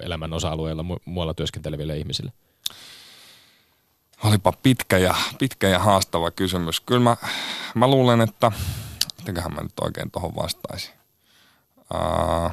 elämän 0.00 0.32
osa-alueilla 0.32 0.82
mu- 0.82 1.02
muualla 1.04 1.34
työskenteleville 1.34 1.98
ihmisille? 1.98 2.32
Olipa 4.32 4.52
pitkä 4.52 4.98
ja, 4.98 5.14
pitkä 5.38 5.68
ja 5.68 5.78
haastava 5.78 6.30
kysymys. 6.30 6.80
Kyllä 6.80 7.00
mä, 7.00 7.16
mä 7.74 7.88
luulen, 7.88 8.20
että, 8.20 8.52
mitenköhän 9.18 9.54
mä 9.54 9.60
nyt 9.60 9.80
oikein 9.80 10.10
tuohon 10.10 10.36
vastaisin. 10.36 10.90
Uh, 11.94 12.50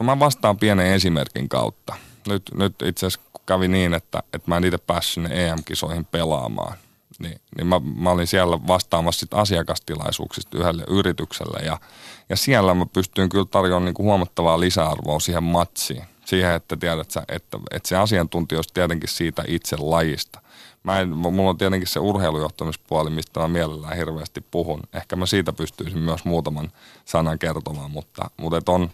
no 0.00 0.04
mä 0.04 0.18
vastaan 0.18 0.58
pienen 0.58 0.86
esimerkin 0.86 1.48
kautta. 1.48 1.96
Nyt, 2.26 2.42
nyt 2.54 2.82
itse 2.82 3.06
asiassa 3.06 3.30
kävi 3.46 3.68
niin, 3.68 3.94
että, 3.94 4.22
että 4.32 4.50
mä 4.50 4.56
en 4.56 4.64
itse 4.64 4.78
päässyt 4.78 5.14
sinne 5.14 5.48
EM-kisoihin 5.48 6.04
pelaamaan. 6.04 6.76
Niin, 7.18 7.40
niin 7.56 7.66
mä, 7.66 7.80
mä 7.96 8.10
olin 8.10 8.26
siellä 8.26 8.66
vastaamassa 8.66 9.20
sit 9.20 9.34
asiakastilaisuuksista 9.34 10.58
yhdelle 10.58 10.84
yritykselle 10.88 11.66
ja, 11.66 11.80
ja 12.28 12.36
siellä 12.36 12.74
mä 12.74 12.86
pystyin 12.86 13.28
kyllä 13.28 13.46
tarjoamaan 13.50 13.84
niin 13.84 13.94
kuin 13.94 14.06
huomattavaa 14.06 14.60
lisäarvoa 14.60 15.20
siihen 15.20 15.44
matsiin 15.44 16.04
siihen, 16.28 16.54
että 16.54 16.76
tiedät 16.76 17.10
sä, 17.10 17.22
että, 17.28 17.58
että 17.70 17.88
se 17.88 17.96
asiantuntija 17.96 18.58
olisi 18.58 18.74
tietenkin 18.74 19.08
siitä 19.08 19.44
itse 19.46 19.76
lajista. 19.76 20.40
Mä 20.82 21.00
en, 21.00 21.08
mulla 21.08 21.50
on 21.50 21.58
tietenkin 21.58 21.88
se 21.88 22.00
urheilujohtamispuoli, 22.00 23.10
mistä 23.10 23.40
mä 23.40 23.48
mielellään 23.48 23.96
hirveästi 23.96 24.40
puhun. 24.50 24.80
Ehkä 24.92 25.16
mä 25.16 25.26
siitä 25.26 25.52
pystyisin 25.52 25.98
myös 25.98 26.24
muutaman 26.24 26.72
sanan 27.04 27.38
kertomaan, 27.38 27.90
mutta, 27.90 28.30
mutta 28.36 28.72
on, 28.72 28.90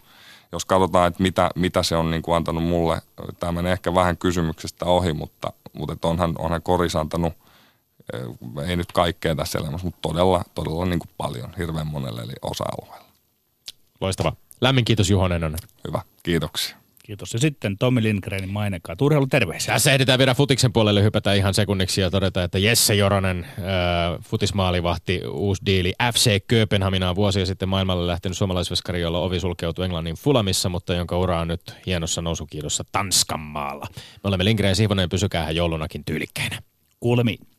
jos 0.51 0.65
katsotaan, 0.65 1.07
että 1.07 1.23
mitä, 1.23 1.49
mitä 1.55 1.83
se 1.83 1.95
on 1.95 2.11
niin 2.11 2.21
kuin 2.21 2.35
antanut 2.35 2.63
mulle, 2.63 3.01
tämä 3.39 3.51
menee 3.51 3.71
ehkä 3.73 3.93
vähän 3.93 4.17
kysymyksestä 4.17 4.85
ohi, 4.85 5.13
mutta, 5.13 5.53
mutta 5.73 6.07
onhan, 6.07 6.35
onhan 6.37 6.61
Koris 6.61 6.95
antanut, 6.95 7.33
eh, 8.13 8.67
ei 8.69 8.75
nyt 8.75 8.91
kaikkea 8.91 9.35
tässä 9.35 9.59
elämässä, 9.59 9.87
mutta 9.87 9.99
todella, 10.01 10.43
todella 10.53 10.85
niin 10.85 10.99
kuin 10.99 11.11
paljon, 11.17 11.53
hirveän 11.57 11.87
monelle 11.87 12.21
eli 12.21 12.33
osa-alueella. 12.41 13.09
Loistava. 14.01 14.33
Lämmin 14.61 14.85
kiitos 14.85 15.09
Juho 15.09 15.27
Nenonen. 15.27 15.59
Hyvä, 15.87 16.01
kiitoksia. 16.23 16.84
Kiitos. 17.05 17.33
Ja 17.33 17.39
sitten 17.39 17.77
Tommi 17.77 18.03
Lindgrenin 18.03 18.49
mainekaa. 18.49 18.95
Urheilu 19.01 19.27
terveisiä. 19.27 19.73
Tässä 19.73 19.93
ehditään 19.93 20.19
vielä 20.19 20.35
futiksen 20.35 20.73
puolelle 20.73 21.03
hypätä 21.03 21.33
ihan 21.33 21.53
sekunniksi 21.53 22.01
ja 22.01 22.11
todeta, 22.11 22.43
että 22.43 22.59
Jesse 22.59 22.95
Joronen, 22.95 23.45
äh, 23.45 23.55
futismaalivahti, 24.21 25.21
uusi 25.27 25.61
diili. 25.65 25.93
FC 26.13 26.39
Kööpenhamina 26.47 27.09
on 27.09 27.15
vuosia 27.15 27.45
sitten 27.45 27.69
maailmalle 27.69 28.07
lähtenyt 28.07 28.37
suomalaisveskari, 28.37 29.01
jolla 29.01 29.19
ovi 29.19 29.39
sulkeutui 29.39 29.85
Englannin 29.85 30.15
Fulamissa, 30.15 30.69
mutta 30.69 30.93
jonka 30.93 31.17
ura 31.17 31.39
on 31.39 31.47
nyt 31.47 31.61
hienossa 31.85 32.21
nousukiidossa 32.21 32.83
Tanskan 32.91 33.39
maalla. 33.39 33.87
Me 33.95 34.27
olemme 34.27 34.45
Lindgren 34.45 34.69
ja 34.69 34.75
Siivonen, 34.75 35.09
pysykää 35.09 35.51
joulunakin 35.51 36.05
tyylikkäinä. 36.05 36.59
Kuulemiin. 36.99 37.54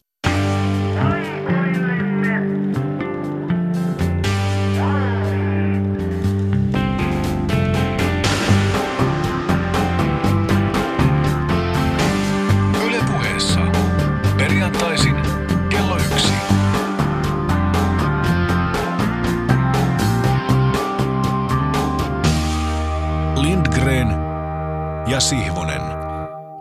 Ja 25.16 25.20
Sihvonen. 25.20 25.55